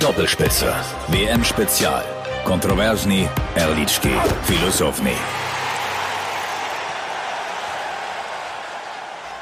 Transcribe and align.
Doppelspitze. 0.00 0.72
WM 1.08 1.42
Spezial. 1.42 2.04
Kontroversni, 2.44 3.28
Erlički, 3.56 4.12
Filosofni. 4.44 5.10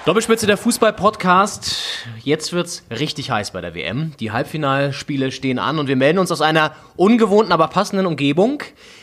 Doppelspitze 0.06 0.46
der 0.46 0.56
Fußball-Podcast. 0.56 2.06
Jetzt 2.22 2.54
wird's 2.54 2.84
richtig 2.88 3.30
heiß 3.30 3.50
bei 3.50 3.60
der 3.60 3.74
WM. 3.74 4.12
Die 4.18 4.32
Halbfinalspiele 4.32 5.30
stehen 5.30 5.58
an 5.58 5.78
und 5.78 5.88
wir 5.88 5.96
melden 5.96 6.20
uns 6.20 6.32
aus 6.32 6.40
einer 6.40 6.72
ungewohnten, 6.96 7.52
aber 7.52 7.68
passenden 7.68 8.06
Umgebung. 8.06 8.62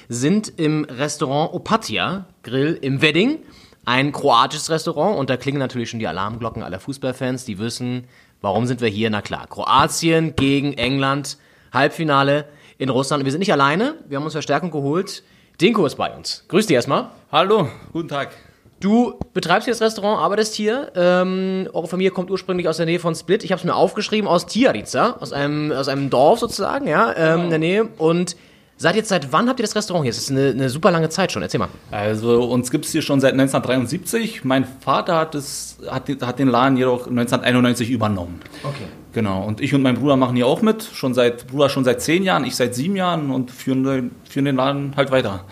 Sind 0.09 0.51
im 0.57 0.85
Restaurant 0.85 1.53
Opatia 1.53 2.25
Grill 2.41 2.79
im 2.81 3.03
Wedding. 3.03 3.37
Ein 3.85 4.11
kroatisches 4.11 4.71
Restaurant 4.71 5.19
und 5.19 5.29
da 5.29 5.37
klingen 5.37 5.59
natürlich 5.59 5.91
schon 5.91 5.99
die 5.99 6.07
Alarmglocken 6.07 6.63
aller 6.63 6.79
Fußballfans, 6.79 7.45
die 7.45 7.59
wissen, 7.59 8.07
warum 8.43 8.67
sind 8.67 8.81
wir 8.81 8.89
hier? 8.89 9.09
Na 9.09 9.23
klar, 9.23 9.47
Kroatien 9.47 10.35
gegen 10.35 10.73
England, 10.73 11.37
Halbfinale 11.71 12.45
in 12.77 12.89
Russland. 12.89 13.23
Wir 13.25 13.31
sind 13.31 13.39
nicht 13.39 13.53
alleine, 13.53 13.95
wir 14.07 14.17
haben 14.17 14.25
uns 14.25 14.33
Verstärkung 14.33 14.69
geholt. 14.69 15.23
Dinko 15.59 15.85
ist 15.85 15.95
bei 15.95 16.13
uns. 16.15 16.43
Grüß 16.49 16.67
dich 16.67 16.75
erstmal. 16.75 17.09
Hallo, 17.31 17.69
guten 17.93 18.09
Tag. 18.09 18.31
Du 18.79 19.17
betreibst 19.33 19.65
hier 19.65 19.73
das 19.73 19.81
Restaurant, 19.81 20.19
arbeitest 20.19 20.55
hier. 20.55 20.91
Ähm, 20.93 21.69
eure 21.71 21.87
Familie 21.87 22.11
kommt 22.11 22.29
ursprünglich 22.29 22.67
aus 22.67 22.77
der 22.77 22.85
Nähe 22.85 22.99
von 22.99 23.15
Split. 23.15 23.45
Ich 23.45 23.51
habe 23.53 23.59
es 23.59 23.63
mir 23.63 23.75
aufgeschrieben 23.75 24.27
aus 24.27 24.45
Tiarica, 24.45 25.17
aus 25.21 25.31
einem, 25.31 25.71
aus 25.71 25.87
einem 25.87 26.09
Dorf 26.09 26.39
sozusagen, 26.39 26.85
ja, 26.87 27.15
ähm, 27.15 27.45
in 27.45 27.49
der 27.49 27.59
Nähe. 27.59 27.85
Und 27.97 28.35
seid 28.83 28.95
jetzt 28.95 29.09
seit 29.09 29.31
wann 29.31 29.49
habt 29.49 29.59
ihr 29.59 29.63
das 29.63 29.75
Restaurant 29.75 30.03
hier? 30.03 30.11
Das 30.11 30.19
ist 30.19 30.29
eine, 30.29 30.49
eine 30.49 30.69
super 30.69 30.91
lange 30.91 31.09
Zeit 31.09 31.31
schon. 31.31 31.41
Erzähl 31.41 31.59
mal. 31.59 31.69
Also 31.89 32.43
uns 32.43 32.69
gibt 32.69 32.85
es 32.85 32.91
hier 32.91 33.01
schon 33.01 33.19
seit 33.19 33.31
1973. 33.31 34.43
Mein 34.43 34.65
Vater 34.65 35.15
hat, 35.15 35.35
es, 35.35 35.77
hat, 35.89 36.09
hat 36.21 36.37
den 36.37 36.49
Laden 36.49 36.77
jedoch 36.77 37.07
1991 37.07 37.89
übernommen. 37.89 38.41
Okay. 38.63 38.85
Genau. 39.13 39.43
Und 39.43 39.61
ich 39.61 39.73
und 39.73 39.81
mein 39.81 39.95
Bruder 39.95 40.17
machen 40.17 40.35
hier 40.35 40.47
auch 40.47 40.61
mit. 40.61 40.83
Schon 40.83 41.13
seit 41.13 41.47
Bruder 41.47 41.69
schon 41.69 41.85
seit 41.85 42.01
zehn 42.01 42.23
Jahren, 42.23 42.43
ich 42.43 42.55
seit 42.55 42.75
sieben 42.75 42.95
Jahren 42.95 43.31
und 43.31 43.51
führen, 43.51 44.11
führen 44.29 44.45
den 44.45 44.57
Laden 44.57 44.93
halt 44.97 45.11
weiter. 45.11 45.45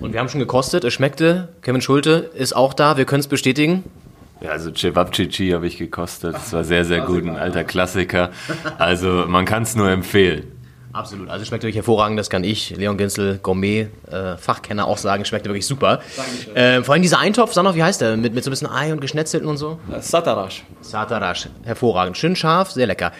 Und 0.00 0.12
wir 0.12 0.20
haben 0.20 0.28
schon 0.28 0.40
gekostet, 0.40 0.84
es 0.84 0.94
schmeckte. 0.94 1.48
Kevin 1.60 1.82
Schulte 1.82 2.30
ist 2.34 2.56
auch 2.56 2.72
da, 2.72 2.96
wir 2.96 3.04
können 3.04 3.20
es 3.20 3.28
bestätigen. 3.28 3.84
Ja, 4.40 4.50
also 4.50 4.70
Cevapcici 4.70 5.50
habe 5.50 5.66
ich 5.66 5.76
gekostet. 5.76 6.34
Das 6.34 6.52
war 6.52 6.64
sehr, 6.64 6.84
sehr 6.84 7.00
gut, 7.00 7.24
ein 7.24 7.36
alter 7.36 7.64
Klassiker. 7.64 8.30
Also 8.78 9.24
man 9.26 9.44
kann 9.44 9.64
es 9.64 9.74
nur 9.74 9.90
empfehlen. 9.90 10.44
Absolut, 10.92 11.28
also 11.28 11.44
schmeckt 11.44 11.62
wirklich 11.62 11.76
hervorragend, 11.76 12.18
das 12.18 12.30
kann 12.30 12.44
ich, 12.44 12.70
Leon 12.70 12.96
Ginzel, 12.96 13.38
Gourmet, 13.42 13.88
äh, 14.10 14.36
Fachkenner 14.36 14.86
auch 14.86 14.96
sagen, 14.98 15.24
schmeckt 15.24 15.44
wirklich 15.46 15.66
super. 15.66 16.00
Äh, 16.54 16.82
vor 16.82 16.94
allem 16.94 17.02
dieser 17.02 17.18
Eintopf, 17.18 17.52
sag 17.52 17.64
noch, 17.64 17.74
wie 17.74 17.82
heißt 17.82 18.00
der? 18.00 18.16
Mit, 18.16 18.34
mit 18.34 18.42
so 18.42 18.50
ein 18.50 18.52
bisschen 18.52 18.70
Ei 18.70 18.92
und 18.92 19.00
Geschnetzelten 19.00 19.48
und 19.48 19.58
so? 19.58 19.78
Satarash. 20.00 20.64
Satarash, 20.80 21.48
hervorragend, 21.62 22.16
schön 22.16 22.34
scharf, 22.34 22.70
sehr 22.70 22.86
lecker. 22.86 23.12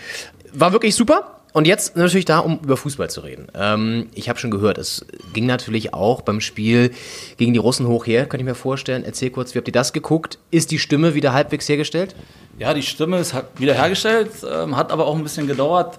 War 0.52 0.72
wirklich 0.72 0.94
super. 0.94 1.34
Und 1.55 1.66
jetzt 1.66 1.97
natürlich 1.97 2.27
da, 2.27 2.41
um 2.41 2.60
über 2.62 2.77
Fußball 2.77 3.08
zu 3.10 3.20
reden. 3.20 3.48
Ähm, 3.55 4.08
ich 4.14 4.28
habe 4.28 4.38
schon 4.38 4.50
gehört, 4.50 4.78
es 4.78 5.06
ging 5.32 5.47
natürlich 5.47 5.94
auch 5.94 6.20
beim 6.20 6.41
Spiel 6.41 6.92
gegen 7.36 7.53
die 7.53 7.58
Russen 7.58 7.86
hoch 7.86 8.06
her, 8.06 8.27
kann 8.27 8.38
ich 8.38 8.47
mir 8.47 8.55
vorstellen. 8.55 9.03
Erzähl 9.03 9.30
kurz, 9.30 9.55
wie 9.55 9.58
habt 9.58 9.69
ihr 9.69 9.72
das 9.72 9.92
geguckt? 9.92 10.38
Ist 10.50 10.70
die 10.70 10.78
Stimme 10.78 11.14
wieder 11.14 11.32
halbwegs 11.32 11.69
hergestellt? 11.69 12.14
Ja, 12.58 12.75
die 12.75 12.82
Stimme 12.82 13.19
ist 13.19 13.34
wieder 13.56 13.75
hergestellt, 13.75 14.30
ähm, 14.48 14.77
hat 14.77 14.92
aber 14.92 15.06
auch 15.06 15.16
ein 15.16 15.22
bisschen 15.22 15.47
gedauert. 15.47 15.98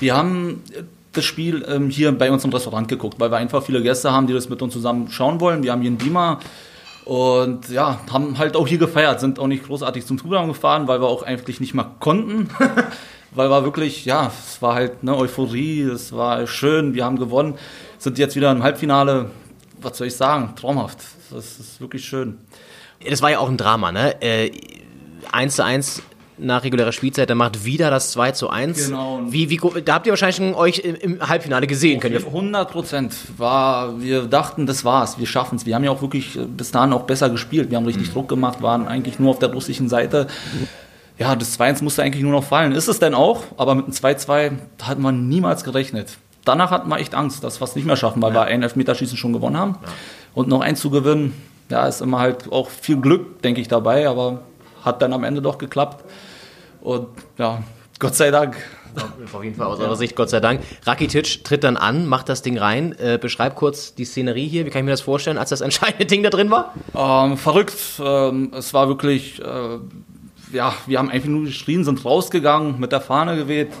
Wir 0.00 0.14
haben 0.14 0.62
das 1.14 1.24
Spiel 1.24 1.64
ähm, 1.68 1.90
hier 1.90 2.12
bei 2.12 2.30
uns 2.30 2.44
im 2.44 2.52
Restaurant 2.52 2.88
geguckt, 2.88 3.18
weil 3.18 3.30
wir 3.30 3.36
einfach 3.36 3.62
viele 3.62 3.82
Gäste 3.82 4.12
haben, 4.12 4.26
die 4.26 4.32
das 4.32 4.48
mit 4.48 4.60
uns 4.62 4.72
zusammen 4.72 5.10
schauen 5.10 5.40
wollen. 5.40 5.62
Wir 5.62 5.72
haben 5.72 5.80
hier 5.80 5.90
einen 5.90 5.98
Beamer 5.98 6.40
und 7.04 7.68
ja, 7.68 8.00
haben 8.10 8.38
halt 8.38 8.56
auch 8.56 8.66
hier 8.66 8.78
gefeiert, 8.78 9.20
sind 9.20 9.38
auch 9.38 9.46
nicht 9.46 9.66
großartig 9.66 10.06
zum 10.06 10.18
Zugang 10.18 10.48
gefahren, 10.48 10.88
weil 10.88 11.00
wir 11.00 11.08
auch 11.08 11.22
eigentlich 11.22 11.60
nicht 11.60 11.74
mehr 11.74 11.90
konnten. 12.00 12.48
weil 13.34 13.50
wir 13.50 13.64
wirklich, 13.64 14.04
ja, 14.04 14.30
es 14.46 14.62
war 14.62 14.74
halt 14.74 14.98
eine 15.02 15.16
Euphorie, 15.16 15.82
es 15.82 16.12
war 16.12 16.46
schön, 16.46 16.94
wir 16.94 17.04
haben 17.04 17.18
gewonnen, 17.18 17.54
sind 17.98 18.18
jetzt 18.18 18.36
wieder 18.36 18.50
im 18.52 18.62
Halbfinale. 18.62 19.30
Was 19.80 19.98
soll 19.98 20.06
ich 20.06 20.16
sagen? 20.16 20.54
Traumhaft. 20.56 20.98
Das 21.30 21.58
ist 21.58 21.80
wirklich 21.80 22.04
schön. 22.04 22.38
Das 23.06 23.20
war 23.22 23.30
ja 23.30 23.38
auch 23.38 23.48
ein 23.48 23.56
Drama, 23.56 23.92
ne? 23.92 24.22
Äh, 24.22 24.50
1 25.32 25.56
zu 25.56 25.64
1 25.64 26.02
nach 26.36 26.64
regulärer 26.64 26.92
Spielzeit, 26.92 27.30
dann 27.30 27.38
macht 27.38 27.64
wieder 27.64 27.90
das 27.90 28.12
2 28.12 28.32
zu 28.32 28.50
1. 28.50 28.86
Genau. 28.86 29.20
Wie, 29.26 29.50
wie, 29.50 29.60
da 29.84 29.94
habt 29.94 30.06
ihr 30.06 30.12
wahrscheinlich 30.12 30.36
schon 30.36 30.54
euch 30.54 30.78
im, 30.80 30.94
im 30.96 31.28
Halbfinale 31.28 31.66
gesehen. 31.66 32.00
Könnt 32.00 32.14
ihr 32.14 32.26
100 32.26 32.70
Prozent 32.70 33.14
war, 33.36 34.00
wir 34.00 34.22
dachten, 34.22 34.66
das 34.66 34.84
war's, 34.84 35.18
wir 35.18 35.26
schaffen 35.26 35.56
es. 35.56 35.66
Wir 35.66 35.74
haben 35.74 35.84
ja 35.84 35.90
auch 35.90 36.02
wirklich 36.02 36.38
bis 36.56 36.70
dahin 36.70 36.92
auch 36.92 37.02
besser 37.02 37.30
gespielt. 37.30 37.70
Wir 37.70 37.76
haben 37.76 37.86
richtig 37.86 38.12
Druck 38.12 38.28
gemacht, 38.28 38.62
waren 38.62 38.88
eigentlich 38.88 39.18
nur 39.18 39.30
auf 39.30 39.38
der 39.38 39.52
russischen 39.52 39.88
Seite. 39.88 40.26
Ja, 41.18 41.36
das 41.36 41.58
2-1 41.58 41.84
musste 41.84 42.02
eigentlich 42.02 42.22
nur 42.22 42.32
noch 42.32 42.44
fallen. 42.44 42.72
Ist 42.72 42.88
es 42.88 42.98
denn 42.98 43.14
auch, 43.14 43.44
aber 43.56 43.76
mit 43.76 43.84
einem 43.84 43.94
2-2 43.94 44.52
hat 44.82 44.98
man 44.98 45.28
niemals 45.28 45.62
gerechnet. 45.62 46.16
Danach 46.44 46.70
hatten 46.70 46.88
wir 46.88 46.98
echt 46.98 47.14
Angst, 47.14 47.44
dass 47.44 47.60
wir 47.60 47.64
es 47.64 47.76
nicht 47.76 47.86
mehr 47.86 47.96
schaffen, 47.96 48.20
weil 48.20 48.34
ja. 48.34 48.40
wir 48.40 48.44
ein 48.46 48.62
Elfmeterschießen 48.62 49.16
schon 49.16 49.32
gewonnen 49.32 49.56
haben. 49.56 49.78
Ja. 49.82 49.88
Und 50.34 50.48
noch 50.48 50.60
eins 50.60 50.80
zu 50.80 50.90
gewinnen, 50.90 51.32
ja, 51.70 51.86
ist 51.86 52.02
immer 52.02 52.18
halt 52.18 52.52
auch 52.52 52.68
viel 52.68 53.00
Glück, 53.00 53.40
denke 53.42 53.60
ich, 53.60 53.68
dabei, 53.68 54.08
aber 54.08 54.42
hat 54.84 55.00
dann 55.00 55.12
am 55.12 55.24
Ende 55.24 55.40
doch 55.40 55.56
geklappt. 55.56 56.04
Und 56.84 57.08
ja, 57.38 57.64
Gott 57.98 58.14
sei 58.14 58.30
Dank. 58.30 58.56
Auf 59.32 59.42
jeden 59.42 59.56
Fall 59.56 59.66
aus 59.66 59.80
eurer 59.80 59.96
Sicht, 59.96 60.14
Gott 60.14 60.30
sei 60.30 60.38
Dank. 60.38 60.60
Rakitic 60.84 61.42
tritt 61.42 61.64
dann 61.64 61.76
an, 61.76 62.06
macht 62.06 62.28
das 62.28 62.42
Ding 62.42 62.58
rein. 62.58 62.92
Äh, 62.98 63.18
beschreib 63.20 63.56
kurz 63.56 63.94
die 63.94 64.04
Szenerie 64.04 64.46
hier. 64.46 64.66
Wie 64.66 64.70
kann 64.70 64.80
ich 64.80 64.84
mir 64.84 64.92
das 64.92 65.00
vorstellen, 65.00 65.38
als 65.38 65.50
das 65.50 65.62
entscheidende 65.62 66.04
Ding 66.06 66.22
da 66.22 66.30
drin 66.30 66.50
war? 66.50 66.74
Ähm, 66.94 67.36
verrückt. 67.36 67.74
Ähm, 67.98 68.52
es 68.54 68.72
war 68.74 68.86
wirklich, 68.86 69.40
äh, 69.42 69.78
ja, 70.52 70.74
wir 70.86 70.98
haben 70.98 71.10
einfach 71.10 71.28
nur 71.28 71.44
geschrien, 71.44 71.84
sind 71.84 72.04
rausgegangen, 72.04 72.78
mit 72.78 72.92
der 72.92 73.00
Fahne 73.00 73.36
geweht. 73.36 73.72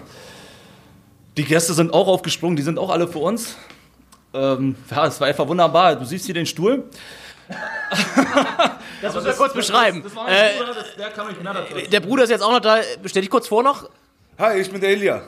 Die 1.36 1.44
Gäste 1.44 1.74
sind 1.74 1.92
auch 1.92 2.08
aufgesprungen, 2.08 2.56
die 2.56 2.62
sind 2.62 2.78
auch 2.78 2.90
alle 2.90 3.06
für 3.06 3.18
uns. 3.18 3.56
Ähm, 4.32 4.74
ja, 4.90 5.06
es 5.06 5.20
war 5.20 5.28
einfach 5.28 5.46
wunderbar. 5.46 5.94
Du 5.94 6.06
siehst 6.06 6.24
hier 6.24 6.34
den 6.34 6.46
Stuhl. 6.46 6.84
das 9.04 9.14
müssen 9.14 9.26
wir 9.26 9.34
kurz 9.34 9.54
beschreiben. 9.54 10.02
Das, 10.02 10.14
das 10.14 10.24
äh, 10.26 10.58
Bruder, 10.58 10.74
das, 10.74 10.96
der, 10.96 11.10
kann 11.10 11.26
mich 11.26 11.88
der 11.88 12.00
Bruder 12.00 12.24
ist 12.24 12.30
jetzt 12.30 12.42
auch 12.42 12.52
noch 12.52 12.60
da. 12.60 12.78
Stell 13.04 13.22
dich 13.22 13.30
kurz 13.30 13.48
vor 13.48 13.62
noch. 13.62 13.88
Hi, 14.38 14.60
ich 14.60 14.70
bin 14.70 14.80
der 14.80 14.90
Elia. 14.90 15.22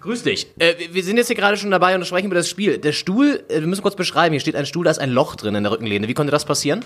Grüß 0.00 0.24
dich. 0.24 0.48
Äh, 0.58 0.74
wir 0.90 1.02
sind 1.02 1.16
jetzt 1.16 1.28
hier 1.28 1.36
gerade 1.36 1.56
schon 1.56 1.70
dabei 1.70 1.94
und 1.94 2.06
sprechen 2.06 2.26
über 2.26 2.34
das 2.34 2.48
Spiel. 2.48 2.78
Der 2.78 2.92
Stuhl, 2.92 3.44
äh, 3.48 3.60
wir 3.60 3.66
müssen 3.66 3.82
kurz 3.82 3.96
beschreiben. 3.96 4.32
Hier 4.32 4.40
steht 4.40 4.56
ein 4.56 4.66
Stuhl, 4.66 4.84
da 4.84 4.90
ist 4.90 4.98
ein 4.98 5.10
Loch 5.10 5.36
drin 5.36 5.54
in 5.54 5.62
der 5.62 5.72
Rückenlehne. 5.72 6.08
Wie 6.08 6.14
konnte 6.14 6.30
das 6.30 6.44
passieren? 6.44 6.84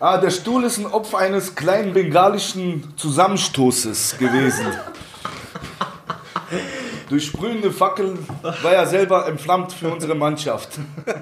Ah, 0.00 0.18
der 0.18 0.30
Stuhl 0.30 0.64
ist 0.64 0.78
ein 0.78 0.86
Opfer 0.86 1.18
eines 1.18 1.54
kleinen 1.54 1.92
bengalischen 1.92 2.94
Zusammenstoßes 2.96 4.18
gewesen. 4.18 4.66
Durch 7.08 7.26
sprühende 7.26 7.70
Fackeln 7.70 8.18
war 8.62 8.72
er 8.72 8.86
selber 8.86 9.26
entflammt 9.28 9.72
für 9.72 9.88
unsere 9.88 10.14
Mannschaft. 10.14 10.70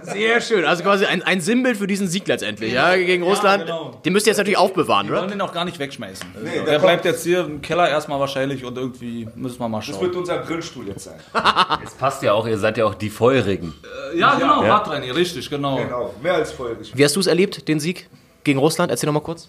Sehr 0.02 0.40
schön. 0.40 0.64
Also 0.64 0.82
quasi 0.82 1.06
ein, 1.06 1.22
ein 1.22 1.40
Sinnbild 1.40 1.76
für 1.76 1.86
diesen 1.86 2.08
Sieg 2.08 2.26
letztendlich, 2.28 2.72
ja, 2.72 2.94
gegen 2.96 3.22
Russland. 3.24 3.68
Ja, 3.68 3.76
genau. 3.76 4.00
Den 4.04 4.12
müsst 4.12 4.26
ihr 4.26 4.30
jetzt 4.30 4.38
natürlich 4.38 4.58
aufbewahren, 4.58 5.06
oder? 5.08 5.16
Wir 5.16 5.20
wollen 5.22 5.30
den 5.30 5.40
auch 5.40 5.52
gar 5.52 5.64
nicht 5.64 5.78
wegschmeißen. 5.78 6.26
Nee, 6.42 6.50
der, 6.54 6.64
der 6.64 6.78
bleibt 6.78 7.04
jetzt 7.04 7.24
hier 7.24 7.40
im 7.40 7.60
Keller 7.60 7.88
erstmal 7.88 8.20
wahrscheinlich 8.20 8.64
und 8.64 8.76
irgendwie 8.78 9.28
müssen 9.34 9.58
wir 9.58 9.68
mal 9.68 9.82
schauen. 9.82 9.94
Das 9.94 10.02
wird 10.02 10.16
unser 10.16 10.38
Grillstuhl 10.38 10.86
jetzt 10.88 11.04
sein. 11.04 11.18
Es 11.84 11.94
passt 11.94 12.22
ja 12.22 12.32
auch, 12.32 12.46
ihr 12.46 12.58
seid 12.58 12.78
ja 12.78 12.84
auch 12.84 12.94
die 12.94 13.10
Feurigen. 13.10 13.74
Äh, 14.14 14.18
ja, 14.18 14.34
genau, 14.34 14.62
ja. 14.62 14.76
Radrennen, 14.76 15.10
richtig, 15.10 15.48
genau. 15.50 15.76
Genau, 15.76 16.14
mehr 16.22 16.34
als 16.34 16.52
feurig. 16.52 16.92
Wie 16.94 17.04
hast 17.04 17.16
du 17.16 17.20
es 17.20 17.26
erlebt, 17.26 17.66
den 17.68 17.80
Sieg 17.80 18.08
gegen 18.44 18.58
Russland? 18.58 18.90
Erzähl 18.90 19.06
noch 19.08 19.14
mal 19.14 19.20
kurz. 19.20 19.48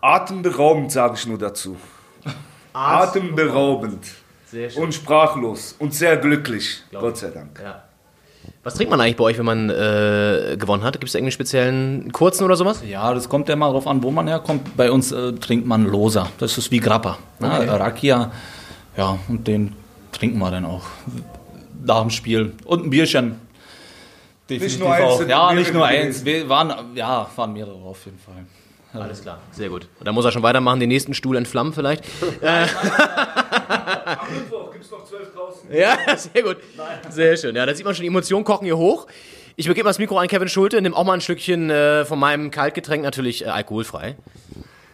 Atemberaubend, 0.00 0.92
sage 0.92 1.14
ich 1.16 1.26
nur 1.26 1.38
dazu. 1.38 1.76
Atemberaubend. 2.72 4.04
Sehr 4.52 4.68
schön. 4.68 4.82
Und 4.82 4.92
sprachlos 4.92 5.74
und 5.78 5.94
sehr 5.94 6.18
glücklich, 6.18 6.82
Glaube 6.90 7.06
Gott 7.06 7.16
sei 7.16 7.30
Dank. 7.30 7.58
Ja. 7.58 7.84
Was 8.62 8.74
trinkt 8.74 8.90
man 8.90 9.00
eigentlich 9.00 9.16
bei 9.16 9.24
euch, 9.24 9.38
wenn 9.38 9.46
man 9.46 9.70
äh, 9.70 10.58
gewonnen 10.58 10.84
hat? 10.84 11.00
Gibt 11.00 11.08
es 11.08 11.14
irgendwie 11.14 11.32
speziellen 11.32 12.12
kurzen 12.12 12.44
oder 12.44 12.54
sowas? 12.54 12.82
Ja, 12.86 13.14
das 13.14 13.30
kommt 13.30 13.48
ja 13.48 13.56
mal 13.56 13.70
drauf 13.72 13.86
an, 13.86 14.02
wo 14.02 14.10
man 14.10 14.28
herkommt. 14.28 14.76
Bei 14.76 14.90
uns 14.90 15.10
äh, 15.10 15.32
trinkt 15.32 15.66
man 15.66 15.86
Losa. 15.86 16.28
Das 16.36 16.58
ist 16.58 16.70
wie 16.70 16.80
Grappa. 16.80 17.16
Ne? 17.38 17.50
Okay. 17.50 17.68
Rakia. 17.70 18.30
Ja, 18.94 19.18
und 19.26 19.48
den 19.48 19.74
trinken 20.12 20.38
wir 20.38 20.50
dann 20.50 20.66
auch 20.66 20.84
nach 21.82 22.02
dem 22.02 22.10
Spiel. 22.10 22.52
Und 22.66 22.84
ein 22.84 22.90
Bierchen. 22.90 23.40
Definitiv 24.50 24.80
nicht 24.80 24.80
nur 24.80 24.92
eins. 24.92 25.04
Auch. 25.04 25.28
Ja, 25.28 25.54
nicht 25.54 25.72
nur 25.72 25.86
eins. 25.86 26.24
Wir 26.26 26.46
waren, 26.46 26.94
ja, 26.94 27.26
waren 27.34 27.54
mehrere 27.54 27.82
auf 27.82 28.04
jeden 28.04 28.18
Fall. 28.18 28.44
Alles 28.94 29.22
klar, 29.22 29.40
sehr 29.52 29.70
gut. 29.70 29.88
Und 29.98 30.06
dann 30.06 30.14
muss 30.14 30.24
er 30.24 30.32
schon 30.32 30.42
weitermachen, 30.42 30.78
den 30.78 30.88
nächsten 30.88 31.14
Stuhl 31.14 31.36
entflammen 31.36 31.72
vielleicht. 31.72 32.04
Äh. 32.42 32.66
Am 34.06 34.34
Mittwoch 34.34 34.72
gibt 34.72 34.84
es 34.84 34.90
noch 34.90 35.04
zwölf 35.04 35.32
draußen. 35.32 35.72
Ja, 35.72 35.96
sehr 36.16 36.42
gut. 36.42 36.56
Sehr 37.08 37.36
schön. 37.36 37.54
Ja, 37.54 37.64
da 37.66 37.74
sieht 37.74 37.84
man 37.84 37.94
schon, 37.94 38.02
die 38.02 38.08
Emotionen 38.08 38.44
kochen 38.44 38.64
hier 38.64 38.76
hoch. 38.76 39.06
Ich 39.56 39.66
übergebe 39.66 39.84
mal 39.84 39.90
das 39.90 39.98
Mikro 39.98 40.18
an 40.18 40.28
Kevin 40.28 40.48
Schulte, 40.48 40.80
nimm 40.82 40.94
auch 40.94 41.04
mal 41.04 41.14
ein 41.14 41.20
Stückchen 41.20 41.70
äh, 41.70 42.04
von 42.04 42.18
meinem 42.18 42.50
Kaltgetränk, 42.50 43.02
natürlich 43.02 43.44
äh, 43.44 43.48
alkoholfrei. 43.48 44.16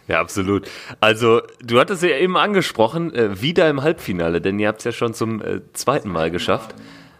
Ja, 0.07 0.19
absolut. 0.19 0.67
Also, 0.99 1.41
du 1.63 1.79
hattest 1.79 2.03
ja 2.03 2.09
eben 2.17 2.37
angesprochen, 2.37 3.13
äh, 3.13 3.41
wieder 3.41 3.69
im 3.69 3.81
Halbfinale, 3.81 4.41
denn 4.41 4.59
ihr 4.59 4.67
habt 4.67 4.79
es 4.79 4.85
ja 4.85 4.91
schon 4.91 5.13
zum 5.13 5.41
äh, 5.41 5.61
zweiten 5.73 6.09
Mal 6.09 6.29
geschafft. 6.29 6.75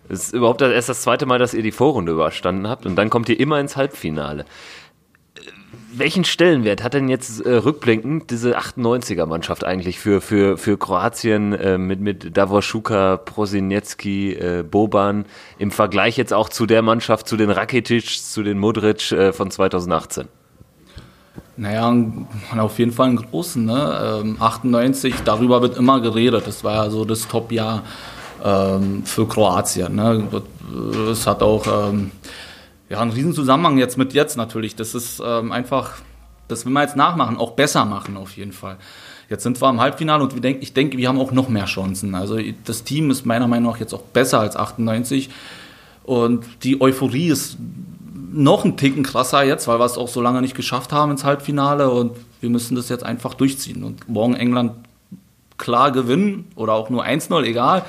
Es 0.09 0.25
ist 0.25 0.33
überhaupt 0.33 0.61
erst 0.61 0.89
das 0.89 1.01
zweite 1.01 1.25
Mal, 1.25 1.39
dass 1.39 1.53
ihr 1.53 1.63
die 1.63 1.71
Vorrunde 1.71 2.11
überstanden 2.11 2.67
habt 2.67 2.85
und 2.85 2.95
dann 2.95 3.09
kommt 3.09 3.29
ihr 3.29 3.39
immer 3.39 3.59
ins 3.59 3.75
Halbfinale 3.77 4.45
welchen 5.91 6.23
Stellenwert 6.23 6.83
hat 6.83 6.93
denn 6.93 7.09
jetzt 7.09 7.41
äh, 7.45 7.55
rückblickend 7.55 8.29
diese 8.29 8.57
98er-Mannschaft 8.57 9.63
eigentlich 9.63 9.99
für, 9.99 10.21
für, 10.21 10.57
für 10.57 10.77
Kroatien 10.77 11.53
äh, 11.53 11.77
mit, 11.77 11.99
mit 11.99 12.37
Davor 12.37 12.61
Schuka, 12.61 13.17
Prosinecki, 13.17 14.33
äh, 14.33 14.63
Boban 14.63 15.25
im 15.57 15.71
Vergleich 15.71 16.17
jetzt 16.17 16.33
auch 16.33 16.49
zu 16.49 16.65
der 16.65 16.81
Mannschaft, 16.81 17.27
zu 17.27 17.37
den 17.37 17.49
Rakitic, 17.49 18.05
zu 18.05 18.43
den 18.43 18.59
Modric 18.59 19.11
äh, 19.11 19.33
von 19.33 19.51
2018? 19.51 20.27
Naja, 21.57 21.93
auf 22.57 22.79
jeden 22.79 22.91
Fall 22.91 23.07
einen 23.07 23.17
großen. 23.17 23.65
Ne? 23.65 24.21
Ähm, 24.23 24.37
98, 24.39 25.15
darüber 25.25 25.61
wird 25.61 25.77
immer 25.77 25.99
geredet. 25.99 26.47
Das 26.47 26.63
war 26.63 26.85
ja 26.85 26.89
so 26.89 27.03
das 27.03 27.27
Top-Jahr 27.27 27.83
ähm, 28.43 29.03
für 29.03 29.27
Kroatien. 29.27 29.95
Ne? 29.95 30.23
Es 31.11 31.27
hat 31.27 31.41
auch 31.41 31.89
ähm, 31.89 32.11
ja, 32.89 32.99
einen 32.99 33.11
riesen 33.11 33.33
Zusammenhang 33.33 33.77
jetzt 33.77 33.97
mit 33.97 34.13
jetzt 34.13 34.35
natürlich. 34.35 34.75
Das 34.75 34.95
ist 34.95 35.21
ähm, 35.23 35.51
einfach, 35.51 35.93
das 36.47 36.65
will 36.65 36.73
man 36.73 36.83
jetzt 36.83 36.95
nachmachen, 36.95 37.37
auch 37.37 37.51
besser 37.51 37.85
machen 37.85 38.17
auf 38.17 38.35
jeden 38.35 38.51
Fall. 38.51 38.77
Jetzt 39.29 39.43
sind 39.43 39.61
wir 39.61 39.69
im 39.69 39.79
Halbfinale 39.79 40.23
und 40.23 40.43
denk, 40.43 40.63
ich 40.63 40.73
denke, 40.73 40.97
wir 40.97 41.07
haben 41.07 41.19
auch 41.19 41.31
noch 41.31 41.49
mehr 41.49 41.65
Chancen. 41.65 42.15
Also 42.15 42.39
das 42.65 42.83
Team 42.83 43.11
ist 43.11 43.25
meiner 43.25 43.47
Meinung 43.47 43.71
nach 43.71 43.79
jetzt 43.79 43.93
auch 43.93 44.01
besser 44.01 44.39
als 44.39 44.55
98 44.55 45.29
und 46.03 46.45
die 46.63 46.81
Euphorie 46.81 47.29
ist 47.29 47.57
noch 48.31 48.65
ein 48.65 48.77
Ticken 48.77 49.03
krasser 49.03 49.43
jetzt, 49.43 49.67
weil 49.67 49.79
wir 49.79 49.85
es 49.85 49.97
auch 49.97 50.07
so 50.07 50.21
lange 50.21 50.41
nicht 50.41 50.55
geschafft 50.55 50.91
haben 50.91 51.11
ins 51.11 51.23
Halbfinale 51.23 51.91
und 51.91 52.13
wir 52.41 52.49
müssen 52.49 52.75
das 52.75 52.89
jetzt 52.89 53.03
einfach 53.03 53.35
durchziehen 53.35 53.83
und 53.83 54.09
morgen 54.09 54.33
England 54.33 54.71
klar 55.57 55.91
gewinnen 55.91 56.47
oder 56.55 56.73
auch 56.73 56.89
nur 56.89 57.05
1-0, 57.05 57.43
egal. 57.43 57.83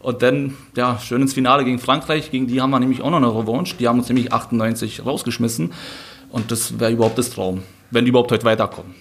Und 0.00 0.22
dann, 0.22 0.56
ja, 0.76 0.98
schön 0.98 1.22
ins 1.22 1.34
Finale 1.34 1.64
gegen 1.64 1.78
Frankreich. 1.78 2.30
Gegen 2.30 2.46
die 2.46 2.60
haben 2.60 2.70
wir 2.70 2.80
nämlich 2.80 3.02
auch 3.02 3.10
noch 3.10 3.16
eine 3.16 3.28
Revanche. 3.28 3.76
Die 3.76 3.88
haben 3.88 3.98
uns 3.98 4.08
nämlich 4.08 4.32
98 4.32 5.04
rausgeschmissen. 5.04 5.72
Und 6.30 6.50
das 6.50 6.78
wäre 6.78 6.92
überhaupt 6.92 7.18
das 7.18 7.30
Traum, 7.30 7.62
wenn 7.90 8.04
die 8.04 8.10
überhaupt 8.10 8.30
heute 8.30 8.44
weiterkommen. 8.44 8.94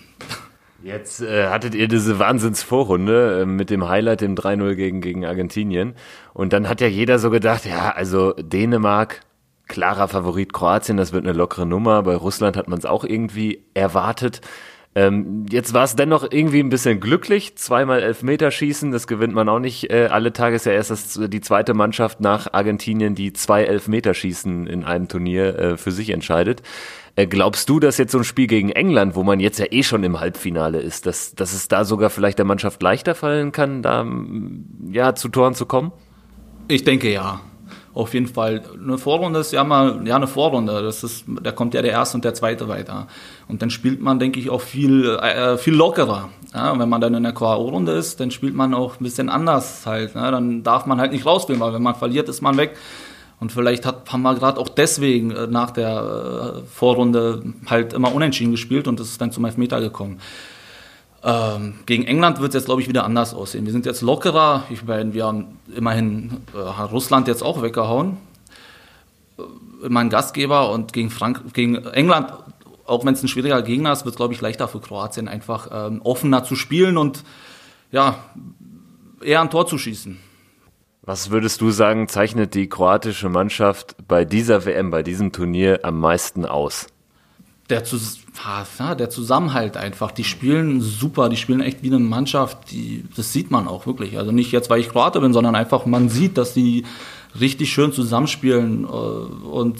Jetzt 0.83 1.21
äh, 1.21 1.47
hattet 1.47 1.75
ihr 1.75 1.88
diese 1.88 2.19
Wahnsinnsvorrunde 2.19 3.41
äh, 3.41 3.45
mit 3.45 3.69
dem 3.69 3.88
Highlight, 3.89 4.21
dem 4.21 4.35
3-0 4.35 4.75
gegen, 4.75 5.01
gegen 5.01 5.25
Argentinien. 5.25 5.95
Und 6.33 6.53
dann 6.53 6.69
hat 6.69 6.81
ja 6.81 6.88
jeder 6.88 7.19
so 7.19 7.29
gedacht, 7.29 7.65
ja, 7.65 7.89
also 7.89 8.33
Dänemark, 8.33 9.21
klarer 9.67 10.07
Favorit 10.07 10.53
Kroatien, 10.53 10.97
das 10.97 11.13
wird 11.13 11.25
eine 11.25 11.33
lockere 11.35 11.65
Nummer. 11.65 12.03
Bei 12.03 12.15
Russland 12.15 12.55
hat 12.55 12.67
man 12.67 12.79
es 12.79 12.85
auch 12.85 13.03
irgendwie 13.03 13.65
erwartet. 13.73 14.41
Ähm, 14.97 15.45
jetzt 15.51 15.75
war 15.75 15.83
es 15.83 15.95
dennoch 15.95 16.25
irgendwie 16.27 16.59
ein 16.59 16.69
bisschen 16.69 16.99
glücklich. 16.99 17.55
Zweimal 17.55 18.01
Elfmeterschießen, 18.01 18.91
das 18.91 19.05
gewinnt 19.05 19.35
man 19.35 19.47
auch 19.47 19.59
nicht 19.59 19.91
äh, 19.91 20.07
alle 20.11 20.33
Tage. 20.33 20.55
Ist 20.55 20.65
ja 20.65 20.71
erst 20.71 20.89
das, 20.89 21.19
die 21.23 21.39
zweite 21.39 21.75
Mannschaft 21.75 22.19
nach 22.19 22.51
Argentinien, 22.51 23.13
die 23.13 23.31
zwei 23.31 23.65
Elfmeterschießen 23.65 24.65
in 24.65 24.83
einem 24.83 25.07
Turnier 25.07 25.59
äh, 25.59 25.77
für 25.77 25.91
sich 25.91 26.09
entscheidet. 26.09 26.63
Äh, 27.15 27.27
glaubst 27.27 27.69
du, 27.69 27.79
dass 27.79 27.99
jetzt 27.99 28.11
so 28.11 28.17
ein 28.17 28.23
Spiel 28.23 28.47
gegen 28.47 28.71
England, 28.71 29.13
wo 29.15 29.21
man 29.21 29.39
jetzt 29.39 29.59
ja 29.59 29.67
eh 29.69 29.83
schon 29.83 30.03
im 30.03 30.19
Halbfinale 30.19 30.79
ist, 30.79 31.05
dass, 31.05 31.35
dass 31.35 31.53
es 31.53 31.67
da 31.67 31.85
sogar 31.85 32.09
vielleicht 32.09 32.39
der 32.39 32.45
Mannschaft 32.45 32.81
leichter 32.81 33.13
fallen 33.13 33.51
kann, 33.51 33.83
da 33.83 34.03
ja 34.89 35.13
zu 35.13 35.29
Toren 35.29 35.53
zu 35.53 35.67
kommen? 35.67 35.91
Ich 36.69 36.85
denke 36.85 37.13
ja 37.13 37.41
auf 37.97 38.13
jeden 38.13 38.27
Fall. 38.27 38.61
Eine 38.79 38.99
Vorrunde 38.99 39.39
ist 39.39 39.51
ja 39.51 39.63
mal 39.63 40.07
ja 40.07 40.15
eine 40.15 40.27
Vorrunde. 40.27 40.83
Das 40.83 41.03
ist, 41.03 41.25
da 41.27 41.51
kommt 41.51 41.73
ja 41.73 41.81
der 41.81 41.91
erste 41.91 42.17
und 42.17 42.25
der 42.25 42.35
zweite 42.35 42.67
weiter. 42.67 43.07
Und 43.47 43.61
dann 43.61 43.69
spielt 43.69 44.01
man, 44.01 44.19
denke 44.19 44.39
ich, 44.39 44.49
auch 44.49 44.61
viel 44.61 45.05
äh, 45.05 45.57
viel 45.57 45.73
lockerer. 45.73 46.29
Ja, 46.53 46.77
wenn 46.77 46.89
man 46.89 47.01
dann 47.01 47.13
in 47.13 47.23
der 47.23 47.33
K.O.-Runde 47.33 47.91
ist, 47.91 48.19
dann 48.19 48.31
spielt 48.31 48.55
man 48.55 48.73
auch 48.73 48.99
ein 48.99 49.03
bisschen 49.03 49.29
anders 49.29 49.85
halt. 49.85 50.15
Ne? 50.15 50.31
Dann 50.31 50.63
darf 50.63 50.85
man 50.85 50.99
halt 50.99 51.11
nicht 51.11 51.25
rausspielen, 51.25 51.61
weil 51.61 51.73
wenn 51.73 51.83
man 51.83 51.95
verliert, 51.95 52.29
ist 52.29 52.41
man 52.41 52.57
weg. 52.57 52.75
Und 53.39 53.51
vielleicht 53.51 53.85
hat, 53.85 54.11
haben 54.11 54.23
gerade 54.23 54.59
auch 54.59 54.69
deswegen 54.69 55.31
äh, 55.31 55.47
nach 55.47 55.71
der 55.71 56.55
äh, 56.57 56.67
Vorrunde 56.67 57.44
halt 57.67 57.94
immer 57.94 58.13
unentschieden 58.13 58.51
gespielt 58.51 58.88
und 58.88 58.99
es 58.99 59.09
ist 59.09 59.21
dann 59.21 59.31
zum 59.31 59.45
Elfmeter 59.45 59.79
gekommen. 59.79 60.19
Ähm, 61.23 61.75
gegen 61.85 62.05
England 62.05 62.39
wird 62.39 62.49
es 62.49 62.55
jetzt, 62.55 62.65
glaube 62.65 62.81
ich, 62.81 62.88
wieder 62.88 63.03
anders 63.03 63.33
aussehen. 63.33 63.65
Wir 63.65 63.71
sind 63.71 63.85
jetzt 63.85 64.01
lockerer. 64.01 64.63
Ich 64.69 64.85
meine, 64.85 65.13
wir 65.13 65.25
haben 65.25 65.59
immerhin 65.75 66.38
äh, 66.55 66.57
Russland 66.59 67.27
jetzt 67.27 67.44
auch 67.44 67.61
weggehauen. 67.61 68.17
Äh, 69.38 69.89
mein 69.89 70.09
Gastgeber 70.09 70.71
und 70.71 70.94
gegen, 70.94 71.09
Frank 71.09 71.53
gegen 71.53 71.75
England, 71.75 72.31
auch 72.87 73.05
wenn 73.05 73.13
es 73.13 73.23
ein 73.23 73.27
schwieriger 73.27 73.61
Gegner 73.61 73.91
ist, 73.91 74.05
wird 74.05 74.13
es, 74.13 74.17
glaube 74.17 74.33
ich, 74.33 74.41
leichter 74.41 74.67
für 74.67 74.79
Kroatien, 74.79 75.27
einfach 75.27 75.69
ähm, 75.71 76.01
offener 76.03 76.43
zu 76.43 76.55
spielen 76.55 76.97
und 76.97 77.23
ja, 77.91 78.23
eher 79.21 79.41
ein 79.41 79.49
Tor 79.49 79.67
zu 79.67 79.77
schießen. 79.77 80.17
Was 81.01 81.29
würdest 81.29 81.61
du 81.61 81.71
sagen, 81.71 82.07
zeichnet 82.07 82.53
die 82.53 82.67
kroatische 82.67 83.29
Mannschaft 83.29 83.95
bei 84.07 84.25
dieser 84.25 84.65
WM, 84.65 84.91
bei 84.91 85.03
diesem 85.03 85.31
Turnier 85.31 85.79
am 85.83 85.99
meisten 85.99 86.45
aus? 86.45 86.87
der, 87.69 87.83
ja, 88.79 88.95
der 88.95 89.09
Zusammenhalt 89.09 89.75
einfach. 89.75 90.11
Die 90.11 90.23
spielen 90.23 90.79
super, 90.81 91.29
die 91.29 91.37
spielen 91.37 91.61
echt 91.61 91.83
wie 91.83 91.87
eine 91.87 91.99
Mannschaft. 91.99 92.71
Die, 92.71 93.03
das 93.15 93.33
sieht 93.33 93.51
man 93.51 93.67
auch 93.67 93.85
wirklich. 93.85 94.17
Also 94.17 94.31
nicht 94.31 94.51
jetzt, 94.51 94.69
weil 94.69 94.79
ich 94.79 94.89
Kroate 94.89 95.19
bin, 95.19 95.33
sondern 95.33 95.55
einfach, 95.55 95.85
man 95.85 96.09
sieht, 96.09 96.37
dass 96.37 96.53
die 96.53 96.85
richtig 97.39 97.71
schön 97.71 97.91
zusammenspielen 97.91 98.83
äh, 98.83 98.87
und 98.87 99.77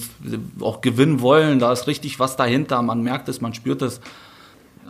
auch 0.62 0.82
gewinnen 0.82 1.22
wollen. 1.22 1.60
Da 1.60 1.72
ist 1.72 1.88
richtig 1.88 2.20
was 2.20 2.36
dahinter. 2.36 2.82
Man 2.82 3.02
merkt 3.02 3.30
es, 3.30 3.42
man 3.42 3.54
spürt 3.54 3.82
es. 3.82 4.00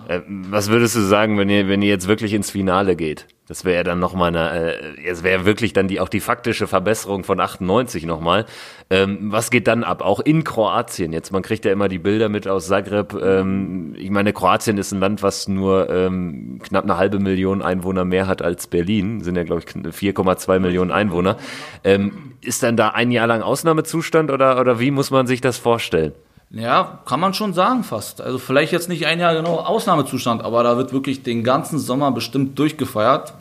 Äh, 0.07 0.21
was 0.27 0.69
würdest 0.69 0.95
du 0.95 1.01
sagen, 1.01 1.37
wenn 1.37 1.49
ihr, 1.49 1.67
wenn 1.67 1.81
ihr 1.81 1.89
jetzt 1.89 2.07
wirklich 2.07 2.33
ins 2.33 2.51
Finale 2.51 2.95
geht? 2.95 3.27
Das 3.47 3.63
wäre 3.63 3.77
ja 3.77 3.83
dann 3.83 3.99
nochmal 3.99 4.35
eine, 4.35 4.73
äh, 4.73 5.05
es 5.05 5.23
wäre 5.23 5.45
wirklich 5.45 5.71
dann 5.71 5.87
die, 5.87 6.01
auch 6.01 6.09
die 6.09 6.19
faktische 6.19 6.67
Verbesserung 6.67 7.23
von 7.23 7.39
98 7.39 8.05
nochmal. 8.05 8.45
Ähm, 8.89 9.31
was 9.31 9.51
geht 9.51 9.67
dann 9.67 9.83
ab? 9.83 10.01
Auch 10.01 10.19
in 10.19 10.43
Kroatien 10.43 11.13
jetzt. 11.13 11.31
Man 11.31 11.43
kriegt 11.43 11.63
ja 11.63 11.71
immer 11.71 11.87
die 11.87 11.99
Bilder 11.99 12.27
mit 12.27 12.47
aus 12.47 12.67
Zagreb. 12.67 13.13
Ähm, 13.13 13.95
ich 13.97 14.09
meine, 14.09 14.33
Kroatien 14.33 14.77
ist 14.77 14.91
ein 14.91 14.99
Land, 14.99 15.23
was 15.23 15.47
nur 15.47 15.89
ähm, 15.89 16.59
knapp 16.61 16.83
eine 16.83 16.97
halbe 16.97 17.19
Million 17.19 17.61
Einwohner 17.61 18.03
mehr 18.03 18.27
hat 18.27 18.41
als 18.41 18.67
Berlin. 18.67 19.21
Sind 19.21 19.37
ja, 19.37 19.43
glaube 19.43 19.63
ich, 19.65 19.73
4,2 19.73 20.59
Millionen 20.59 20.91
Einwohner. 20.91 21.37
Ähm, 21.85 22.33
ist 22.41 22.63
dann 22.63 22.75
da 22.75 22.89
ein 22.89 23.11
Jahr 23.11 23.27
lang 23.27 23.41
Ausnahmezustand 23.41 24.29
oder, 24.29 24.59
oder 24.59 24.79
wie 24.79 24.91
muss 24.91 25.09
man 25.09 25.25
sich 25.25 25.39
das 25.39 25.57
vorstellen? 25.57 26.13
Ja, 26.49 26.99
kann 27.05 27.19
man 27.19 27.33
schon 27.33 27.53
sagen 27.53 27.83
fast. 27.83 28.21
Also 28.21 28.37
vielleicht 28.37 28.71
jetzt 28.71 28.87
nicht 28.87 29.05
ein 29.05 29.19
Jahr 29.19 29.35
genau 29.35 29.57
Ausnahmezustand, 29.57 30.43
aber 30.43 30.63
da 30.63 30.77
wird 30.77 30.93
wirklich 30.93 31.23
den 31.23 31.43
ganzen 31.43 31.77
Sommer 31.77 32.11
bestimmt 32.11 32.57
durchgefeiert. 32.57 33.33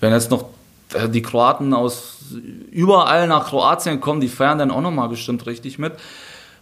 Wenn 0.00 0.12
jetzt 0.12 0.30
noch 0.30 0.46
äh, 0.94 1.08
die 1.08 1.20
Kroaten 1.20 1.74
aus 1.74 2.16
überall 2.70 3.28
nach 3.28 3.48
Kroatien 3.48 4.00
kommen, 4.00 4.20
die 4.20 4.28
feiern 4.28 4.58
dann 4.58 4.70
auch 4.70 4.80
nochmal 4.80 5.10
bestimmt 5.10 5.46
richtig 5.46 5.78
mit. 5.78 5.92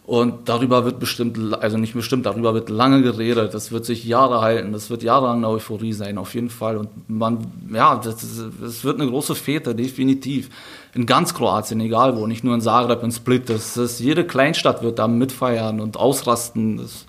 Und 0.05 0.49
darüber 0.49 0.85
wird 0.85 0.99
bestimmt, 0.99 1.39
also 1.61 1.79
nicht 1.79 1.95
bestimmt, 1.95 2.27
darüber 2.27 2.55
wird 2.55 2.69
lange 2.69 3.03
geredet. 3.03 3.55
Das 3.55 3.71
wird 3.71 3.85
sich 3.85 4.05
Jahre 4.05 4.41
halten. 4.41 4.73
Das 4.73 4.91
wird 4.91 5.05
jahrelang 5.05 5.37
eine 5.37 5.49
Euphorie 5.49 5.93
sein, 5.93 6.19
auf 6.19 6.35
jeden 6.35 6.51
Fall. 6.51 6.77
Und 6.77 7.09
man, 7.09 7.47
ja, 7.73 7.95
das, 7.95 8.17
das 8.61 8.83
wird 8.83 9.01
eine 9.01 9.09
große 9.09 9.37
Fete, 9.37 9.77
definitiv. 9.77 10.51
In 10.95 11.07
ganz 11.07 11.33
Kroatien, 11.33 11.81
egal 11.81 12.17
wo, 12.17 12.27
nicht 12.27 12.45
nur 12.45 12.55
in 12.55 12.61
Zagreb, 12.61 13.03
in 13.03 13.13
Split. 13.13 13.49
Das 13.49 13.77
ist, 13.77 14.01
jede 14.01 14.27
Kleinstadt 14.27 14.83
wird 14.83 14.99
da 14.99 15.09
mitfeiern 15.09 15.81
und 15.81 15.97
ausrasten. 15.97 16.77
Das, 16.77 17.07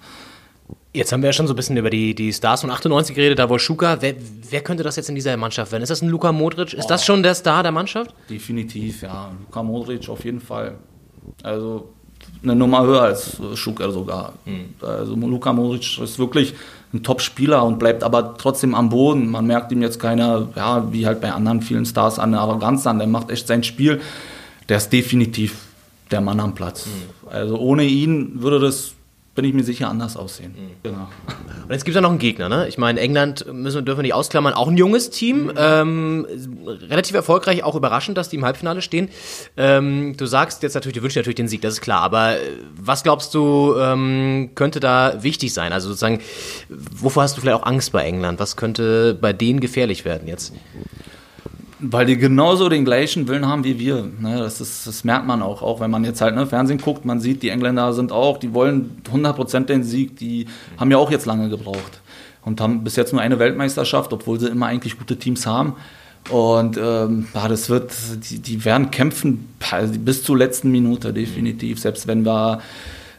Jetzt 0.95 1.11
haben 1.11 1.23
wir 1.23 1.29
ja 1.29 1.33
schon 1.33 1.47
so 1.47 1.53
ein 1.53 1.55
bisschen 1.55 1.75
über 1.75 1.89
die, 1.89 2.13
die 2.13 2.31
Stars 2.31 2.61
von 2.61 2.69
98 2.69 3.15
geredet, 3.15 3.39
da 3.39 3.49
war 3.49 3.57
Schuka. 3.57 3.97
Wer, 4.01 4.13
wer 4.49 4.61
könnte 4.61 4.83
das 4.83 4.95
jetzt 4.95 5.09
in 5.09 5.15
dieser 5.15 5.35
Mannschaft 5.37 5.71
werden? 5.71 5.81
Ist 5.81 5.89
das 5.89 6.03
ein 6.03 6.09
Luka 6.09 6.31
Modric? 6.31 6.73
Ist 6.73 6.85
oh, 6.85 6.87
das 6.87 7.03
schon 7.03 7.23
der 7.23 7.33
Star 7.33 7.63
der 7.63 7.71
Mannschaft? 7.71 8.13
Definitiv, 8.29 9.01
ja. 9.01 9.31
Luka 9.39 9.63
Modric 9.63 10.07
auf 10.07 10.23
jeden 10.23 10.39
Fall. 10.39 10.75
Also 11.41 11.89
eine 12.43 12.55
Nummer 12.55 12.83
höher 12.83 13.01
als 13.01 13.41
Schuka 13.55 13.89
sogar. 13.89 14.33
Mhm. 14.45 14.75
Also 14.81 15.15
Luka 15.15 15.51
Modric 15.51 15.97
ist 15.97 16.19
wirklich 16.19 16.53
ein 16.93 17.03
Top-Spieler 17.03 17.63
und 17.63 17.79
bleibt 17.79 18.03
aber 18.03 18.35
trotzdem 18.37 18.75
am 18.75 18.89
Boden. 18.89 19.29
Man 19.29 19.47
merkt 19.47 19.71
ihm 19.71 19.81
jetzt 19.81 19.99
keine, 19.99 20.49
ja, 20.55 20.91
wie 20.91 21.05
halt 21.05 21.21
bei 21.21 21.31
anderen 21.31 21.61
vielen 21.61 21.85
Stars, 21.85 22.19
eine 22.19 22.39
Arroganz 22.39 22.85
an. 22.85 22.99
Der 22.99 23.07
macht 23.07 23.31
echt 23.31 23.47
sein 23.47 23.63
Spiel. 23.63 23.99
Der 24.69 24.77
ist 24.77 24.93
definitiv 24.93 25.57
der 26.11 26.21
Mann 26.21 26.39
am 26.39 26.53
Platz. 26.53 26.85
Mhm. 26.85 27.27
Also 27.29 27.57
ohne 27.57 27.83
ihn 27.83 28.41
würde 28.41 28.59
das 28.59 28.92
bin 29.35 29.45
ich 29.45 29.53
mir 29.53 29.63
sicher, 29.63 29.89
anders 29.89 30.15
aussehen. 30.15 30.51
Mhm. 30.51 30.71
Genau. 30.83 31.07
Und 31.63 31.71
jetzt 31.71 31.85
gibt 31.85 31.89
es 31.89 31.95
ja 31.95 32.01
noch 32.01 32.11
einen 32.11 32.19
Gegner, 32.19 32.49
ne? 32.49 32.67
Ich 32.67 32.77
meine, 32.77 32.99
England 32.99 33.51
müssen, 33.51 33.83
dürfen 33.83 33.99
wir 33.99 34.03
nicht 34.03 34.13
ausklammern, 34.13 34.53
auch 34.53 34.67
ein 34.67 34.77
junges 34.77 35.09
Team, 35.09 35.45
mhm. 35.45 35.53
ähm, 35.57 36.27
relativ 36.89 37.15
erfolgreich, 37.15 37.63
auch 37.63 37.75
überraschend, 37.75 38.17
dass 38.17 38.29
die 38.29 38.35
im 38.35 38.45
Halbfinale 38.45 38.81
stehen. 38.81 39.09
Ähm, 39.57 40.15
du 40.17 40.25
sagst 40.27 40.61
jetzt 40.61 40.75
natürlich, 40.75 40.97
du 40.97 41.01
wünschst 41.01 41.15
dir 41.15 41.21
natürlich 41.21 41.35
den 41.35 41.47
Sieg, 41.47 41.61
das 41.61 41.73
ist 41.73 41.81
klar, 41.81 42.01
aber 42.01 42.37
äh, 42.37 42.41
was 42.75 43.01
glaubst 43.01 43.33
du, 43.33 43.75
ähm, 43.79 44.51
könnte 44.53 44.79
da 44.79 45.23
wichtig 45.23 45.53
sein? 45.53 45.73
Also 45.73 45.87
sozusagen, 45.89 46.19
wovor 46.69 47.23
hast 47.23 47.35
du 47.35 47.41
vielleicht 47.41 47.57
auch 47.57 47.65
Angst 47.65 47.91
bei 47.91 48.03
England? 48.03 48.39
Was 48.39 48.55
könnte 48.55 49.15
bei 49.19 49.33
denen 49.33 49.59
gefährlich 49.59 50.05
werden 50.05 50.27
jetzt? 50.27 50.53
Weil 51.91 52.05
die 52.05 52.17
genauso 52.17 52.69
den 52.69 52.85
gleichen 52.85 53.27
Willen 53.27 53.47
haben 53.47 53.63
wie 53.63 53.77
wir. 53.77 54.07
Ne, 54.19 54.39
das, 54.39 54.61
ist, 54.61 54.87
das 54.87 55.03
merkt 55.03 55.27
man 55.27 55.41
auch, 55.41 55.61
auch 55.61 55.79
wenn 55.79 55.91
man 55.91 56.03
jetzt 56.05 56.21
halt 56.21 56.35
ne, 56.35 56.47
Fernsehen 56.47 56.79
guckt, 56.79 57.03
man 57.03 57.19
sieht, 57.19 57.43
die 57.43 57.49
Engländer 57.49 57.93
sind 57.93 58.11
auch, 58.11 58.37
die 58.37 58.53
wollen 58.53 59.01
100% 59.11 59.65
den 59.65 59.83
Sieg, 59.83 60.17
die 60.17 60.47
haben 60.77 60.91
ja 60.91 60.97
auch 60.97 61.11
jetzt 61.11 61.25
lange 61.25 61.49
gebraucht 61.49 62.01
und 62.45 62.61
haben 62.61 62.83
bis 62.83 62.95
jetzt 62.95 63.11
nur 63.11 63.21
eine 63.21 63.39
Weltmeisterschaft, 63.39 64.13
obwohl 64.13 64.39
sie 64.39 64.47
immer 64.47 64.67
eigentlich 64.67 64.97
gute 64.97 65.17
Teams 65.17 65.45
haben. 65.45 65.75
Und 66.29 66.77
ähm, 66.77 67.27
ja, 67.33 67.49
das 67.49 67.69
wird, 67.69 67.91
die, 68.29 68.39
die 68.39 68.63
werden 68.63 68.91
kämpfen 68.91 69.49
bis 69.99 70.23
zur 70.23 70.37
letzten 70.37 70.71
Minute, 70.71 71.11
definitiv. 71.11 71.79
Selbst 71.79 72.07
wenn 72.07 72.25
wir 72.25 72.61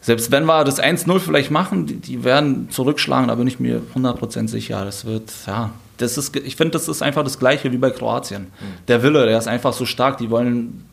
selbst 0.01 0.31
wenn 0.31 0.45
wir 0.45 0.65
das 0.65 0.83
1-0 0.83 1.19
vielleicht 1.19 1.51
machen, 1.51 1.87
die, 1.87 1.97
die 1.97 2.25
werden 2.25 2.69
zurückschlagen, 2.71 3.29
da 3.29 3.37
bin 3.37 3.47
ich 3.47 3.59
mir 3.59 3.81
100% 3.95 4.49
sicher. 4.49 4.85
Das 4.85 5.07
wird, 5.07 5.33
ja, 5.47 5.71
das 5.99 6.19
ist, 6.19 6.35
ich 6.37 6.57
finde, 6.57 6.73
das 6.73 6.89
ist 6.89 7.03
einfach 7.03 7.23
das 7.23 7.39
Gleiche 7.39 7.73
wie 7.73 7.77
bei 7.77 7.91
Kroatien. 7.91 8.53
Der 8.89 9.03
Wille, 9.03 9.27
der 9.27 9.39
ist 9.39 9.47
einfach 9.47 9.73
so 9.73 9.87
stark, 9.87 10.19
die 10.19 10.31
wollen, 10.31 10.87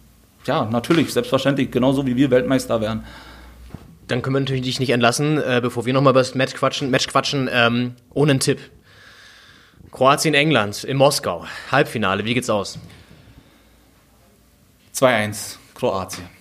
ja, 0.45 0.65
natürlich, 0.65 1.11
selbstverständlich, 1.11 1.71
genauso 1.71 2.05
wie 2.05 2.15
wir 2.15 2.29
Weltmeister 2.31 2.81
werden. 2.81 3.03
Dann 4.07 4.21
können 4.21 4.35
wir 4.35 4.39
natürlich 4.41 4.63
dich 4.63 4.79
nicht 4.79 4.89
entlassen, 4.89 5.37
äh, 5.37 5.59
bevor 5.61 5.85
wir 5.85 5.93
nochmal 5.93 6.11
über 6.11 6.19
das 6.19 6.35
Match 6.35 6.53
quatschen, 6.53 6.89
Match 6.89 7.07
quatschen 7.07 7.49
ähm, 7.51 7.95
ohne 8.13 8.31
einen 8.31 8.39
Tipp. 8.39 8.59
Kroatien, 9.91 10.33
England 10.33 10.83
in 10.83 10.97
Moskau, 10.97 11.45
Halbfinale, 11.71 12.23
wie 12.25 12.33
geht's 12.33 12.49
aus? 12.49 12.79
2-1, 14.95 15.55
Kroatien. 15.73 16.40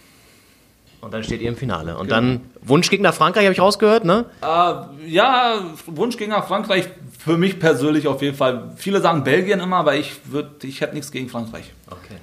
Und 1.01 1.15
dann 1.15 1.25
steht 1.25 1.41
ihr 1.41 1.49
im 1.49 1.57
Finale. 1.57 1.97
Und 1.97 2.11
dann 2.11 2.43
Wunschgegner 2.61 3.13
Frankreich, 3.13 3.45
habe 3.45 3.55
ich 3.55 3.61
rausgehört, 3.61 4.05
ne? 4.05 4.27
Äh, 4.43 5.09
ja, 5.09 5.61
Wunschgänger 5.87 6.43
Frankreich 6.43 6.89
für 7.19 7.39
mich 7.39 7.59
persönlich 7.59 8.07
auf 8.07 8.21
jeden 8.21 8.37
Fall. 8.37 8.73
Viele 8.77 9.01
sagen 9.01 9.25
Belgien 9.25 9.61
immer, 9.61 9.77
aber 9.79 9.95
ich, 9.97 10.13
würd, 10.25 10.63
ich 10.65 10.81
hätte 10.81 10.95
nichts 10.95 11.11
gegen 11.11 11.29
Frankreich. 11.29 11.73
Okay. 11.87 12.17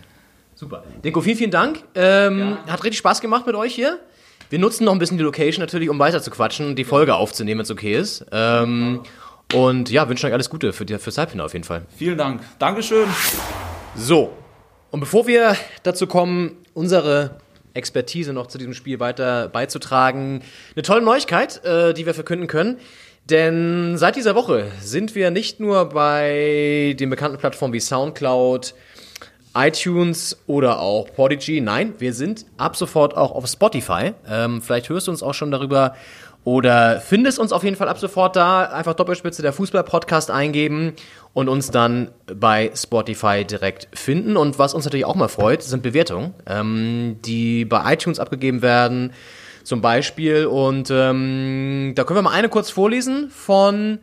Super. 0.54 0.84
Denko, 1.04 1.22
vielen, 1.22 1.38
vielen 1.38 1.52
Dank. 1.52 1.84
Ähm, 1.96 2.58
Hat 2.68 2.84
richtig 2.84 2.98
Spaß 3.00 3.22
gemacht 3.22 3.46
mit 3.46 3.56
euch 3.56 3.74
hier. 3.74 4.00
Wir 4.50 4.60
nutzen 4.60 4.86
noch 4.86 4.94
ein 4.94 5.00
bisschen 5.00 5.18
die 5.18 5.24
Location 5.24 5.62
natürlich, 5.62 5.90
um 5.90 6.00
weiter 6.00 6.22
zu 6.22 6.32
quatschen 6.32 6.68
und 6.68 6.76
die 6.76 6.84
Folge 6.84 7.16
aufzunehmen, 7.16 7.60
wenn 7.60 7.64
es 7.64 7.72
okay 7.72 7.96
ist. 7.96 8.26
Ähm, 8.32 9.02
und 9.54 9.90
ja, 9.90 10.08
wünschen 10.08 10.26
euch 10.28 10.34
alles 10.34 10.50
Gute 10.50 10.74
für 10.74 10.86
die, 10.86 10.98
fürs 10.98 11.18
Halbfinale 11.18 11.46
auf 11.46 11.54
jeden 11.54 11.66
Fall. 11.66 11.84
Vielen 11.96 12.18
Dank. 12.18 12.42
Dankeschön. 12.60 13.08
So, 13.96 14.34
und 14.92 15.00
bevor 15.00 15.28
wir 15.28 15.56
dazu 15.84 16.08
kommen, 16.08 16.58
unsere 16.74 17.38
Expertise 17.78 18.34
noch 18.34 18.48
zu 18.48 18.58
diesem 18.58 18.74
Spiel 18.74 19.00
weiter 19.00 19.48
beizutragen, 19.48 20.42
eine 20.76 20.84
tolle 20.84 21.02
Neuigkeit, 21.02 21.64
äh, 21.64 21.94
die 21.94 22.06
wir 22.06 22.14
verkünden 22.14 22.48
können. 22.48 22.78
Denn 23.30 23.98
seit 23.98 24.16
dieser 24.16 24.36
Woche 24.36 24.72
sind 24.82 25.14
wir 25.14 25.32
nicht 25.32 25.60
nur 25.60 25.90
bei 25.90 26.96
den 26.98 27.10
bekannten 27.10 27.38
Plattformen 27.38 27.74
wie 27.74 27.80
SoundCloud, 27.80 28.74
iTunes 29.54 30.38
oder 30.48 30.80
auch 30.80 31.12
Podigy. 31.14 31.62
Nein, 31.62 31.94
wir 32.00 32.14
sind 32.14 32.46
ab 32.58 32.76
sofort 32.78 33.18
auch 33.18 33.32
auf 33.32 33.48
Spotify. 33.48 34.14
Ähm, 34.30 34.62
vielleicht 34.62 34.90
hörst 34.90 35.08
du 35.08 35.12
uns 35.12 35.24
auch 35.24 35.34
schon 35.34 35.52
darüber 35.52 35.96
oder 36.44 37.02
findest 37.02 37.40
uns 37.40 37.52
auf 37.52 37.64
jeden 37.66 37.76
Fall 37.76 37.90
ab 37.90 38.00
sofort 38.00 38.38
da. 38.38 38.64
Einfach 38.64 38.94
Doppelspitze 38.94 39.42
der 39.42 39.52
Fußball-Podcast 39.52 40.32
eingeben 40.32 40.94
und 41.38 41.50
uns 41.50 41.70
dann 41.70 42.10
bei 42.26 42.72
Spotify 42.74 43.46
direkt 43.46 43.90
finden. 43.94 44.38
Und 44.38 44.58
was 44.58 44.74
uns 44.74 44.86
natürlich 44.86 45.06
auch 45.06 45.14
mal 45.14 45.28
freut, 45.28 45.62
sind 45.62 45.84
Bewertungen, 45.84 46.34
ähm, 46.48 47.18
die 47.26 47.64
bei 47.64 47.94
iTunes 47.94 48.20
abgegeben 48.20 48.64
werden, 48.64 49.14
zum 49.64 49.80
Beispiel. 49.80 50.48
Und 50.48 50.90
ähm, 50.90 51.94
da 51.94 52.06
können 52.06 52.18
wir 52.18 52.24
mal 52.24 52.32
eine 52.32 52.50
kurz 52.50 52.72
vorlesen 52.72 53.30
von 53.30 54.00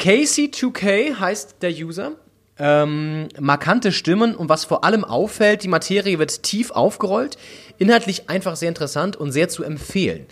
Casey2K 0.00 1.20
heißt 1.20 1.56
der 1.60 1.70
User. 1.70 2.12
Ähm, 2.58 3.28
markante 3.38 3.92
Stimmen 3.92 4.34
und 4.34 4.48
was 4.48 4.64
vor 4.64 4.84
allem 4.84 5.04
auffällt, 5.04 5.64
die 5.64 5.68
Materie 5.68 6.18
wird 6.18 6.42
tief 6.44 6.70
aufgerollt, 6.70 7.36
inhaltlich 7.76 8.30
einfach 8.30 8.56
sehr 8.56 8.70
interessant 8.70 9.16
und 9.16 9.32
sehr 9.32 9.50
zu 9.50 9.64
empfehlen. 9.64 10.26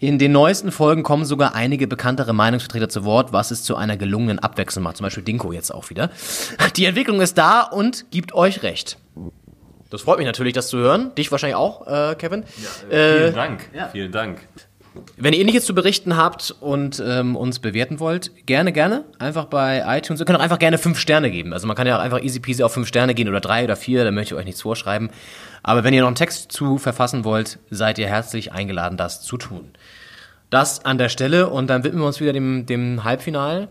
In 0.00 0.18
den 0.18 0.30
neuesten 0.30 0.70
Folgen 0.70 1.02
kommen 1.02 1.24
sogar 1.24 1.56
einige 1.56 1.88
bekanntere 1.88 2.32
Meinungsvertreter 2.32 2.88
zu 2.88 3.04
Wort, 3.04 3.32
was 3.32 3.50
es 3.50 3.64
zu 3.64 3.74
einer 3.74 3.96
gelungenen 3.96 4.38
Abwechslung 4.38 4.84
macht. 4.84 4.96
Zum 4.96 5.04
Beispiel 5.04 5.24
Dinko 5.24 5.52
jetzt 5.52 5.74
auch 5.74 5.90
wieder. 5.90 6.10
Die 6.76 6.84
Entwicklung 6.84 7.20
ist 7.20 7.36
da 7.36 7.62
und 7.62 8.08
gibt 8.12 8.32
euch 8.32 8.62
recht. 8.62 8.96
Das 9.90 10.02
freut 10.02 10.18
mich 10.18 10.26
natürlich, 10.26 10.52
das 10.52 10.68
zu 10.68 10.78
hören. 10.78 11.14
Dich 11.16 11.32
wahrscheinlich 11.32 11.56
auch, 11.56 11.86
äh, 11.86 12.14
Kevin. 12.14 12.44
Vielen 12.88 13.34
Dank. 13.34 13.68
Vielen 13.92 14.12
Dank. 14.12 14.40
Wenn 15.16 15.32
ihr 15.32 15.40
ähnliches 15.40 15.64
zu 15.64 15.74
berichten 15.74 16.16
habt 16.16 16.54
und 16.60 17.02
ähm, 17.04 17.36
uns 17.36 17.58
bewerten 17.58 18.00
wollt, 18.00 18.46
gerne, 18.46 18.72
gerne. 18.72 19.04
Einfach 19.18 19.46
bei 19.46 19.84
iTunes. 19.86 20.20
Ihr 20.20 20.26
könnt 20.26 20.38
auch 20.38 20.42
einfach 20.42 20.58
gerne 20.58 20.78
fünf 20.78 20.98
Sterne 20.98 21.30
geben. 21.30 21.52
Also 21.52 21.66
man 21.66 21.76
kann 21.76 21.86
ja 21.86 21.96
auch 21.96 22.02
einfach 22.02 22.22
easy 22.22 22.40
peasy 22.40 22.62
auf 22.62 22.72
fünf 22.72 22.88
Sterne 22.88 23.14
gehen 23.14 23.28
oder 23.28 23.40
drei 23.40 23.64
oder 23.64 23.76
vier, 23.76 24.04
da 24.04 24.10
möchte 24.10 24.34
ich 24.34 24.38
euch 24.38 24.44
nichts 24.44 24.62
vorschreiben. 24.62 25.10
Aber 25.62 25.84
wenn 25.84 25.94
ihr 25.94 26.00
noch 26.00 26.08
einen 26.08 26.16
Text 26.16 26.52
zu 26.52 26.78
verfassen 26.78 27.24
wollt, 27.24 27.58
seid 27.70 27.98
ihr 27.98 28.06
herzlich 28.06 28.52
eingeladen, 28.52 28.96
das 28.96 29.22
zu 29.22 29.36
tun. 29.36 29.72
Das 30.50 30.84
an 30.84 30.98
der 30.98 31.08
Stelle 31.08 31.48
und 31.48 31.68
dann 31.68 31.84
widmen 31.84 32.02
wir 32.02 32.06
uns 32.06 32.20
wieder 32.20 32.32
dem, 32.32 32.66
dem 32.66 33.04
Halbfinal. 33.04 33.68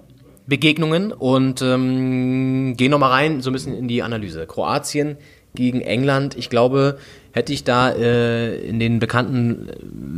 Begegnungen 0.47 1.11
und 1.11 1.61
ähm, 1.61 2.75
gehen 2.77 2.91
nochmal 2.91 3.11
rein, 3.11 3.41
so 3.41 3.49
ein 3.49 3.53
bisschen 3.53 3.77
in 3.77 3.89
die 3.89 4.01
Analyse. 4.01 4.47
Kroatien 4.47 5.17
gegen 5.53 5.81
England. 5.81 6.37
Ich 6.37 6.49
glaube, 6.49 6.99
hätte 7.33 7.51
ich 7.51 7.65
da 7.65 7.89
äh, 7.89 8.55
in 8.61 8.79
den 8.79 8.99
bekannten 8.99 9.67
äh, 9.67 9.73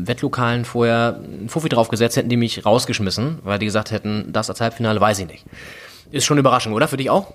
Wettlokalen 0.08 0.66
vorher 0.66 1.20
einen 1.24 1.50
Fuffi 1.50 1.70
drauf 1.70 1.90
gesetzt, 1.90 2.16
hätten 2.16 2.30
die 2.30 2.38
mich 2.38 2.64
rausgeschmissen, 2.66 3.40
weil 3.44 3.58
die 3.58 3.66
gesagt 3.66 3.90
hätten, 3.90 4.32
das 4.32 4.50
als 4.50 4.62
Halbfinale 4.62 5.02
weiß 5.02 5.20
ich 5.20 5.28
nicht. 5.28 5.46
Ist 6.12 6.26
schon 6.26 6.36
eine 6.36 6.42
Überraschung, 6.42 6.74
oder? 6.74 6.88
Für 6.88 6.98
dich 6.98 7.10
auch? 7.10 7.34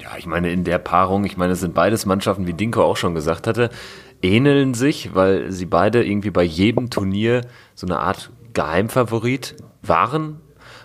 Ja, 0.00 0.16
ich 0.18 0.26
meine, 0.26 0.50
in 0.50 0.64
der 0.64 0.78
Paarung, 0.78 1.24
ich 1.24 1.36
meine, 1.36 1.52
es 1.52 1.60
sind 1.60 1.74
beides 1.74 2.06
Mannschaften, 2.06 2.46
wie 2.46 2.54
Dinko 2.54 2.82
auch 2.82 2.96
schon 2.96 3.14
gesagt 3.14 3.46
hatte, 3.46 3.70
ähneln 4.22 4.74
sich, 4.74 5.14
weil 5.14 5.52
sie 5.52 5.66
beide 5.66 6.04
irgendwie 6.04 6.30
bei 6.30 6.42
jedem 6.42 6.90
Turnier 6.90 7.42
so 7.74 7.86
eine 7.86 7.98
Art 7.98 8.30
Geheimfavorit 8.52 9.56
waren. 9.82 10.40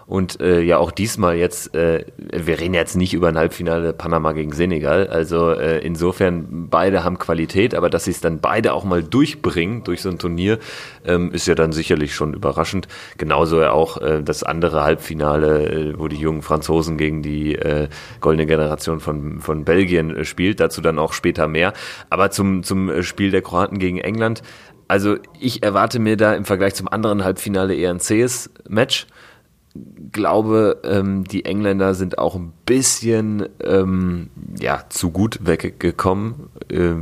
Und 0.08 0.40
äh, 0.40 0.62
ja, 0.62 0.78
auch 0.78 0.92
diesmal 0.92 1.36
jetzt, 1.36 1.76
äh, 1.76 2.06
wir 2.18 2.62
reden 2.62 2.74
jetzt 2.74 2.96
nicht 2.96 3.14
über 3.14 3.28
ein 3.28 3.38
Halbfinale 3.38 3.92
Panama 3.92 4.32
gegen 4.32 4.54
Senegal. 4.54 5.08
Also 5.08 5.52
äh, 5.52 5.80
insofern, 5.80 6.70
beide 6.70 7.04
haben 7.04 7.20
Qualität, 7.20 7.76
aber 7.76 7.90
dass 7.90 8.06
sie 8.06 8.12
es 8.12 8.22
dann 8.22 8.40
beide 8.40 8.72
auch 8.72 8.86
mal 8.86 9.04
durchbringen 9.04 9.84
durch 9.84 10.02
so 10.02 10.08
ein 10.10 10.18
Turnier, 10.18 10.60
ähm, 11.06 11.34
ist 11.34 11.46
ja 11.46 11.56
dann 11.56 11.74
sicherlich 11.74 12.16
schon 12.16 12.34
überraschend. 12.34 12.88
Genauso 13.18 13.60
ja 13.60 13.74
auch 13.74 13.98
äh, 14.02 14.24
das 14.24 14.44
andere 14.44 14.82
Halbfinale, 14.82 15.70
äh, 15.70 16.00
wo 16.00 16.08
die 16.08 16.16
jungen 16.16 16.42
Franzosen 16.42 16.96
gegen 16.96 17.22
die 17.22 17.56
äh, 17.56 17.90
goldene 18.22 18.46
Generation 18.46 19.02
von, 19.02 19.42
von 19.42 19.66
Belgien 19.66 20.16
äh, 20.16 20.24
spielt. 20.24 20.62
Dazu 20.62 20.80
dann 20.80 21.00
auch 21.00 21.12
später 21.12 21.50
mehr. 21.50 21.74
Aber 22.10 22.32
zum, 22.32 22.64
zum 22.64 23.04
Spiel 23.04 23.32
der 23.32 23.42
Kroaten 23.42 23.78
gegen 23.78 23.98
England. 23.98 24.42
Also 24.88 25.18
ich 25.40 25.64
erwarte 25.64 26.00
mir 26.00 26.18
da 26.18 26.34
im 26.34 26.46
Vergleich 26.46 26.76
zum 26.76 26.88
anderen 26.88 27.24
Halbfinale 27.24 27.76
eher 27.76 27.92
ein 27.92 28.00
zähes 28.00 28.50
Match 28.68 29.08
glaube, 30.12 30.82
ähm, 30.84 31.24
die 31.24 31.46
Engländer 31.46 31.94
sind 31.94 32.18
auch 32.18 32.36
ein 32.36 32.54
bisschen 32.66 33.48
ähm, 33.64 34.30
ja, 34.60 34.86
zu 34.90 35.12
gut 35.12 35.40
weggekommen 35.42 36.50
äh, 36.70 36.94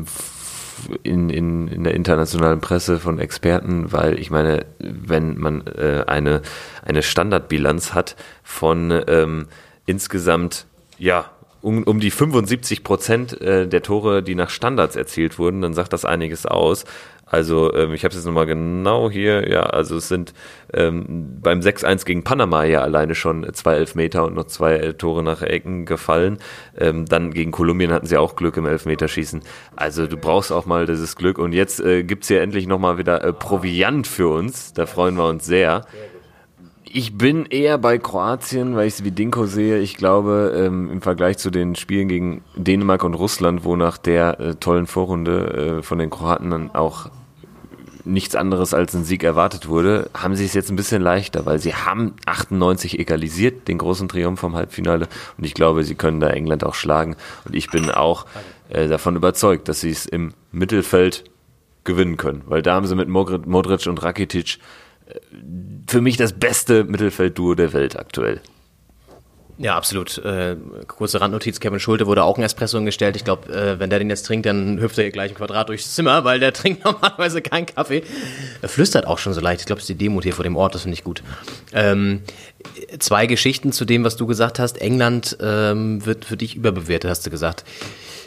in, 1.04 1.30
in, 1.30 1.68
in 1.68 1.84
der 1.84 1.94
internationalen 1.94 2.60
Presse 2.60 3.00
von 3.00 3.20
Experten, 3.20 3.92
weil 3.92 4.20
ich 4.20 4.30
meine, 4.30 4.66
wenn 4.80 5.38
man 5.38 5.66
äh, 5.68 6.04
eine, 6.08 6.42
eine 6.84 7.02
Standardbilanz 7.02 7.94
hat 7.94 8.16
von 8.44 9.04
ähm, 9.08 9.48
insgesamt, 9.86 10.66
ja, 10.98 11.32
um, 11.62 11.82
um 11.84 12.00
die 12.00 12.12
75 12.12 12.84
Prozent 12.84 13.42
äh, 13.42 13.68
der 13.68 13.82
Tore, 13.82 14.22
die 14.22 14.36
nach 14.36 14.52
Standards 14.52 14.96
erzielt 14.96 15.40
wurden, 15.40 15.62
dann 15.62 15.74
sagt 15.74 15.94
das 15.94 16.06
einiges 16.06 16.46
aus. 16.46 16.86
Also 17.26 17.74
ähm, 17.74 17.94
ich 17.94 18.04
habe 18.04 18.12
es 18.12 18.18
jetzt 18.18 18.26
nochmal 18.26 18.46
genau 18.46 19.10
hier, 19.10 19.50
ja, 19.50 19.62
also 19.64 19.98
es 19.98 20.08
sind 20.08 20.34
ähm, 20.74 21.40
beim 21.42 21.60
6-1 21.60 22.06
gegen 22.06 22.24
Panama 22.24 22.64
ja 22.66 22.82
alleine 22.82 23.16
schon 23.16 23.52
zwei 23.54 23.76
Elfmeter 23.76 24.26
und 24.26 24.36
noch 24.36 24.46
zwei 24.46 24.76
äh, 24.76 24.94
Tore 24.94 25.24
nach 25.24 25.42
Ecken 25.42 25.86
gefallen. 25.86 26.38
Ähm, 26.78 27.06
dann 27.06 27.32
gegen 27.32 27.52
Kolumbien 27.52 27.92
hatten 27.92 28.06
sie 28.06 28.18
auch 28.18 28.36
Glück 28.36 28.58
im 28.58 28.68
Elfmeterschießen. 28.68 29.42
Also 29.76 30.06
du 30.08 30.18
brauchst 30.18 30.52
auch 30.52 30.66
mal 30.66 30.86
dieses 30.86 31.16
Glück. 31.16 31.40
Und 31.40 31.54
jetzt 31.54 31.80
äh, 31.80 32.04
gibt's 32.04 32.28
hier 32.28 32.42
endlich 32.42 32.68
nochmal 32.68 32.98
wieder 32.98 33.24
äh, 33.24 33.34
Proviant 33.34 34.08
für 34.08 34.28
uns. 34.28 34.74
Da 34.74 34.86
freuen 34.86 35.16
wir 35.16 35.28
uns 35.28 35.46
sehr. 35.46 35.86
Ich 36.98 37.18
bin 37.18 37.46
eher 37.48 37.78
bei 37.78 37.98
Kroatien, 37.98 38.78
weil 38.78 38.88
ich 38.88 38.94
es 38.94 39.04
wie 39.04 39.12
Dinko 39.12 39.48
sehe. 39.48 39.80
Ich 39.80 39.98
glaube, 39.98 40.54
ähm, 40.56 40.90
im 40.90 41.02
Vergleich 41.02 41.38
zu 41.38 41.52
den 41.52 41.76
Spielen 41.76 42.08
gegen 42.08 42.42
Dänemark 42.56 43.04
und 43.04 43.16
Russland, 43.16 43.66
wo 43.66 43.76
nach 43.76 43.98
der 43.98 44.40
äh, 44.40 44.56
tollen 44.56 44.88
Vorrunde 44.88 45.80
äh, 45.80 45.84
von 45.84 45.98
den 45.98 46.10
Kroaten 46.10 46.52
dann 46.52 46.74
auch 46.74 47.10
nichts 48.06 48.34
anderes 48.34 48.74
als 48.74 48.94
ein 48.94 49.04
Sieg 49.04 49.26
erwartet 49.26 49.68
wurde, 49.68 50.10
haben 50.14 50.38
sie 50.38 50.46
es 50.46 50.54
jetzt 50.54 50.70
ein 50.70 50.78
bisschen 50.78 51.02
leichter, 51.02 51.46
weil 51.46 51.60
sie 51.60 51.76
haben 51.76 52.14
98 52.28 52.98
egalisiert, 52.98 53.68
den 53.68 53.78
großen 53.78 54.08
Triumph 54.08 54.40
vom 54.40 54.56
Halbfinale. 54.56 55.10
Und 55.38 55.44
ich 55.44 55.54
glaube, 55.54 55.84
sie 55.84 55.96
können 55.96 56.22
da 56.22 56.30
England 56.30 56.64
auch 56.64 56.76
schlagen. 56.76 57.18
Und 57.44 57.58
ich 57.58 57.70
bin 57.70 57.92
auch 57.92 58.26
äh, 58.70 58.88
davon 58.88 59.18
überzeugt, 59.18 59.68
dass 59.68 59.82
sie 59.82 59.90
es 59.90 60.06
im 60.06 60.34
Mittelfeld 60.54 61.26
gewinnen 61.84 62.16
können. 62.16 62.44
Weil 62.46 62.62
da 62.62 62.74
haben 62.76 62.88
sie 62.88 62.96
mit 62.96 63.10
Modric 63.10 63.86
und 63.86 64.02
Rakitic 64.02 64.60
für 65.88 66.02
mich 66.02 66.18
das 66.18 66.34
beste 66.34 66.84
Mittelfeldduo 66.84 67.56
der 67.56 67.74
Welt 67.74 67.98
aktuell. 67.98 68.42
Ja, 69.58 69.78
absolut. 69.78 70.18
Äh, 70.18 70.58
kurze 70.88 71.22
Randnotiz, 71.22 71.62
Kevin 71.62 71.80
Schulte 71.80 72.08
wurde 72.08 72.24
auch 72.24 72.38
ein 72.38 72.44
Espresso 72.44 72.82
gestellt. 72.84 73.16
Ich 73.16 73.24
glaube, 73.24 73.54
äh, 73.54 73.80
wenn 73.80 73.90
der 73.90 74.00
den 74.00 74.10
jetzt 74.10 74.26
trinkt, 74.26 74.46
dann 74.46 74.82
hüpft 74.82 74.98
er 74.98 75.10
gleich 75.12 75.32
ein 75.32 75.36
Quadrat 75.36 75.70
durchs 75.70 75.96
Zimmer, 75.96 76.26
weil 76.26 76.42
der 76.42 76.52
trinkt 76.54 76.84
normalerweise 76.84 77.42
keinen 77.42 77.66
Kaffee. 77.66 78.04
Er 78.62 78.68
flüstert 78.68 79.08
auch 79.08 79.18
schon 79.18 79.34
so 79.34 79.40
leicht. 79.40 79.62
Ich 79.62 79.66
glaube, 79.66 79.80
es 79.80 79.84
ist 79.84 79.90
die 79.90 80.04
Demut 80.06 80.24
hier 80.24 80.34
vor 80.34 80.44
dem 80.44 80.58
Ort, 80.58 80.76
das 80.76 80.82
finde 80.82 80.96
ich 80.96 81.06
gut. 81.06 81.24
Ähm, 81.72 82.22
zwei 83.00 83.28
Geschichten 83.28 83.72
zu 83.72 83.86
dem, 83.86 84.04
was 84.04 84.18
du 84.18 84.28
gesagt 84.28 84.60
hast. 84.60 84.82
England 84.82 85.38
ähm, 85.40 86.06
wird 86.06 86.26
für 86.26 86.36
dich 86.36 86.56
überbewertet, 86.56 87.10
hast 87.10 87.26
du 87.26 87.30
gesagt. 87.30 87.64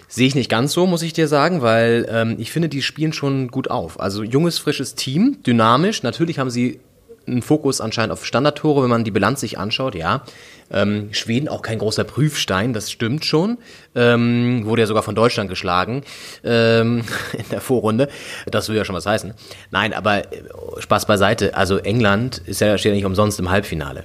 Sehe 0.09 0.27
ich 0.27 0.35
nicht 0.35 0.51
ganz 0.51 0.73
so, 0.73 0.87
muss 0.87 1.03
ich 1.03 1.13
dir 1.13 1.29
sagen, 1.29 1.61
weil 1.61 2.09
ähm, 2.11 2.37
ich 2.39 2.51
finde, 2.51 2.71
die 2.71 2.83
spielen 2.83 3.13
schon 3.13 3.49
gut 3.49 3.71
auf. 3.71 4.01
Also 4.01 4.23
junges, 4.23 4.59
frisches 4.59 4.95
Team, 4.95 5.39
dynamisch. 5.47 6.03
Natürlich 6.03 6.39
haben 6.39 6.51
sie 6.51 6.81
einen 7.27 7.43
Fokus 7.43 7.81
anscheinend 7.81 8.13
auf 8.13 8.25
Standardtore, 8.25 8.83
wenn 8.83 8.91
man 8.91 9.05
die 9.05 9.11
Bilanz 9.11 9.41
sich 9.41 9.59
anschaut, 9.59 9.95
ja. 9.95 10.23
Ähm, 10.71 11.09
Schweden 11.13 11.49
auch 11.49 11.63
kein 11.63 11.79
großer 11.79 12.05
Prüfstein, 12.05 12.75
das 12.75 12.91
stimmt 12.91 13.25
schon. 13.25 13.59
Ähm, 13.95 14.67
wurde 14.67 14.83
ja 14.83 14.87
sogar 14.87 15.03
von 15.03 15.15
Deutschland 15.15 15.49
geschlagen 15.49 16.03
ähm, 16.45 17.05
in 17.33 17.49
der 17.51 17.61
Vorrunde. 17.61 18.09
Das 18.47 18.69
will 18.69 18.77
ja 18.77 18.85
schon 18.85 18.95
was 18.95 19.07
heißen. 19.07 19.33
Nein, 19.71 19.95
aber 19.95 20.33
äh, 20.33 20.43
Spaß 20.79 21.07
beiseite. 21.07 21.55
Also 21.55 21.79
England 21.79 22.43
ist 22.47 22.61
ja, 22.61 22.77
steht 22.77 22.91
ja 22.91 22.97
nicht 22.97 23.07
umsonst 23.07 23.39
im 23.41 23.51
Halbfinale. 23.51 24.05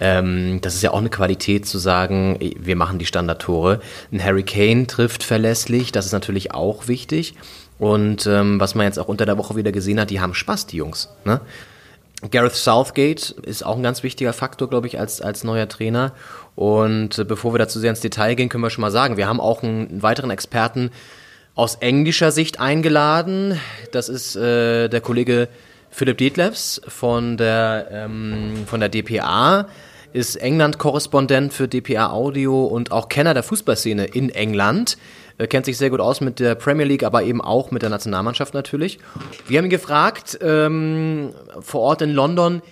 Ähm, 0.00 0.60
das 0.60 0.74
ist 0.74 0.82
ja 0.82 0.90
auch 0.90 0.98
eine 0.98 1.10
Qualität 1.10 1.66
zu 1.66 1.78
sagen, 1.78 2.38
wir 2.40 2.76
machen 2.76 2.98
die 2.98 3.06
Standardtore. 3.06 3.80
Ein 4.12 4.24
Harry 4.24 4.42
Kane 4.42 4.86
trifft 4.86 5.22
verlässlich, 5.22 5.92
das 5.92 6.06
ist 6.06 6.12
natürlich 6.12 6.52
auch 6.52 6.88
wichtig. 6.88 7.34
Und 7.78 8.26
ähm, 8.26 8.60
was 8.60 8.74
man 8.74 8.86
jetzt 8.86 8.98
auch 8.98 9.08
unter 9.08 9.26
der 9.26 9.38
Woche 9.38 9.56
wieder 9.56 9.72
gesehen 9.72 10.00
hat, 10.00 10.10
die 10.10 10.20
haben 10.20 10.34
Spaß, 10.34 10.66
die 10.66 10.76
Jungs. 10.76 11.08
Ne? 11.24 11.40
Gareth 12.30 12.54
Southgate 12.54 13.30
ist 13.42 13.64
auch 13.64 13.76
ein 13.76 13.82
ganz 13.82 14.02
wichtiger 14.02 14.32
Faktor, 14.32 14.70
glaube 14.70 14.86
ich, 14.86 14.98
als, 14.98 15.20
als 15.20 15.44
neuer 15.44 15.68
Trainer. 15.68 16.12
Und 16.54 17.18
äh, 17.18 17.24
bevor 17.24 17.52
wir 17.52 17.58
dazu 17.58 17.78
sehr 17.78 17.90
ins 17.90 18.00
Detail 18.00 18.34
gehen, 18.34 18.48
können 18.48 18.62
wir 18.62 18.70
schon 18.70 18.82
mal 18.82 18.90
sagen, 18.90 19.16
wir 19.16 19.26
haben 19.26 19.40
auch 19.40 19.62
einen, 19.62 20.02
weiteren 20.02 20.30
Experten 20.30 20.90
aus 21.54 21.76
englischer 21.76 22.30
Sicht 22.32 22.60
eingeladen. 22.60 23.60
Das 23.92 24.08
ist 24.08 24.36
äh, 24.36 24.88
der 24.88 25.00
Kollege 25.00 25.48
Philipp 25.90 26.18
Dietlefs 26.18 26.80
von 26.88 27.36
der, 27.36 27.88
ähm, 27.90 28.64
von 28.66 28.80
der 28.80 28.88
DPA, 28.88 29.68
ist 30.14 30.36
England-Korrespondent 30.36 31.52
für 31.52 31.66
DPA 31.66 32.10
Audio 32.12 32.64
und 32.64 32.92
auch 32.92 33.08
Kenner 33.08 33.34
der 33.34 33.42
Fußballszene 33.42 34.04
in 34.04 34.30
England. 34.30 34.96
Er 35.38 35.48
kennt 35.48 35.66
sich 35.66 35.76
sehr 35.76 35.90
gut 35.90 35.98
aus 35.98 36.20
mit 36.20 36.38
der 36.38 36.54
Premier 36.54 36.86
League, 36.86 37.02
aber 37.02 37.24
eben 37.24 37.40
auch 37.40 37.72
mit 37.72 37.82
der 37.82 37.90
Nationalmannschaft 37.90 38.54
natürlich. 38.54 39.00
Wir 39.48 39.58
haben 39.58 39.66
ihn 39.66 39.70
gefragt, 39.70 40.38
ähm, 40.40 41.30
vor 41.60 41.80
Ort 41.80 42.00
in 42.00 42.10
London, 42.12 42.62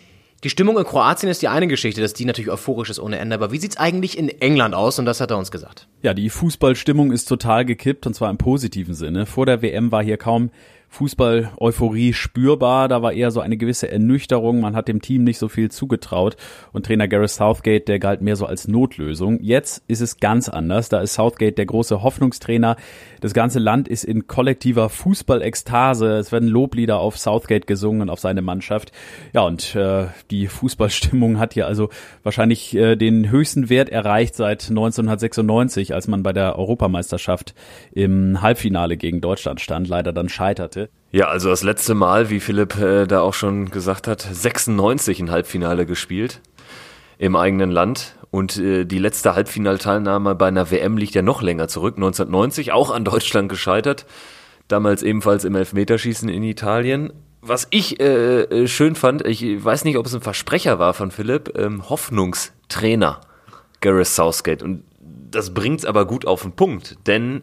die 0.44 0.50
Stimmung 0.50 0.78
in 0.78 0.84
Kroatien 0.84 1.28
ist 1.30 1.42
die 1.42 1.48
eine 1.48 1.66
Geschichte, 1.66 2.00
dass 2.00 2.14
die 2.14 2.24
natürlich 2.24 2.50
euphorisch 2.50 2.90
ist 2.90 3.00
ohne 3.00 3.18
Ende. 3.18 3.34
Aber 3.34 3.50
wie 3.50 3.58
sieht's 3.58 3.76
eigentlich 3.76 4.16
in 4.16 4.28
England 4.28 4.74
aus? 4.74 5.00
Und 5.00 5.04
das 5.04 5.20
hat 5.20 5.32
er 5.32 5.38
uns 5.38 5.50
gesagt. 5.50 5.88
Ja, 6.02 6.14
die 6.14 6.30
Fußballstimmung 6.30 7.10
ist 7.10 7.26
total 7.26 7.64
gekippt 7.64 8.06
und 8.06 8.14
zwar 8.14 8.30
im 8.30 8.38
positiven 8.38 8.94
Sinne. 8.94 9.26
Vor 9.26 9.46
der 9.46 9.62
WM 9.62 9.90
war 9.90 10.02
hier 10.02 10.16
kaum 10.16 10.50
Fußball-Euphorie 10.92 12.12
spürbar. 12.12 12.86
Da 12.86 13.00
war 13.00 13.14
eher 13.14 13.30
so 13.30 13.40
eine 13.40 13.56
gewisse 13.56 13.90
Ernüchterung. 13.90 14.60
Man 14.60 14.76
hat 14.76 14.88
dem 14.88 15.00
Team 15.00 15.24
nicht 15.24 15.38
so 15.38 15.48
viel 15.48 15.70
zugetraut. 15.70 16.36
Und 16.72 16.84
Trainer 16.84 17.08
Gareth 17.08 17.30
Southgate, 17.30 17.88
der 17.88 17.98
galt 17.98 18.20
mehr 18.20 18.36
so 18.36 18.44
als 18.44 18.68
Notlösung. 18.68 19.38
Jetzt 19.40 19.82
ist 19.88 20.02
es 20.02 20.18
ganz 20.18 20.50
anders. 20.50 20.90
Da 20.90 21.00
ist 21.00 21.14
Southgate 21.14 21.56
der 21.56 21.64
große 21.64 22.02
Hoffnungstrainer. 22.02 22.76
Das 23.22 23.32
ganze 23.32 23.58
Land 23.58 23.88
ist 23.88 24.04
in 24.04 24.26
kollektiver 24.26 24.90
Fußballekstase. 24.90 26.18
Es 26.18 26.30
werden 26.30 26.48
Loblieder 26.48 26.98
auf 26.98 27.16
Southgate 27.18 27.66
gesungen 27.66 28.02
und 28.02 28.10
auf 28.10 28.20
seine 28.20 28.42
Mannschaft. 28.42 28.92
Ja, 29.32 29.42
und 29.42 29.74
äh, 29.74 30.08
die 30.30 30.46
Fußballstimmung 30.46 31.38
hat 31.38 31.54
hier 31.54 31.66
also 31.66 31.88
wahrscheinlich 32.22 32.74
äh, 32.76 32.96
den 32.96 33.30
höchsten 33.30 33.70
Wert 33.70 33.88
erreicht 33.88 34.34
seit 34.34 34.68
1996, 34.68 35.94
als 35.94 36.06
man 36.06 36.22
bei 36.22 36.34
der 36.34 36.58
Europameisterschaft 36.58 37.54
im 37.92 38.42
Halbfinale 38.42 38.98
gegen 38.98 39.22
Deutschland 39.22 39.62
stand, 39.62 39.88
leider 39.88 40.12
dann 40.12 40.28
scheiterte. 40.28 40.81
Ja, 41.10 41.28
also 41.28 41.50
das 41.50 41.62
letzte 41.62 41.94
Mal, 41.94 42.30
wie 42.30 42.40
Philipp 42.40 42.78
äh, 42.78 43.06
da 43.06 43.20
auch 43.20 43.34
schon 43.34 43.70
gesagt 43.70 44.08
hat, 44.08 44.20
96 44.22 45.20
ein 45.20 45.30
Halbfinale 45.30 45.84
gespielt 45.84 46.40
im 47.18 47.36
eigenen 47.36 47.70
Land. 47.70 48.16
Und 48.30 48.56
äh, 48.56 48.84
die 48.84 48.98
letzte 48.98 49.34
Halbfinalteilnahme 49.34 50.34
bei 50.34 50.48
einer 50.48 50.70
WM 50.70 50.96
liegt 50.96 51.14
ja 51.14 51.20
noch 51.20 51.42
länger 51.42 51.68
zurück, 51.68 51.96
1990, 51.96 52.72
auch 52.72 52.90
an 52.90 53.04
Deutschland 53.04 53.50
gescheitert. 53.50 54.06
Damals 54.68 55.02
ebenfalls 55.02 55.44
im 55.44 55.54
Elfmeterschießen 55.54 56.30
in 56.30 56.42
Italien. 56.42 57.12
Was 57.42 57.66
ich 57.70 58.00
äh, 58.00 58.44
äh 58.44 58.68
schön 58.68 58.94
fand, 58.94 59.26
ich 59.26 59.42
weiß 59.62 59.84
nicht, 59.84 59.98
ob 59.98 60.06
es 60.06 60.14
ein 60.14 60.22
Versprecher 60.22 60.78
war 60.78 60.94
von 60.94 61.10
Philipp, 61.10 61.52
ähm, 61.58 61.88
Hoffnungstrainer 61.90 63.20
Gareth 63.80 64.06
Southgate. 64.06 64.62
Und 64.62 64.84
das 65.30 65.52
bringt's 65.52 65.84
aber 65.84 66.06
gut 66.06 66.26
auf 66.26 66.42
den 66.42 66.52
Punkt, 66.52 66.96
denn 67.06 67.42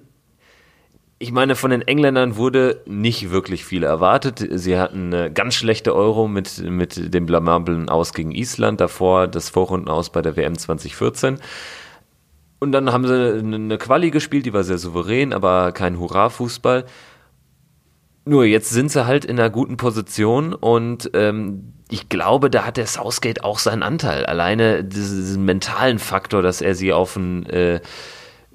ich 1.22 1.34
meine, 1.34 1.56
von 1.56 1.72
den 1.72 1.82
Engländern 1.82 2.38
wurde 2.38 2.82
nicht 2.86 3.30
wirklich 3.30 3.66
viel 3.66 3.84
erwartet. 3.84 4.48
Sie 4.52 4.78
hatten 4.78 5.14
eine 5.14 5.32
ganz 5.32 5.56
schlechte 5.56 5.94
Euro 5.94 6.30
mit, 6.30 6.60
mit 6.64 7.14
dem 7.14 7.26
blamablen 7.26 7.90
Aus 7.90 8.14
gegen 8.14 8.32
Island, 8.32 8.80
davor 8.80 9.28
das 9.28 9.50
Vorrundenaus 9.50 10.12
bei 10.12 10.22
der 10.22 10.38
WM 10.38 10.58
2014. 10.58 11.40
Und 12.60 12.72
dann 12.72 12.94
haben 12.94 13.06
sie 13.06 13.40
eine 13.40 13.78
Quali 13.78 14.12
gespielt, 14.12 14.46
die 14.46 14.54
war 14.54 14.64
sehr 14.64 14.78
souverän, 14.78 15.34
aber 15.34 15.74
kein 15.74 16.00
Hurra-Fußball. 16.00 16.86
Nur 18.24 18.46
jetzt 18.46 18.70
sind 18.70 18.90
sie 18.90 19.06
halt 19.06 19.26
in 19.26 19.38
einer 19.40 19.50
guten 19.50 19.76
Position 19.76 20.54
und 20.54 21.10
ähm, 21.14 21.74
ich 21.90 22.08
glaube, 22.08 22.50
da 22.50 22.66
hat 22.66 22.78
der 22.78 22.86
Southgate 22.86 23.44
auch 23.44 23.60
seinen 23.60 23.84
Anteil. 23.84 24.26
Alleine 24.26 24.84
diesen 24.84 25.44
mentalen 25.44 26.00
Faktor, 26.00 26.42
dass 26.42 26.62
er 26.62 26.76
sie 26.76 26.94
auf 26.94 27.16
ein 27.16 27.46
äh, 27.48 27.82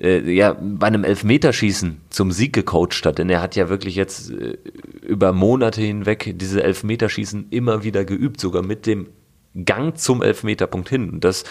äh, 0.01 0.31
ja, 0.31 0.57
bei 0.61 0.87
einem 0.87 1.05
Elfmeterschießen 1.05 2.01
zum 2.11 2.33
Sieg 2.33 2.53
gecoacht 2.53 3.07
hat. 3.07 3.19
Denn 3.19 3.31
er 3.31 3.41
hat 3.41 3.57
ja 3.57 3.69
wirklich 3.69 3.97
jetzt 3.97 4.31
äh, 4.31 4.59
über 5.03 5.33
Monate 5.33 5.81
hinweg 5.81 6.35
diese 6.37 6.63
Elfmeterschießen 6.63 7.49
immer 7.51 7.85
wieder 7.85 8.05
geübt, 8.05 8.41
sogar 8.41 8.63
mit 8.63 8.87
dem 8.87 9.09
Gang 9.55 9.97
zum 9.99 10.23
Elfmeterpunkt 10.23 10.89
hin. 10.89 11.11
Und 11.11 11.25
das 11.25 11.45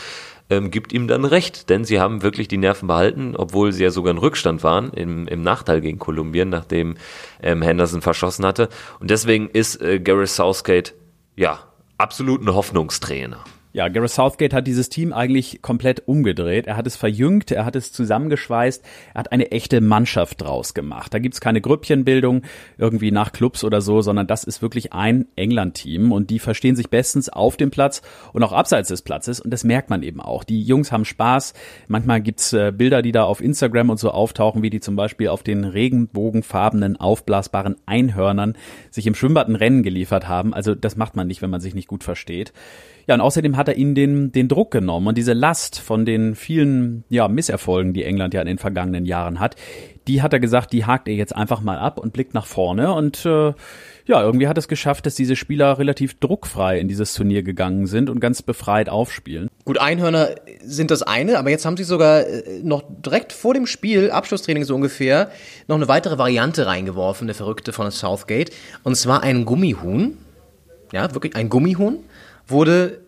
ähm, 0.49 0.71
gibt 0.71 0.91
ihm 0.91 1.08
dann 1.08 1.25
recht, 1.25 1.69
denn 1.69 1.86
sie 1.86 1.99
haben 1.99 2.21
wirklich 2.21 2.47
die 2.47 2.58
Nerven 2.58 2.88
behalten, 2.88 3.36
obwohl 3.36 3.71
sie 3.71 3.84
ja 3.84 3.91
sogar 3.91 4.12
in 4.12 4.17
Rückstand 4.17 4.63
waren, 4.63 4.91
im, 4.91 5.27
im 5.27 5.41
Nachteil 5.41 5.82
gegen 5.82 5.99
Kolumbien, 5.99 6.49
nachdem 6.49 6.95
ähm, 7.41 7.62
Henderson 7.62 8.01
verschossen 8.01 8.45
hatte. 8.45 8.69
Und 8.99 9.10
deswegen 9.10 9.49
ist 9.49 9.82
äh, 9.82 9.99
Gareth 9.99 10.29
Southgate, 10.29 10.93
ja, 11.36 11.60
absolut 11.97 12.41
ein 12.41 12.53
Hoffnungstrainer. 12.53 13.43
Ja, 13.75 13.88
Gareth 13.88 14.12
Southgate 14.12 14.53
hat 14.53 14.67
dieses 14.67 14.89
Team 14.89 15.13
eigentlich 15.13 15.63
komplett 15.63 16.07
umgedreht. 16.07 16.67
Er 16.67 16.77
hat 16.77 16.86
es 16.86 16.95
verjüngt, 16.95 17.49
er 17.49 17.65
hat 17.65 17.75
es 17.75 17.91
zusammengeschweißt, 17.91 18.86
er 19.15 19.19
hat 19.19 19.31
eine 19.31 19.49
echte 19.49 19.81
Mannschaft 19.81 20.41
draus 20.41 20.75
gemacht. 20.75 21.12
Da 21.12 21.17
gibt's 21.17 21.41
keine 21.41 21.59
Grüppchenbildung 21.59 22.43
irgendwie 22.77 23.09
nach 23.09 23.31
Clubs 23.31 23.63
oder 23.63 23.81
so, 23.81 24.01
sondern 24.01 24.27
das 24.27 24.43
ist 24.43 24.62
wirklich 24.62 24.93
ein 24.93 25.25
England-Team 25.36 26.12
und 26.12 26.29
die 26.29 26.38
verstehen 26.38 26.75
sich 26.75 26.91
bestens 26.91 27.29
auf 27.29 27.57
dem 27.57 27.71
Platz 27.71 28.03
und 28.31 28.43
auch 28.43 28.53
abseits 28.53 28.89
des 28.89 29.01
Platzes 29.01 29.39
und 29.39 29.49
das 29.49 29.63
merkt 29.63 29.89
man 29.89 30.03
eben 30.03 30.21
auch. 30.21 30.43
Die 30.43 30.62
Jungs 30.62 30.91
haben 30.91 31.03
Spaß. 31.03 31.55
Manchmal 31.88 32.21
gibt's 32.21 32.53
äh, 32.53 32.71
Bilder, 32.71 33.01
die 33.01 33.12
da 33.12 33.23
auf 33.23 33.41
Instagram 33.41 33.89
und 33.89 33.97
so 33.97 34.12
auftauchen, 34.12 34.62
wie 34.62 34.69
die 34.69 34.81
zum 34.81 34.95
Beispiel 34.95 35.29
auf 35.29 35.41
den 35.41 35.63
regenbogenfarbenen, 35.63 36.97
aufblasbaren 36.97 37.77
Einhörnern 37.88 38.55
sich 38.91 39.07
im 39.07 39.15
Schwimmbad 39.15 39.47
ein 39.47 39.55
Rennen 39.55 39.81
geliefert 39.81 40.27
haben. 40.27 40.53
Also 40.53 40.75
das 40.75 40.95
macht 40.95 41.15
man 41.15 41.25
nicht, 41.25 41.41
wenn 41.41 41.49
man 41.49 41.59
sich 41.59 41.73
nicht 41.73 41.88
gut 41.88 42.03
versteht. 42.03 42.53
Ja, 43.07 43.15
und 43.15 43.21
außerdem 43.21 43.57
hat 43.57 43.62
er 43.67 43.76
ihnen 43.76 43.95
den, 43.95 44.32
den 44.32 44.47
Druck 44.47 44.71
genommen 44.71 45.08
und 45.08 45.17
diese 45.17 45.34
Last 45.34 45.80
von 45.80 46.06
den 46.06 46.36
vielen 46.36 47.04
ja, 47.10 47.28
Misserfolgen, 47.28 47.93
die 47.93 48.04
England 48.04 48.34
ja 48.34 48.41
in 48.41 48.47
den 48.47 48.58
vergangenen 48.58 49.06
Jahren 49.06 49.39
hat, 49.39 49.56
die 50.08 50.21
hat 50.21 50.34
er 50.34 50.39
gesagt, 50.39 50.73
die 50.73 50.86
hakt 50.86 51.08
er 51.08 51.13
jetzt 51.15 51.36
einfach 51.36 51.62
mal 51.62 51.78
ab 51.78 51.99
und 51.99 52.13
blickt 52.13 52.34
nach 52.34 52.45
vorne 52.45 52.93
und 52.93 53.26
äh, 53.26 53.54
ja, 54.06 54.21
irgendwie 54.21 54.47
hat 54.47 54.58
es 54.58 54.67
geschafft, 54.67 55.06
dass 55.06 55.15
diese 55.15 55.36
Spieler 55.36 55.80
relativ 55.80 56.19
druckfrei 56.19 56.78
in 56.78 56.88
dieses 56.89 57.13
Turnier 57.13 57.41
gegangen 57.41 57.88
sind 57.88 58.10
und 58.10 58.19
ganz 58.19 58.41
befreit 58.41 58.89
aufspielen. 58.89 59.47
Gut, 59.63 59.80
Einhörner 59.80 60.32
sind 60.62 60.91
das 60.91 61.04
eine, 61.04 61.39
aber 61.39 61.52
jetzt 61.52 61.65
haben 61.65 61.78
sie 61.78 61.86
sogar 61.86 62.28
äh, 62.28 62.60
noch 62.63 62.84
direkt 63.06 63.32
vor 63.32 63.54
dem 63.54 63.65
Spiel, 63.65 64.12
Abschlusstraining 64.12 64.65
so 64.65 64.76
ungefähr, 64.76 65.32
noch 65.67 65.78
eine 65.78 65.88
weitere 65.88 66.17
Variante 66.17 66.65
reingeworfen, 66.65 67.28
der 67.28 67.36
Verrückte 67.36 67.71
von 67.71 67.89
Southgate, 67.91 68.52
und 68.84 68.95
zwar 68.95 69.23
ein 69.23 69.45
Gummihuhn. 69.45 70.17
Ja, 70.91 71.13
wirklich 71.13 71.36
ein 71.36 71.49
Gummihuhn 71.49 71.99
wurde 72.47 72.99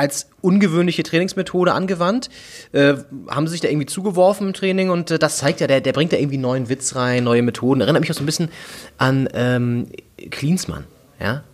als 0.00 0.30
ungewöhnliche 0.40 1.02
Trainingsmethode 1.02 1.74
angewandt. 1.74 2.30
Äh, 2.72 2.94
haben 3.28 3.46
sie 3.46 3.52
sich 3.52 3.60
da 3.60 3.68
irgendwie 3.68 3.84
zugeworfen 3.84 4.46
im 4.46 4.54
Training 4.54 4.88
und 4.88 5.10
äh, 5.10 5.18
das 5.18 5.36
zeigt 5.36 5.60
ja, 5.60 5.66
der, 5.66 5.82
der 5.82 5.92
bringt 5.92 6.14
da 6.14 6.16
irgendwie 6.16 6.38
neuen 6.38 6.70
Witz 6.70 6.96
rein, 6.96 7.22
neue 7.22 7.42
Methoden. 7.42 7.82
Erinnert 7.82 8.00
mich 8.00 8.10
auch 8.10 8.14
so 8.14 8.22
ein 8.22 8.26
bisschen 8.26 8.48
an 8.96 9.28
ähm, 9.34 9.88
Klinsmann, 10.30 10.84
ja. 11.20 11.44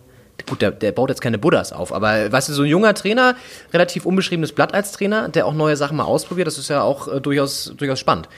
Gut, 0.47 0.61
der, 0.61 0.71
der 0.71 0.93
baut 0.93 1.09
jetzt 1.09 1.19
keine 1.19 1.37
Buddhas 1.37 1.73
auf, 1.73 1.91
aber 1.91 2.31
weißt 2.31 2.47
du, 2.47 2.53
so 2.53 2.61
ein 2.61 2.69
junger 2.69 2.93
Trainer, 2.93 3.35
relativ 3.73 4.05
unbeschriebenes 4.05 4.53
Blatt 4.53 4.73
als 4.73 4.93
Trainer, 4.93 5.27
der 5.27 5.45
auch 5.45 5.53
neue 5.53 5.75
Sachen 5.75 5.97
mal 5.97 6.05
ausprobiert, 6.05 6.47
das 6.47 6.57
ist 6.57 6.69
ja 6.69 6.83
auch 6.83 7.09
äh, 7.09 7.19
durchaus, 7.19 7.73
durchaus 7.75 7.99
spannend. 7.99 8.29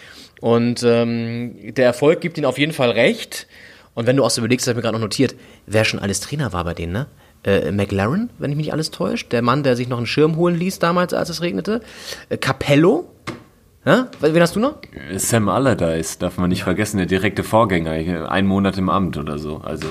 Und 0.41 0.81
ähm, 0.81 1.55
der 1.75 1.85
Erfolg 1.85 2.19
gibt 2.21 2.37
ihnen 2.37 2.45
auf 2.45 2.57
jeden 2.57 2.73
Fall 2.73 2.89
recht. 2.89 3.45
Und 3.93 4.07
wenn 4.07 4.15
du 4.15 4.23
auch 4.23 4.31
so 4.31 4.41
überlegst, 4.41 4.65
das 4.65 4.71
habe 4.71 4.79
ich 4.79 4.83
mir 4.83 4.87
gerade 4.87 4.97
noch 4.97 5.05
notiert, 5.05 5.35
wer 5.67 5.85
schon 5.85 5.99
alles 5.99 6.19
Trainer 6.21 6.51
war 6.51 6.63
bei 6.63 6.73
denen, 6.73 6.93
ne? 6.93 7.07
Äh, 7.43 7.71
McLaren, 7.71 8.29
wenn 8.37 8.51
ich 8.51 8.57
mich 8.57 8.65
nicht 8.67 8.73
alles 8.73 8.91
täuscht, 8.91 9.31
der 9.31 9.41
Mann, 9.41 9.63
der 9.63 9.75
sich 9.75 9.87
noch 9.87 9.97
einen 9.97 10.07
Schirm 10.07 10.35
holen 10.35 10.55
ließ 10.55 10.79
damals, 10.79 11.13
als 11.13 11.29
es 11.29 11.41
regnete, 11.41 11.81
äh, 12.29 12.37
Capello, 12.37 13.09
Ja? 13.85 14.07
Wen 14.19 14.41
hast 14.41 14.57
du 14.57 14.59
noch? 14.59 14.75
Sam 15.15 15.47
Allardyce, 15.47 16.17
darf 16.17 16.37
man 16.37 16.49
nicht 16.49 16.63
vergessen, 16.63 16.97
der 16.97 17.05
direkte 17.05 17.43
Vorgänger, 17.43 18.29
ein 18.29 18.45
Monat 18.45 18.77
im 18.77 18.89
Amt 18.89 19.17
oder 19.17 19.39
so. 19.39 19.61
Also 19.63 19.87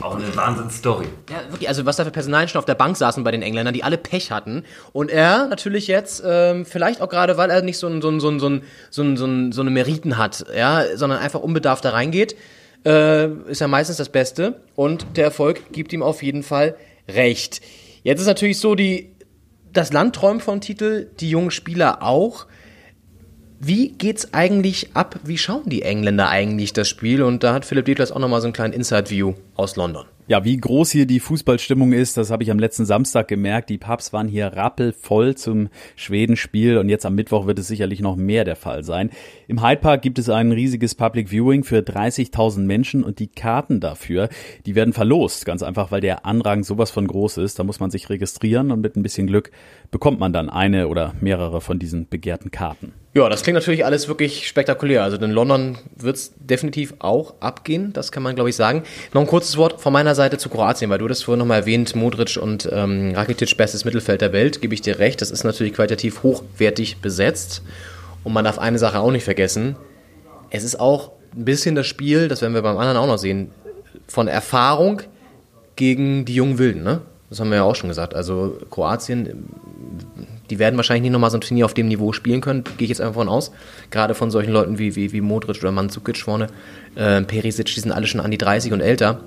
auch 0.00 0.14
eine 0.14 0.34
Wahnsinnsstory. 0.36 1.06
Ja, 1.28 1.50
wirklich, 1.50 1.68
also 1.68 1.84
was 1.84 1.96
da 1.96 2.04
für 2.04 2.12
Personalien 2.12 2.48
schon 2.48 2.60
auf 2.60 2.64
der 2.64 2.76
Bank 2.76 2.96
saßen 2.96 3.24
bei 3.24 3.32
den 3.32 3.42
Engländern, 3.42 3.74
die 3.74 3.82
alle 3.82 3.98
Pech 3.98 4.30
hatten. 4.30 4.62
Und 4.92 5.10
er 5.10 5.48
natürlich 5.48 5.88
jetzt, 5.88 6.22
ähm, 6.24 6.64
vielleicht 6.64 7.00
auch 7.02 7.08
gerade, 7.08 7.36
weil 7.36 7.50
er 7.50 7.60
nicht 7.62 7.78
so, 7.78 7.88
ein, 7.88 8.00
so, 8.00 8.08
ein, 8.08 8.20
so, 8.20 8.30
ein, 8.30 8.38
so, 8.38 8.48
ein, 8.48 8.62
so, 8.90 9.02
ein, 9.02 9.16
so, 9.16 9.26
ein, 9.26 9.52
so 9.52 9.60
eine 9.62 9.70
Meriten 9.70 10.16
hat, 10.16 10.46
ja, 10.56 10.84
sondern 10.94 11.18
einfach 11.18 11.40
unbedarft 11.40 11.84
da 11.84 11.90
reingeht, 11.90 12.36
äh, 12.84 13.28
ist 13.48 13.60
er 13.60 13.68
meistens 13.68 13.96
das 13.96 14.08
Beste. 14.08 14.60
Und 14.74 15.06
der 15.16 15.24
Erfolg 15.24 15.72
gibt 15.72 15.92
ihm 15.92 16.02
auf 16.02 16.22
jeden 16.22 16.42
Fall 16.42 16.76
recht. 17.08 17.60
Jetzt 18.02 18.20
ist 18.20 18.26
natürlich 18.26 18.58
so, 18.58 18.74
die, 18.74 19.14
das 19.72 19.92
Land 19.92 20.16
träumt 20.16 20.42
von 20.42 20.60
Titel, 20.60 21.10
die 21.20 21.30
jungen 21.30 21.50
Spieler 21.50 22.02
auch. 22.02 22.46
Wie 23.60 23.88
geht's 23.88 24.34
eigentlich 24.34 24.94
ab? 24.94 25.18
Wie 25.24 25.38
schauen 25.38 25.62
die 25.66 25.82
Engländer 25.82 26.28
eigentlich 26.28 26.74
das 26.74 26.88
Spiel? 26.88 27.22
Und 27.22 27.42
da 27.42 27.54
hat 27.54 27.64
Philipp 27.64 27.86
Detlers 27.86 28.12
auch 28.12 28.18
nochmal 28.18 28.42
so 28.42 28.46
einen 28.46 28.52
kleinen 28.52 28.74
Inside-View 28.74 29.34
aus 29.54 29.76
London. 29.76 30.04
Ja, 30.26 30.42
wie 30.42 30.56
groß 30.56 30.90
hier 30.90 31.04
die 31.04 31.20
Fußballstimmung 31.20 31.92
ist, 31.92 32.16
das 32.16 32.30
habe 32.30 32.42
ich 32.42 32.50
am 32.50 32.58
letzten 32.58 32.86
Samstag 32.86 33.28
gemerkt. 33.28 33.68
Die 33.68 33.76
Pubs 33.76 34.12
waren 34.14 34.26
hier 34.26 34.46
rappelvoll 34.46 35.34
zum 35.34 35.68
Schwedenspiel 35.96 36.78
und 36.78 36.88
jetzt 36.88 37.04
am 37.04 37.14
Mittwoch 37.14 37.46
wird 37.46 37.58
es 37.58 37.68
sicherlich 37.68 38.00
noch 38.00 38.16
mehr 38.16 38.44
der 38.44 38.56
Fall 38.56 38.84
sein. 38.84 39.10
Im 39.46 39.62
Hyde 39.62 39.82
Park 39.82 40.00
gibt 40.00 40.18
es 40.18 40.30
ein 40.30 40.52
riesiges 40.52 40.94
Public 40.94 41.28
Viewing 41.28 41.64
für 41.64 41.80
30.000 41.80 42.60
Menschen 42.60 43.04
und 43.04 43.18
die 43.18 43.26
Karten 43.26 43.78
dafür, 43.78 44.30
die 44.64 44.74
werden 44.74 44.94
verlost, 44.94 45.44
ganz 45.44 45.62
einfach, 45.62 45.90
weil 45.90 46.00
der 46.00 46.24
Anrang 46.24 46.64
sowas 46.64 46.90
von 46.90 47.06
groß 47.06 47.36
ist. 47.38 47.58
Da 47.58 47.64
muss 47.64 47.78
man 47.78 47.90
sich 47.90 48.08
registrieren 48.08 48.70
und 48.70 48.80
mit 48.80 48.96
ein 48.96 49.02
bisschen 49.02 49.26
Glück 49.26 49.50
bekommt 49.90 50.18
man 50.18 50.32
dann 50.32 50.48
eine 50.48 50.88
oder 50.88 51.12
mehrere 51.20 51.60
von 51.60 51.78
diesen 51.78 52.08
begehrten 52.08 52.50
Karten. 52.50 52.94
Ja, 53.12 53.28
das 53.28 53.42
klingt 53.42 53.54
natürlich 53.54 53.84
alles 53.84 54.08
wirklich 54.08 54.48
spektakulär. 54.48 55.04
Also 55.04 55.18
in 55.18 55.30
London 55.30 55.78
wird 55.94 56.16
es 56.16 56.32
definitiv 56.36 56.94
auch 56.98 57.34
abgehen, 57.40 57.92
das 57.92 58.10
kann 58.10 58.22
man 58.22 58.34
glaube 58.34 58.50
ich 58.50 58.56
sagen. 58.56 58.82
Noch 59.12 59.20
ein 59.20 59.26
kurzes 59.26 59.56
Wort 59.58 59.80
von 59.80 59.92
meiner 59.92 60.14
Seite 60.14 60.38
zu 60.38 60.48
Kroatien, 60.48 60.90
weil 60.90 60.98
du 60.98 61.06
das 61.06 61.22
vorhin 61.22 61.38
nochmal 61.38 61.60
erwähnt, 61.60 61.94
Modric 61.94 62.38
und 62.38 62.68
ähm, 62.72 63.12
Rakitic 63.14 63.56
bestes 63.56 63.84
Mittelfeld 63.84 64.22
der 64.22 64.32
Welt, 64.32 64.62
gebe 64.62 64.74
ich 64.74 64.80
dir 64.80 64.98
recht. 64.98 65.20
Das 65.20 65.30
ist 65.30 65.44
natürlich 65.44 65.74
qualitativ 65.74 66.22
hochwertig 66.22 66.96
besetzt. 67.02 67.62
Und 68.24 68.32
man 68.32 68.44
darf 68.44 68.58
eine 68.58 68.78
Sache 68.78 68.98
auch 68.98 69.10
nicht 69.10 69.24
vergessen. 69.24 69.76
Es 70.50 70.64
ist 70.64 70.80
auch 70.80 71.12
ein 71.36 71.44
bisschen 71.44 71.74
das 71.74 71.86
Spiel, 71.86 72.28
das 72.28 72.42
werden 72.42 72.54
wir 72.54 72.62
beim 72.62 72.78
anderen 72.78 72.96
auch 72.96 73.06
noch 73.06 73.18
sehen, 73.18 73.50
von 74.08 74.28
Erfahrung 74.28 75.02
gegen 75.76 76.24
die 76.24 76.34
jungen 76.34 76.58
Wilden. 76.58 76.82
Ne? 76.82 77.02
Das 77.30 77.40
haben 77.40 77.50
wir 77.50 77.56
ja 77.56 77.62
auch 77.64 77.76
schon 77.76 77.88
gesagt. 77.88 78.14
Also 78.14 78.58
Kroatien 78.70 79.48
die 80.50 80.58
werden 80.58 80.76
wahrscheinlich 80.76 81.02
nicht 81.02 81.12
nochmal 81.12 81.30
so 81.30 81.38
ein 81.38 81.40
Turnier 81.40 81.64
auf 81.64 81.74
dem 81.74 81.88
Niveau 81.88 82.12
spielen 82.12 82.40
können, 82.40 82.64
gehe 82.76 82.84
ich 82.84 82.90
jetzt 82.90 83.00
einfach 83.00 83.14
von 83.14 83.28
aus. 83.28 83.50
Gerade 83.90 84.14
von 84.14 84.30
solchen 84.30 84.52
Leuten 84.52 84.78
wie, 84.78 84.94
wie, 84.96 85.12
wie 85.12 85.20
Modric 85.20 85.58
oder 85.58 85.72
Mandzukic 85.72 86.18
vorne, 86.18 86.48
äh, 86.94 87.22
Perisic, 87.22 87.66
die 87.66 87.80
sind 87.80 87.92
alle 87.92 88.06
schon 88.06 88.20
an 88.20 88.30
die 88.30 88.38
30 88.38 88.72
und 88.72 88.80
älter. 88.80 89.20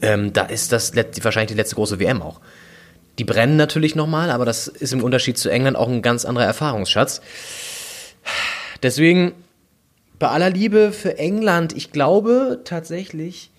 Ähm, 0.00 0.32
da 0.32 0.42
ist 0.42 0.72
das 0.72 0.92
wahrscheinlich 0.96 1.50
die 1.50 1.56
letzte 1.56 1.74
große 1.74 2.00
WM 2.00 2.22
auch. 2.22 2.40
Die 3.18 3.24
brennen 3.24 3.56
natürlich 3.56 3.96
nochmal, 3.96 4.30
aber 4.30 4.44
das 4.44 4.68
ist 4.68 4.92
im 4.92 5.02
Unterschied 5.02 5.38
zu 5.38 5.50
England 5.50 5.76
auch 5.76 5.88
ein 5.88 6.02
ganz 6.02 6.24
anderer 6.24 6.44
Erfahrungsschatz. 6.44 7.20
Deswegen, 8.82 9.32
bei 10.18 10.28
aller 10.28 10.50
Liebe 10.50 10.92
für 10.92 11.18
England, 11.18 11.76
ich 11.76 11.92
glaube 11.92 12.60
tatsächlich, 12.64 13.50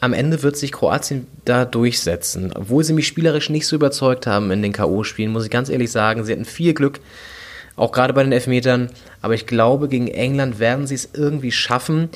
am 0.00 0.12
Ende 0.12 0.42
wird 0.42 0.56
sich 0.56 0.72
Kroatien 0.72 1.26
da 1.44 1.64
durchsetzen. 1.64 2.52
Obwohl 2.54 2.84
sie 2.84 2.92
mich 2.92 3.06
spielerisch 3.06 3.50
nicht 3.50 3.66
so 3.66 3.76
überzeugt 3.76 4.26
haben 4.26 4.50
in 4.50 4.62
den 4.62 4.72
K.O.-Spielen, 4.72 5.30
muss 5.30 5.44
ich 5.44 5.50
ganz 5.50 5.68
ehrlich 5.68 5.90
sagen. 5.90 6.24
Sie 6.24 6.32
hatten 6.32 6.44
viel 6.44 6.74
Glück, 6.74 7.00
auch 7.74 7.90
gerade 7.90 8.12
bei 8.12 8.22
den 8.22 8.32
Elfmetern. 8.32 8.90
Aber 9.22 9.34
ich 9.34 9.46
glaube, 9.46 9.88
gegen 9.88 10.08
England 10.08 10.58
werden 10.58 10.86
sie 10.86 10.94
es 10.94 11.08
irgendwie 11.14 11.52
schaffen. 11.52 12.10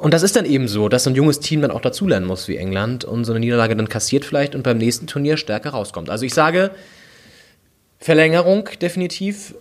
Und 0.00 0.14
das 0.14 0.22
ist 0.22 0.34
dann 0.34 0.46
eben 0.46 0.66
so, 0.66 0.88
dass 0.88 1.04
so 1.04 1.10
ein 1.10 1.16
junges 1.16 1.40
Team 1.40 1.60
dann 1.60 1.70
auch 1.70 1.82
dazulernen 1.82 2.26
muss 2.26 2.48
wie 2.48 2.56
England 2.56 3.04
und 3.04 3.24
so 3.24 3.32
eine 3.32 3.40
Niederlage 3.40 3.76
dann 3.76 3.90
kassiert 3.90 4.24
vielleicht 4.24 4.54
und 4.54 4.62
beim 4.62 4.78
nächsten 4.78 5.06
Turnier 5.06 5.36
stärker 5.36 5.70
rauskommt. 5.70 6.08
Also 6.08 6.24
ich 6.24 6.32
sage, 6.32 6.70
Verlängerung 8.00 8.68
definitiv 8.80 9.54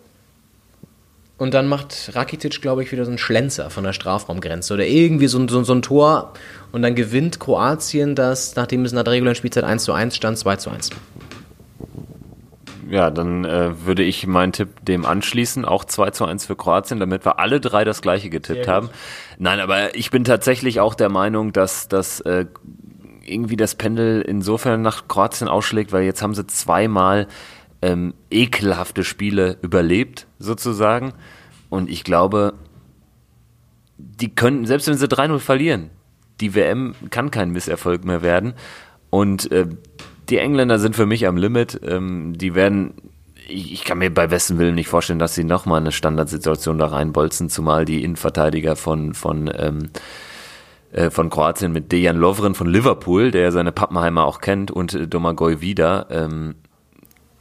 und 1.40 1.54
dann 1.54 1.68
macht 1.68 2.12
Rakitic, 2.16 2.62
glaube 2.62 2.84
ich, 2.84 2.92
wieder 2.92 3.06
so 3.06 3.12
einen 3.12 3.18
Schlenzer 3.18 3.70
von 3.70 3.86
der 3.86 3.94
Strafraumgrenze 3.94 4.74
oder 4.74 4.86
irgendwie 4.86 5.28
so, 5.28 5.48
so, 5.48 5.64
so 5.64 5.74
ein 5.74 5.82
Tor. 5.82 6.34
Und 6.74 6.82
dann 6.82 6.96
gewinnt 6.96 7.40
Kroatien 7.40 8.14
das, 8.14 8.56
nachdem 8.58 8.84
es 8.84 8.92
nach 8.92 9.04
der 9.04 9.14
regulären 9.14 9.36
Spielzeit 9.36 9.64
1 9.64 9.84
zu 9.84 9.94
1 9.94 10.16
stand, 10.16 10.38
2 10.38 10.56
zu 10.58 10.70
1. 10.70 10.90
Ja, 12.90 13.10
dann 13.10 13.46
äh, 13.46 13.86
würde 13.86 14.04
ich 14.04 14.28
meinen 14.28 14.52
Tipp 14.52 14.84
dem 14.84 15.06
anschließen, 15.06 15.64
auch 15.64 15.86
2 15.86 16.10
zu 16.12 16.26
1 16.26 16.46
für 16.46 16.58
Kroatien, 16.58 17.00
damit 17.00 17.24
wir 17.24 17.40
alle 17.40 17.62
drei 17.62 17.86
das 17.86 18.02
gleiche 18.02 18.30
getippt 18.30 18.68
haben. 18.68 18.90
Nein, 19.38 19.62
aber 19.62 19.96
ich 19.96 20.12
bin 20.12 20.26
tatsächlich 20.26 20.82
auch 20.82 20.96
der 20.96 21.10
Meinung, 21.10 21.54
dass 21.54 21.88
dass 21.88 22.20
äh, 22.22 22.48
irgendwie 23.26 23.56
das 23.56 23.76
Pendel 23.76 24.22
insofern 24.22 24.82
nach 24.82 25.08
Kroatien 25.08 25.48
ausschlägt, 25.48 25.94
weil 25.94 26.04
jetzt 26.04 26.22
haben 26.22 26.34
sie 26.34 26.48
zweimal 26.48 27.28
ähm, 27.82 28.14
ekelhafte 28.30 29.04
Spiele 29.04 29.58
überlebt, 29.62 30.28
sozusagen. 30.38 31.14
Und 31.70 31.90
ich 31.90 32.04
glaube, 32.04 32.54
die 33.98 34.34
können, 34.34 34.66
selbst 34.66 34.88
wenn 34.88 34.98
sie 34.98 35.08
3-0 35.08 35.40
verlieren, 35.40 35.90
die 36.40 36.56
WM 36.56 36.96
kann 37.10 37.32
kein 37.32 37.52
Misserfolg 37.52 38.06
mehr 38.06 38.22
werden. 38.22 38.54
Und 39.10 39.52
äh, 39.52 39.68
die 40.30 40.38
Engländer 40.38 40.80
sind 40.80 40.96
für 40.96 41.06
mich 41.06 41.28
am 41.28 41.38
Limit. 41.38 41.80
Ähm, 41.84 42.38
die 42.38 42.56
werden, 42.56 42.94
ich, 43.48 43.74
ich, 43.74 43.84
kann 43.84 43.98
mir 43.98 44.14
bei 44.14 44.28
besten 44.28 44.58
Willen 44.58 44.76
nicht 44.76 44.88
vorstellen, 44.88 45.20
dass 45.20 45.36
sie 45.36 45.44
nochmal 45.44 45.82
eine 45.82 45.92
Standardsituation 45.92 46.78
da 46.78 46.88
reinbolzen, 46.88 47.50
zumal 47.50 47.86
die 47.86 48.04
Innenverteidiger 48.04 48.76
von, 48.76 49.14
von, 49.14 49.52
ähm, 49.56 49.90
äh, 50.92 51.10
von 51.10 51.30
Kroatien 51.30 51.72
mit 51.72 51.92
Dejan 51.92 52.18
Lovren 52.18 52.56
von 52.56 52.68
Liverpool, 52.68 53.32
der 53.32 53.52
seine 53.52 53.72
Pappenheimer 53.72 54.26
auch 54.26 54.40
kennt, 54.40 54.72
und 54.72 54.94
äh, 54.94 55.08
Domagoj 55.08 55.62
wieder, 55.62 56.08
ähm, 56.12 56.56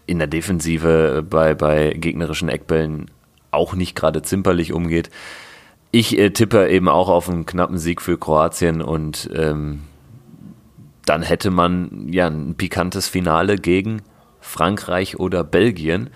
in 0.08 0.18
der 0.18 0.26
Defensive 0.26 1.24
bei, 1.28 1.54
bei 1.54 1.90
gegnerischen 1.90 2.48
Eckbällen 2.48 3.10
auch 3.50 3.74
nicht 3.74 3.94
gerade 3.94 4.22
zimperlich 4.22 4.72
umgeht. 4.72 5.10
Ich 5.90 6.18
äh, 6.18 6.30
tippe 6.30 6.68
eben 6.68 6.88
auch 6.88 7.08
auf 7.08 7.28
einen 7.28 7.46
knappen 7.46 7.78
Sieg 7.78 8.02
für 8.02 8.18
Kroatien 8.18 8.82
und 8.82 9.30
ähm, 9.34 9.82
dann 11.04 11.22
hätte 11.22 11.50
man 11.50 12.08
ja 12.10 12.26
ein 12.26 12.54
pikantes 12.54 13.08
Finale 13.08 13.56
gegen 13.56 14.02
Frankreich 14.40 15.18
oder 15.18 15.44
Belgien. 15.44 16.10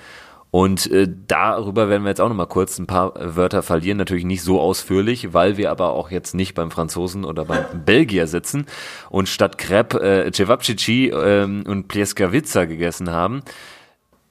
Und 0.50 0.90
äh, 0.90 1.08
darüber 1.28 1.88
werden 1.88 2.02
wir 2.02 2.10
jetzt 2.10 2.20
auch 2.20 2.28
noch 2.28 2.36
mal 2.36 2.44
kurz 2.44 2.78
ein 2.78 2.86
paar 2.86 3.14
Wörter 3.16 3.62
verlieren. 3.62 3.96
Natürlich 3.96 4.26
nicht 4.26 4.42
so 4.42 4.60
ausführlich, 4.60 5.32
weil 5.32 5.56
wir 5.56 5.70
aber 5.70 5.92
auch 5.92 6.10
jetzt 6.10 6.34
nicht 6.34 6.54
beim 6.54 6.70
Franzosen 6.70 7.24
oder 7.24 7.46
beim 7.46 7.64
Belgier 7.86 8.26
sitzen 8.26 8.66
und 9.08 9.30
statt 9.30 9.56
Crepe 9.56 10.00
äh, 10.02 10.30
Cevapcici 10.30 11.08
äh, 11.08 11.44
und 11.44 11.88
Plieskavica 11.88 12.66
gegessen 12.66 13.10
haben. 13.10 13.42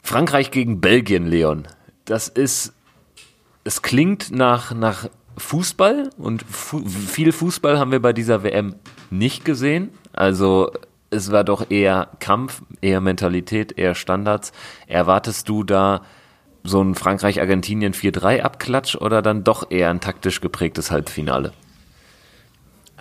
Frankreich 0.01 0.51
gegen 0.51 0.81
Belgien, 0.81 1.27
Leon. 1.27 1.67
Das 2.05 2.27
ist, 2.27 2.73
es 3.63 3.81
klingt 3.81 4.31
nach, 4.31 4.73
nach 4.73 5.09
Fußball 5.37 6.09
und 6.17 6.43
fu 6.43 6.85
viel 6.85 7.31
Fußball 7.31 7.79
haben 7.79 7.91
wir 7.91 8.01
bei 8.01 8.13
dieser 8.13 8.43
WM 8.43 8.75
nicht 9.09 9.45
gesehen. 9.45 9.89
Also 10.13 10.71
es 11.09 11.31
war 11.31 11.43
doch 11.43 11.69
eher 11.69 12.09
Kampf, 12.19 12.61
eher 12.81 13.01
Mentalität, 13.01 13.77
eher 13.77 13.95
Standards. 13.95 14.51
Erwartest 14.87 15.47
du 15.49 15.63
da 15.63 16.01
so 16.63 16.81
ein 16.81 16.95
Frankreich-Argentinien 16.95 17.93
4-3-Abklatsch 17.93 18.95
oder 18.95 19.21
dann 19.21 19.43
doch 19.43 19.71
eher 19.71 19.89
ein 19.89 19.99
taktisch 19.99 20.41
geprägtes 20.41 20.91
Halbfinale? 20.91 21.53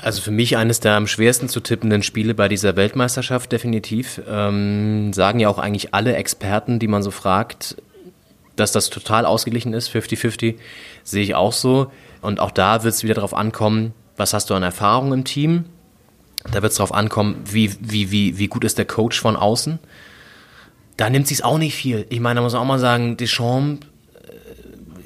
Also 0.02 0.22
für 0.22 0.30
mich 0.30 0.56
eines 0.56 0.80
der 0.80 0.94
am 0.96 1.06
schwersten 1.06 1.48
zu 1.48 1.60
tippenden 1.60 2.02
Spiele 2.02 2.34
bei 2.34 2.48
dieser 2.48 2.76
Weltmeisterschaft 2.76 3.52
definitiv. 3.52 4.20
Ähm, 4.28 5.12
sagen 5.12 5.40
ja 5.40 5.48
auch 5.48 5.58
eigentlich 5.58 5.92
alle 5.94 6.16
Experten, 6.16 6.78
die 6.78 6.88
man 6.88 7.02
so 7.02 7.10
fragt, 7.10 7.76
dass 8.56 8.72
das 8.72 8.90
total 8.90 9.26
ausgeglichen 9.26 9.74
ist, 9.74 9.90
50-50, 9.90 10.56
sehe 11.04 11.22
ich 11.22 11.34
auch 11.34 11.52
so. 11.52 11.90
Und 12.22 12.40
auch 12.40 12.50
da 12.50 12.82
wird 12.82 12.94
es 12.94 13.02
wieder 13.02 13.14
darauf 13.14 13.34
ankommen, 13.34 13.92
was 14.16 14.32
hast 14.32 14.50
du 14.50 14.54
an 14.54 14.62
Erfahrung 14.62 15.12
im 15.12 15.24
Team? 15.24 15.64
Da 16.44 16.62
wird 16.62 16.72
es 16.72 16.76
darauf 16.76 16.94
ankommen, 16.94 17.42
wie, 17.44 17.74
wie, 17.80 18.10
wie, 18.10 18.38
wie 18.38 18.48
gut 18.48 18.64
ist 18.64 18.78
der 18.78 18.86
Coach 18.86 19.20
von 19.20 19.36
außen. 19.36 19.78
Da 20.96 21.10
nimmt 21.10 21.26
sich 21.26 21.44
auch 21.44 21.58
nicht 21.58 21.74
viel. 21.74 22.06
Ich 22.08 22.20
meine, 22.20 22.36
da 22.36 22.42
muss 22.42 22.52
man 22.54 22.62
auch 22.62 22.66
mal 22.66 22.78
sagen, 22.78 23.16
Deschamps 23.16 23.86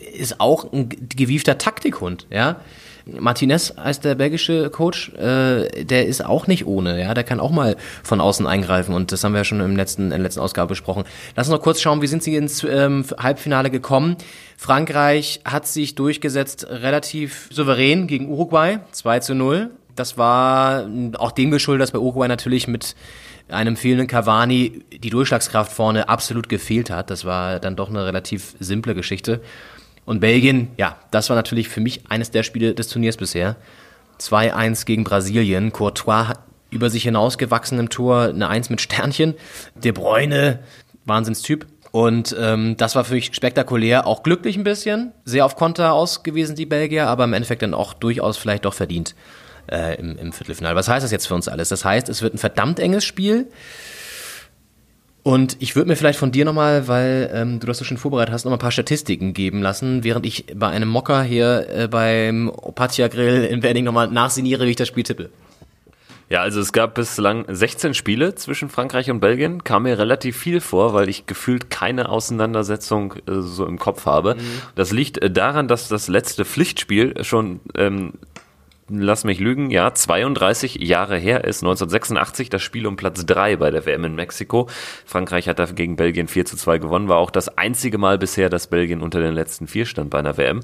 äh, 0.03 0.17
ist 0.17 0.41
auch 0.41 0.73
ein 0.73 0.89
gewiefter 0.89 1.59
Taktikhund, 1.59 2.27
ja. 2.31 2.61
Martinez 3.07 3.75
heißt 3.77 4.05
der 4.05 4.15
belgische 4.15 4.71
Coach, 4.71 5.13
äh, 5.15 5.85
der 5.85 6.07
ist 6.07 6.25
auch 6.25 6.47
nicht 6.47 6.67
ohne, 6.67 7.01
ja, 7.01 7.13
der 7.13 7.25
kann 7.25 7.39
auch 7.39 7.51
mal 7.51 7.77
von 8.03 8.21
außen 8.21 8.47
eingreifen 8.47 8.95
und 8.95 9.13
das 9.13 9.23
haben 9.25 9.33
wir 9.33 9.39
ja 9.41 9.45
schon 9.45 9.61
im 9.61 9.77
letzten, 9.77 10.05
in 10.05 10.11
der 10.11 10.19
letzten 10.21 10.41
Ausgabe 10.41 10.69
besprochen. 10.69 11.05
Lass 11.37 11.49
uns 11.49 11.57
noch 11.57 11.63
kurz 11.63 11.81
schauen, 11.81 12.01
wie 12.01 12.07
sind 12.07 12.23
sie 12.23 12.37
ins 12.37 12.65
ähm, 12.65 13.05
Halbfinale 13.19 13.71
gekommen? 13.71 14.17
Frankreich 14.57 15.41
hat 15.45 15.67
sich 15.67 15.95
durchgesetzt 15.95 16.67
relativ 16.69 17.49
souverän 17.51 18.07
gegen 18.07 18.29
Uruguay, 18.29 18.79
2 18.93 19.21
zu 19.21 19.35
0. 19.35 19.71
Das 19.95 20.17
war 20.17 20.89
auch 21.19 21.33
dem 21.33 21.51
geschuldet, 21.51 21.83
dass 21.83 21.93
bei 21.93 21.99
Uruguay 21.99 22.27
natürlich 22.27 22.67
mit 22.67 22.97
einem 23.49 23.77
fehlenden 23.77 24.07
Cavani 24.07 24.83
die 24.93 25.11
Durchschlagskraft 25.11 25.73
vorne 25.73 26.09
absolut 26.09 26.49
gefehlt 26.49 26.91
hat. 26.91 27.11
Das 27.11 27.25
war 27.25 27.61
dann 27.61 27.77
doch 27.77 27.91
eine 27.91 28.07
relativ 28.07 28.55
simple 28.59 28.95
Geschichte. 28.95 29.43
Und 30.05 30.21
Belgien, 30.21 30.71
ja, 30.77 30.99
das 31.11 31.31
war 31.31 31.37
natürlich 31.37 31.69
für 31.69 31.81
mich 31.81 32.03
eines 32.11 32.31
der 32.31 32.43
Spiele 32.43 32.75
des 32.75 32.89
Turniers 32.89 33.17
bisher. 33.17 33.57
2-1 34.21 34.85
gegen 34.85 35.05
Brasilien. 35.05 35.73
Courtois 35.73 36.35
über 36.71 36.91
sich 36.91 37.05
hinausgewachsen 37.05 37.79
im 37.79 37.89
Tor, 37.89 38.25
eine 38.25 38.49
Eins 38.49 38.69
mit 38.71 38.81
Sternchen. 38.81 39.35
De 39.75 39.93
Bruyne, 39.93 40.61
Wahnsinnstyp. 41.05 41.67
Und 41.93 42.35
ähm, 42.39 42.77
das 42.77 42.97
war 42.97 43.05
für 43.05 43.15
mich 43.15 43.33
spektakulär, 43.33 44.07
auch 44.07 44.25
glücklich 44.25 44.57
ein 44.57 44.65
bisschen. 44.65 45.13
Sehr 45.25 45.47
auf 45.47 45.55
Konter 45.55 45.93
ausgewiesen, 45.93 46.57
die 46.57 46.67
Belgier, 46.67 47.07
aber 47.07 47.25
im 47.25 47.33
Endeffekt 47.33 47.63
dann 47.63 47.73
auch 47.73 47.95
durchaus 47.95 48.37
vielleicht 48.37 48.65
doch 48.65 48.75
verdient 48.75 49.15
äh, 49.71 49.97
im, 50.01 50.19
im 50.19 50.33
Viertelfinale. 50.33 50.75
Was 50.75 50.89
heißt 50.89 51.05
das 51.05 51.13
jetzt 51.13 51.29
für 51.29 51.37
uns 51.37 51.47
alles? 51.47 51.69
Das 51.69 51.85
heißt, 51.85 52.09
es 52.09 52.21
wird 52.21 52.35
ein 52.35 52.39
verdammt 52.39 52.81
enges 52.81 53.05
Spiel. 53.05 53.47
Und 55.25 55.57
ich 55.61 55.75
würde 55.75 55.89
mir 55.89 55.97
vielleicht 55.97 56.19
von 56.19 56.33
dir 56.33 56.45
nochmal, 56.45 56.87
weil 56.87 57.31
ähm, 57.33 57.59
du 57.59 57.67
das 57.67 57.79
so 57.79 57.85
schön 57.85 57.97
vorbereitet 57.97 58.33
hast, 58.33 58.45
nochmal 58.45 58.59
ein 58.59 58.61
paar 58.61 58.71
Statistiken 58.71 59.33
geben 59.33 59.63
lassen, 59.63 60.05
während 60.05 60.27
ich 60.27 60.45
bei 60.55 60.69
einem 60.69 60.91
Mocker 60.91 61.23
hier 61.23 61.67
äh, 61.71 61.89
beim 61.89 62.51
Opatia 62.51 63.09
Grill 63.09 63.43
in 63.45 63.63
Wedding 63.63 63.85
nochmal 63.85 64.09
nachsiniere, 64.09 64.67
wie 64.67 64.71
ich 64.71 64.77
das 64.77 64.89
Spiel 64.89 65.03
tippe. 65.03 65.31
Ja, 66.29 66.43
also 66.43 66.61
es 66.61 66.73
gab 66.73 66.95
bislang 66.95 67.47
16 67.49 67.95
Spiele 67.95 68.35
zwischen 68.35 68.69
Frankreich 68.69 69.11
und 69.11 69.21
Belgien. 69.21 69.65
Kam 69.65 69.85
mir 69.85 69.99
relativ 69.99 70.37
viel 70.37 70.61
vor, 70.61 70.93
weil 70.93 71.09
ich 71.09 71.25
gefühlt 71.25 71.71
keine 71.71 72.11
Auseinandersetzung 72.11 73.15
äh, 73.27 73.41
so 73.41 73.65
im 73.65 73.79
Kopf 73.79 74.05
habe. 74.05 74.35
Mhm. 74.35 74.41
Das 74.75 74.93
liegt 74.93 75.23
äh, 75.23 75.31
daran, 75.31 75.69
dass 75.69 75.89
das 75.89 76.09
letzte 76.09 76.45
Pflichtspiel 76.45 77.25
schon 77.25 77.61
ähm, 77.77 78.13
lass 78.89 79.25
mich 79.25 79.41
lügen, 79.41 79.71
ja, 79.71 79.93
32 79.95 80.77
Jahre 80.77 81.17
her 81.17 81.45
ist, 81.45 81.63
1986 81.63 82.51
das 82.51 82.63
Spiel 82.63 82.87
um 82.87 82.97
Platz 82.97 83.25
3 83.25 83.57
bei 83.57 83.71
der 83.71 83.87
WM 83.87 84.05
in 84.05 84.15
Mexiko. 84.15 84.69
Frankreich 85.07 85.49
hat 85.49 85.59
da 85.59 85.67
gegen 85.67 85.97
Belgien 85.97 86.29
4 86.29 86.45
zu 86.45 86.57
2 86.57 86.79
gewonnen, 86.79 87.09
war 87.09 87.19
auch 87.19 87.31
das 87.31 87.57
einzige 87.57 87.99
Mal 87.99 88.19
bisher, 88.19 88.51
dass 88.51 88.67
Belgien 88.67 89.03
unter 89.03 89.21
den 89.21 89.35
letzten 89.35 89.67
vier 89.67 89.87
stand 89.87 90.11
bei 90.11 90.19
einer 90.19 90.37
WM. 90.37 90.61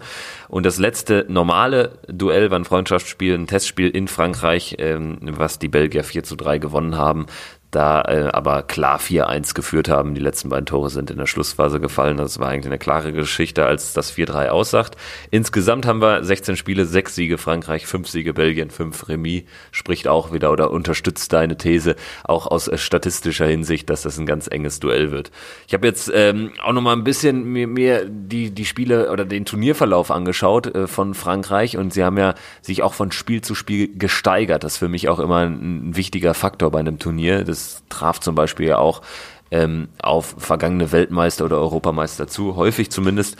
Und 0.48 0.66
das 0.66 0.78
letzte 0.78 1.26
normale 1.28 1.98
Duell 2.08 2.50
war 2.50 2.58
ein 2.58 2.64
Freundschaftsspiel, 2.64 3.34
ein 3.34 3.46
Testspiel 3.46 3.88
in 3.88 4.08
Frankreich, 4.08 4.76
ähm, 4.78 5.18
was 5.22 5.58
die 5.58 5.68
Belgier 5.68 6.04
4 6.04 6.22
zu 6.24 6.36
3 6.36 6.58
gewonnen 6.58 6.96
haben 6.96 7.26
da 7.70 8.02
äh, 8.02 8.28
aber 8.32 8.62
klar 8.62 8.98
4-1 8.98 9.54
geführt 9.54 9.88
haben. 9.88 10.14
Die 10.14 10.20
letzten 10.20 10.48
beiden 10.48 10.66
Tore 10.66 10.90
sind 10.90 11.10
in 11.10 11.18
der 11.18 11.26
Schlussphase 11.26 11.80
gefallen. 11.80 12.16
Das 12.16 12.38
war 12.38 12.48
eigentlich 12.48 12.66
eine 12.66 12.78
klare 12.78 13.12
Geschichte, 13.12 13.64
als 13.64 13.92
das 13.92 14.12
4-3 14.12 14.48
aussagt. 14.48 14.96
Insgesamt 15.30 15.86
haben 15.86 16.00
wir 16.00 16.24
16 16.24 16.56
Spiele, 16.56 16.84
6 16.84 17.14
Siege 17.14 17.38
Frankreich, 17.38 17.86
5 17.86 18.08
Siege 18.08 18.34
Belgien, 18.34 18.70
5 18.70 19.08
Remis. 19.08 19.44
Spricht 19.70 20.08
auch 20.08 20.32
wieder 20.32 20.50
oder 20.50 20.70
unterstützt 20.70 21.32
deine 21.32 21.56
These 21.56 21.96
auch 22.24 22.46
aus 22.46 22.66
äh, 22.68 22.76
statistischer 22.76 23.46
Hinsicht, 23.46 23.88
dass 23.88 24.02
das 24.02 24.18
ein 24.18 24.26
ganz 24.26 24.48
enges 24.48 24.80
Duell 24.80 25.10
wird. 25.10 25.30
Ich 25.68 25.74
habe 25.74 25.86
jetzt 25.86 26.10
ähm, 26.12 26.52
auch 26.62 26.72
noch 26.72 26.82
mal 26.82 26.94
ein 26.94 27.04
bisschen 27.04 27.44
mir, 27.44 27.66
mir 27.66 28.06
die, 28.08 28.50
die 28.50 28.64
Spiele 28.64 29.12
oder 29.12 29.24
den 29.24 29.44
Turnierverlauf 29.44 30.10
angeschaut 30.10 30.74
äh, 30.74 30.86
von 30.86 31.14
Frankreich 31.14 31.76
und 31.76 31.92
sie 31.92 32.02
haben 32.02 32.18
ja 32.18 32.34
sich 32.62 32.82
auch 32.82 32.94
von 32.94 33.12
Spiel 33.12 33.42
zu 33.42 33.54
Spiel 33.54 33.96
gesteigert. 33.96 34.64
Das 34.64 34.72
ist 34.72 34.78
für 34.78 34.88
mich 34.88 35.08
auch 35.08 35.20
immer 35.20 35.38
ein, 35.38 35.90
ein 35.90 35.96
wichtiger 35.96 36.34
Faktor 36.34 36.70
bei 36.70 36.80
einem 36.80 36.98
Turnier. 36.98 37.44
Das 37.44 37.59
das 37.60 37.82
traf 37.88 38.20
zum 38.20 38.34
Beispiel 38.34 38.66
ja 38.66 38.78
auch 38.78 39.02
ähm, 39.50 39.88
auf 40.02 40.36
vergangene 40.38 40.92
Weltmeister 40.92 41.44
oder 41.44 41.58
Europameister 41.58 42.26
zu, 42.26 42.56
häufig 42.56 42.90
zumindest. 42.90 43.36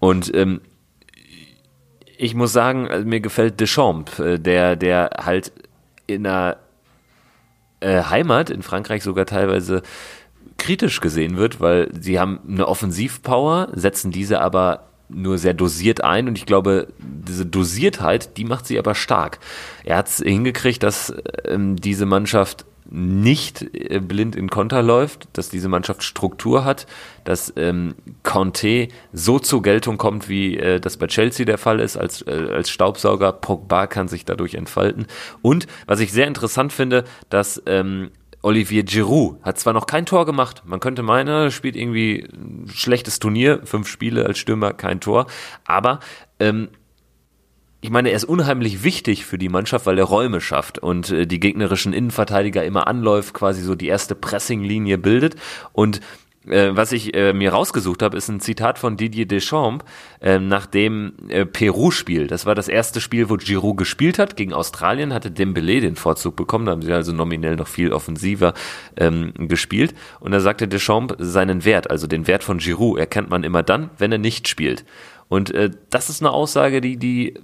Und 0.00 0.34
ähm, 0.34 0.60
ich 2.16 2.34
muss 2.34 2.52
sagen, 2.52 2.88
also 2.88 3.06
mir 3.06 3.20
gefällt 3.20 3.60
Deschamps, 3.60 4.18
äh, 4.18 4.38
der, 4.38 4.76
der 4.76 5.10
halt 5.24 5.52
in 6.06 6.26
einer 6.26 6.56
äh, 7.80 8.02
Heimat 8.02 8.50
in 8.50 8.62
Frankreich 8.62 9.02
sogar 9.02 9.26
teilweise 9.26 9.82
kritisch 10.58 11.00
gesehen 11.00 11.36
wird, 11.36 11.60
weil 11.60 11.90
sie 11.98 12.18
haben 12.18 12.40
eine 12.48 12.68
Offensivpower, 12.68 13.68
setzen 13.74 14.10
diese 14.10 14.40
aber 14.40 14.84
nur 15.08 15.38
sehr 15.38 15.54
dosiert 15.54 16.02
ein 16.02 16.28
und 16.28 16.38
ich 16.38 16.46
glaube, 16.46 16.88
diese 16.98 17.44
Dosiertheit, 17.44 18.36
die 18.36 18.44
macht 18.44 18.66
sie 18.66 18.78
aber 18.78 18.94
stark. 18.94 19.38
Er 19.84 19.98
hat 19.98 20.08
es 20.08 20.18
hingekriegt, 20.18 20.82
dass 20.82 21.14
ähm, 21.46 21.76
diese 21.76 22.06
Mannschaft 22.06 22.64
nicht 22.90 23.62
äh, 23.74 24.00
blind 24.00 24.36
in 24.36 24.50
Konter 24.50 24.82
läuft, 24.82 25.28
dass 25.32 25.48
diese 25.48 25.68
Mannschaft 25.68 26.02
Struktur 26.02 26.64
hat, 26.64 26.86
dass 27.24 27.52
ähm, 27.56 27.94
Conte 28.22 28.88
so 29.12 29.38
zur 29.38 29.62
Geltung 29.62 29.98
kommt, 29.98 30.28
wie 30.28 30.56
äh, 30.56 30.80
das 30.80 30.96
bei 30.96 31.06
Chelsea 31.06 31.46
der 31.46 31.58
Fall 31.58 31.80
ist, 31.80 31.96
als, 31.96 32.22
äh, 32.22 32.48
als 32.52 32.70
Staubsauger. 32.70 33.32
Pogba 33.32 33.86
kann 33.86 34.08
sich 34.08 34.24
dadurch 34.24 34.54
entfalten. 34.54 35.06
Und 35.42 35.66
was 35.86 36.00
ich 36.00 36.12
sehr 36.12 36.26
interessant 36.26 36.72
finde, 36.72 37.04
dass 37.30 37.62
ähm, 37.66 38.10
Olivier 38.42 38.82
Giroud 38.82 39.42
hat 39.42 39.58
zwar 39.58 39.72
noch 39.72 39.86
kein 39.86 40.04
Tor 40.04 40.26
gemacht, 40.26 40.62
man 40.66 40.78
könnte 40.78 41.02
meinen, 41.02 41.50
spielt 41.50 41.76
irgendwie 41.76 42.28
ein 42.30 42.68
schlechtes 42.72 43.18
Turnier, 43.18 43.60
fünf 43.64 43.88
Spiele 43.88 44.26
als 44.26 44.38
Stürmer, 44.38 44.74
kein 44.74 45.00
Tor, 45.00 45.26
aber 45.64 46.00
ähm, 46.38 46.68
ich 47.84 47.90
meine, 47.90 48.08
er 48.08 48.16
ist 48.16 48.24
unheimlich 48.24 48.82
wichtig 48.82 49.26
für 49.26 49.36
die 49.36 49.50
Mannschaft, 49.50 49.84
weil 49.84 49.98
er 49.98 50.06
Räume 50.06 50.40
schafft 50.40 50.78
und 50.78 51.10
äh, 51.10 51.26
die 51.26 51.38
gegnerischen 51.38 51.92
Innenverteidiger 51.92 52.64
immer 52.64 52.86
anläuft, 52.86 53.34
quasi 53.34 53.60
so 53.60 53.74
die 53.74 53.88
erste 53.88 54.14
Pressinglinie 54.14 54.96
bildet. 54.96 55.36
Und 55.74 56.00
äh, 56.48 56.70
was 56.72 56.92
ich 56.92 57.14
äh, 57.14 57.34
mir 57.34 57.52
rausgesucht 57.52 58.02
habe, 58.02 58.16
ist 58.16 58.30
ein 58.30 58.40
Zitat 58.40 58.78
von 58.78 58.96
Didier 58.96 59.26
Deschamps 59.26 59.84
äh, 60.22 60.38
nach 60.38 60.64
dem 60.64 61.12
äh, 61.28 61.44
Peru-Spiel. 61.44 62.26
Das 62.26 62.46
war 62.46 62.54
das 62.54 62.68
erste 62.68 63.02
Spiel, 63.02 63.28
wo 63.28 63.36
Giroud 63.36 63.76
gespielt 63.76 64.18
hat. 64.18 64.36
Gegen 64.36 64.54
Australien 64.54 65.12
hatte 65.12 65.30
Dembele 65.30 65.82
den 65.82 65.96
Vorzug 65.96 66.36
bekommen. 66.36 66.64
Da 66.64 66.72
haben 66.72 66.80
sie 66.80 66.90
also 66.90 67.12
nominell 67.12 67.56
noch 67.56 67.68
viel 67.68 67.92
offensiver 67.92 68.54
ähm, 68.96 69.34
gespielt. 69.36 69.92
Und 70.20 70.32
da 70.32 70.40
sagte 70.40 70.68
Deschamps 70.68 71.16
seinen 71.18 71.66
Wert, 71.66 71.90
also 71.90 72.06
den 72.06 72.26
Wert 72.28 72.44
von 72.44 72.56
Giroud, 72.56 72.98
erkennt 72.98 73.28
man 73.28 73.44
immer 73.44 73.62
dann, 73.62 73.90
wenn 73.98 74.10
er 74.10 74.16
nicht 74.16 74.48
spielt. 74.48 74.86
Und 75.28 75.52
äh, 75.52 75.70
das 75.90 76.08
ist 76.08 76.22
eine 76.22 76.30
Aussage, 76.30 76.80
die, 76.80 76.96
die 76.96 77.34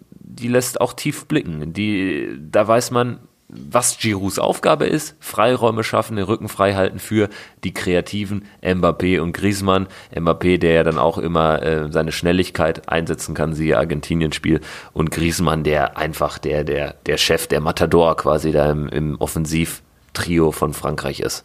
die 0.40 0.48
lässt 0.48 0.80
auch 0.80 0.92
tief 0.92 1.26
blicken. 1.26 1.72
Die, 1.72 2.36
da 2.50 2.66
weiß 2.66 2.90
man, 2.90 3.20
was 3.52 3.98
Giroux 3.98 4.38
Aufgabe 4.38 4.86
ist, 4.86 5.16
Freiräume 5.18 5.82
schaffen, 5.82 6.16
den 6.16 6.24
Rücken 6.24 6.48
frei 6.48 6.74
halten 6.74 6.98
für 6.98 7.28
die 7.64 7.74
kreativen 7.74 8.44
Mbappé 8.62 9.20
und 9.20 9.32
Griezmann. 9.32 9.88
Mbappé, 10.14 10.58
der 10.58 10.72
ja 10.72 10.84
dann 10.84 10.98
auch 10.98 11.18
immer 11.18 11.62
äh, 11.62 11.90
seine 11.90 12.12
Schnelligkeit 12.12 12.88
einsetzen 12.88 13.34
kann, 13.34 13.54
siehe 13.54 13.76
Argentinien-Spiel. 13.76 14.60
Und 14.92 15.10
Griezmann, 15.10 15.64
der 15.64 15.96
einfach 15.98 16.38
der, 16.38 16.64
der, 16.64 16.94
der 17.06 17.16
Chef, 17.16 17.46
der 17.46 17.60
Matador 17.60 18.16
quasi 18.16 18.52
da 18.52 18.70
im, 18.70 18.88
im 18.88 19.20
Offensivtrio 19.20 20.52
von 20.52 20.72
Frankreich 20.72 21.20
ist. 21.20 21.44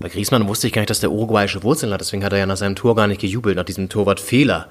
Bei 0.00 0.08
Griezmann 0.08 0.48
wusste 0.48 0.66
ich 0.66 0.72
gar 0.72 0.82
nicht, 0.82 0.90
dass 0.90 1.00
der 1.00 1.12
uruguayische 1.12 1.62
Wurzeln 1.62 1.92
hat, 1.92 2.00
deswegen 2.00 2.24
hat 2.24 2.32
er 2.32 2.40
ja 2.40 2.46
nach 2.46 2.56
seinem 2.56 2.74
Tor 2.74 2.96
gar 2.96 3.06
nicht 3.06 3.20
gejubelt, 3.20 3.56
nach 3.56 3.64
diesem 3.64 3.88
Torwartfehler. 3.88 4.66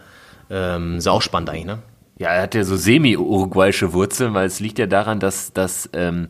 Ähm, 0.49 0.97
ist 0.97 1.07
auch 1.07 1.21
spannend 1.21 1.49
eigentlich, 1.49 1.65
ne? 1.65 1.79
Ja, 2.21 2.29
er 2.29 2.43
hat 2.43 2.53
ja 2.53 2.63
so 2.63 2.75
semi-uruguayische 2.75 3.93
Wurzeln, 3.93 4.35
weil 4.35 4.45
es 4.45 4.59
liegt 4.59 4.77
ja 4.77 4.85
daran, 4.85 5.19
dass, 5.19 5.53
dass 5.53 5.89
ähm, 5.93 6.27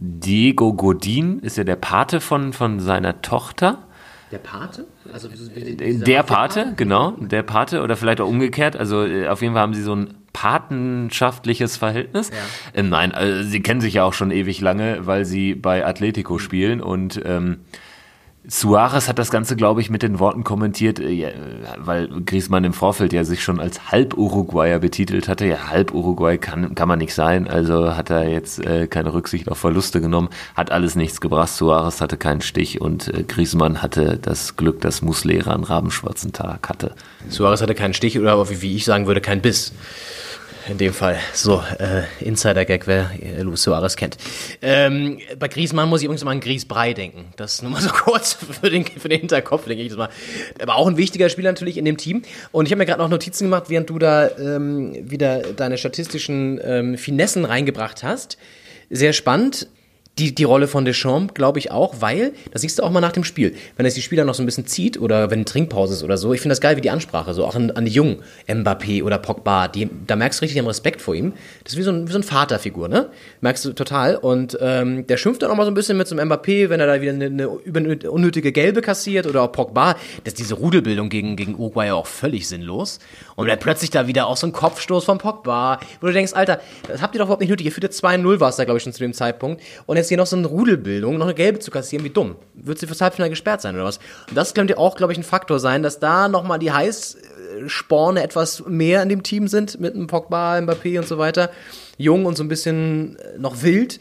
Diego 0.00 0.72
Godin 0.74 1.38
ist 1.38 1.56
ja 1.56 1.62
der 1.62 1.76
Pate 1.76 2.20
von, 2.20 2.52
von 2.52 2.80
seiner 2.80 3.22
Tochter. 3.22 3.86
Der 4.32 4.38
Pate? 4.38 4.84
Also, 5.12 5.28
der 5.28 6.24
Pate, 6.24 6.72
genau, 6.76 7.12
der 7.12 7.44
Pate 7.44 7.82
oder 7.82 7.94
vielleicht 7.94 8.20
auch 8.20 8.26
umgekehrt. 8.26 8.76
Also 8.76 9.06
äh, 9.06 9.28
auf 9.28 9.42
jeden 9.42 9.54
Fall 9.54 9.62
haben 9.62 9.74
sie 9.74 9.82
so 9.82 9.94
ein 9.94 10.14
patenschaftliches 10.32 11.76
Verhältnis. 11.76 12.30
Ja. 12.30 12.80
Ähm, 12.80 12.88
nein, 12.88 13.12
also, 13.12 13.48
sie 13.48 13.62
kennen 13.62 13.80
sich 13.80 13.94
ja 13.94 14.02
auch 14.02 14.14
schon 14.14 14.32
ewig 14.32 14.60
lange, 14.60 15.06
weil 15.06 15.24
sie 15.24 15.54
bei 15.54 15.86
Atletico 15.86 16.38
spielen 16.38 16.80
und 16.80 17.22
ähm, 17.24 17.60
Suarez 18.44 19.06
hat 19.06 19.20
das 19.20 19.30
Ganze, 19.30 19.54
glaube 19.54 19.80
ich, 19.80 19.88
mit 19.88 20.02
den 20.02 20.18
Worten 20.18 20.42
kommentiert, 20.42 20.98
äh, 20.98 21.32
weil 21.76 22.08
Griezmann 22.08 22.64
im 22.64 22.72
Vorfeld 22.72 23.12
ja 23.12 23.22
sich 23.22 23.42
schon 23.42 23.60
als 23.60 23.92
Halb-Uruguayer 23.92 24.80
betitelt 24.80 25.28
hatte. 25.28 25.46
Ja, 25.46 25.68
Halb-Uruguay 25.68 26.38
kann, 26.38 26.74
kann 26.74 26.88
man 26.88 26.98
nicht 26.98 27.14
sein, 27.14 27.46
also 27.46 27.96
hat 27.96 28.10
er 28.10 28.28
jetzt 28.28 28.58
äh, 28.64 28.88
keine 28.88 29.14
Rücksicht 29.14 29.48
auf 29.48 29.58
Verluste 29.58 30.00
genommen, 30.00 30.28
hat 30.56 30.72
alles 30.72 30.96
nichts 30.96 31.20
gebracht. 31.20 31.50
Suarez 31.50 32.00
hatte 32.00 32.16
keinen 32.16 32.40
Stich 32.40 32.80
und 32.80 33.08
äh, 33.14 33.22
Griezmann 33.22 33.80
hatte 33.80 34.18
das 34.20 34.56
Glück, 34.56 34.80
dass 34.80 35.02
Muslera 35.02 35.54
einen 35.54 35.64
rabenschwarzen 35.64 36.32
Tag 36.32 36.68
hatte. 36.68 36.96
Suarez 37.28 37.62
hatte 37.62 37.76
keinen 37.76 37.94
Stich 37.94 38.18
oder 38.18 38.50
wie, 38.50 38.60
wie 38.60 38.74
ich 38.74 38.84
sagen 38.84 39.06
würde, 39.06 39.20
keinen 39.20 39.40
Biss 39.40 39.72
in 40.68 40.78
dem 40.78 40.92
Fall. 40.92 41.18
So, 41.32 41.62
äh, 41.78 42.02
Insider-Gag, 42.24 42.86
wer 42.86 43.10
äh, 43.20 43.42
Luis 43.42 43.62
Suarez 43.62 43.96
kennt. 43.96 44.16
Ähm, 44.60 45.18
bei 45.38 45.48
Griezmann 45.48 45.88
muss 45.88 46.00
ich 46.00 46.04
übrigens 46.04 46.22
immer 46.22 46.30
an 46.30 46.40
Griesbrei 46.40 46.92
denken. 46.92 47.26
Das 47.36 47.62
nur 47.62 47.70
mal 47.70 47.80
so 47.80 47.88
kurz 47.92 48.34
für 48.34 48.70
den, 48.70 48.84
für 48.84 49.08
den 49.08 49.20
Hinterkopf, 49.20 49.66
denke 49.66 49.82
ich 49.82 49.88
das 49.88 49.98
mal. 49.98 50.08
Aber 50.60 50.76
auch 50.76 50.86
ein 50.86 50.96
wichtiger 50.96 51.28
Spieler 51.28 51.50
natürlich 51.50 51.76
in 51.76 51.84
dem 51.84 51.96
Team. 51.96 52.22
Und 52.52 52.66
ich 52.66 52.72
habe 52.72 52.78
mir 52.78 52.86
gerade 52.86 53.00
noch 53.00 53.08
Notizen 53.08 53.44
gemacht, 53.44 53.64
während 53.68 53.90
du 53.90 53.98
da 53.98 54.28
ähm, 54.38 55.10
wieder 55.10 55.40
deine 55.40 55.78
statistischen 55.78 56.60
ähm, 56.62 56.98
Finessen 56.98 57.44
reingebracht 57.44 58.02
hast. 58.02 58.38
Sehr 58.90 59.12
spannend. 59.12 59.68
Die, 60.18 60.34
die 60.34 60.44
Rolle 60.44 60.68
von 60.68 60.84
Deschamps, 60.84 61.32
glaube 61.32 61.58
ich 61.58 61.70
auch, 61.70 61.94
weil, 62.00 62.34
das 62.50 62.60
siehst 62.60 62.78
du 62.78 62.82
auch 62.82 62.90
mal 62.90 63.00
nach 63.00 63.12
dem 63.12 63.24
Spiel, 63.24 63.54
wenn 63.76 63.86
es 63.86 63.94
die 63.94 64.02
Spieler 64.02 64.24
noch 64.24 64.34
so 64.34 64.42
ein 64.42 64.46
bisschen 64.46 64.66
zieht 64.66 65.00
oder 65.00 65.30
wenn 65.30 65.46
Trinkpause 65.46 65.94
ist 65.94 66.02
oder 66.02 66.18
so, 66.18 66.34
ich 66.34 66.42
finde 66.42 66.52
das 66.52 66.60
geil, 66.60 66.76
wie 66.76 66.82
die 66.82 66.90
Ansprache, 66.90 67.32
so 67.32 67.46
auch 67.46 67.54
an, 67.54 67.70
an 67.70 67.86
die 67.86 67.92
Jungen, 67.92 68.18
Mbappé 68.46 69.02
oder 69.02 69.16
Pogba, 69.16 69.68
die, 69.68 69.88
da 70.06 70.16
merkst 70.16 70.38
du 70.38 70.42
richtig 70.42 70.56
den 70.56 70.66
Respekt 70.66 71.00
vor 71.00 71.14
ihm. 71.14 71.32
Das 71.64 71.72
ist 71.72 71.78
wie 71.78 71.82
so, 71.82 71.90
ein, 71.90 72.08
wie 72.08 72.12
so 72.12 72.18
ein 72.18 72.24
Vaterfigur, 72.24 72.88
ne? 72.88 73.08
Merkst 73.40 73.64
du 73.64 73.72
total. 73.72 74.16
Und 74.16 74.58
ähm, 74.60 75.06
der 75.06 75.16
schimpft 75.16 75.42
dann 75.42 75.50
auch 75.50 75.56
mal 75.56 75.64
so 75.64 75.70
ein 75.70 75.74
bisschen 75.74 75.96
mit 75.96 76.06
so 76.08 76.16
einem 76.16 76.30
Mbappé, 76.30 76.68
wenn 76.68 76.80
er 76.80 76.86
da 76.86 77.00
wieder 77.00 77.12
eine, 77.12 77.26
eine 77.26 77.48
unnötige 78.10 78.52
Gelbe 78.52 78.82
kassiert 78.82 79.26
oder 79.26 79.42
auch 79.42 79.52
Pogba. 79.52 79.94
Das 80.24 80.34
ist 80.34 80.38
diese 80.38 80.54
Rudelbildung 80.54 81.08
gegen, 81.08 81.36
gegen 81.36 81.54
Uruguay 81.54 81.90
auch 81.90 82.06
völlig 82.06 82.48
sinnlos. 82.48 82.98
Und 83.34 83.48
dann 83.48 83.58
plötzlich 83.58 83.90
da 83.90 84.06
wieder 84.06 84.26
auch 84.26 84.36
so 84.36 84.46
ein 84.46 84.52
Kopfstoß 84.52 85.04
von 85.04 85.16
Pogba, 85.18 85.80
wo 86.00 86.06
du 86.06 86.12
denkst, 86.12 86.34
Alter, 86.34 86.60
das 86.86 87.00
habt 87.00 87.14
ihr 87.14 87.18
doch 87.18 87.26
überhaupt 87.26 87.40
nicht 87.40 87.50
nötig. 87.50 87.66
Ihr 87.66 87.72
führt 87.72 87.90
2-0 87.90 88.40
war 88.40 88.50
es 88.50 88.56
da, 88.56 88.64
glaube 88.64 88.76
ich, 88.76 88.84
schon 88.84 88.92
zu 88.92 89.00
dem 89.00 89.14
Zeitpunkt. 89.14 89.62
Und 89.86 89.96
jetzt 90.02 90.08
hier 90.08 90.16
noch 90.16 90.26
so 90.26 90.36
eine 90.36 90.46
Rudelbildung, 90.46 91.16
noch 91.18 91.26
eine 91.26 91.34
gelbe 91.34 91.58
zu 91.58 91.70
kassieren, 91.70 92.04
wie 92.04 92.10
dumm. 92.10 92.36
Wird 92.54 92.78
sie 92.78 92.86
fürs 92.86 93.00
Halbfinale 93.00 93.30
gesperrt 93.30 93.60
sein 93.62 93.74
oder 93.74 93.84
was? 93.84 93.98
Und 94.28 94.36
das 94.36 94.54
könnte 94.54 94.78
auch, 94.78 94.96
glaube 94.96 95.12
ich, 95.12 95.18
ein 95.18 95.24
Faktor 95.24 95.58
sein, 95.58 95.82
dass 95.82 95.98
da 95.98 96.28
nochmal 96.28 96.58
die 96.58 96.72
Heißsporne 96.72 98.22
etwas 98.22 98.64
mehr 98.66 99.02
in 99.02 99.08
dem 99.08 99.22
Team 99.22 99.48
sind, 99.48 99.80
mit 99.80 99.94
einem 99.94 100.06
Pogba, 100.06 100.58
Mbappé 100.58 100.98
und 100.98 101.08
so 101.08 101.18
weiter. 101.18 101.50
Jung 101.98 102.26
und 102.26 102.36
so 102.36 102.44
ein 102.44 102.48
bisschen 102.48 103.16
noch 103.38 103.62
wild. 103.62 104.00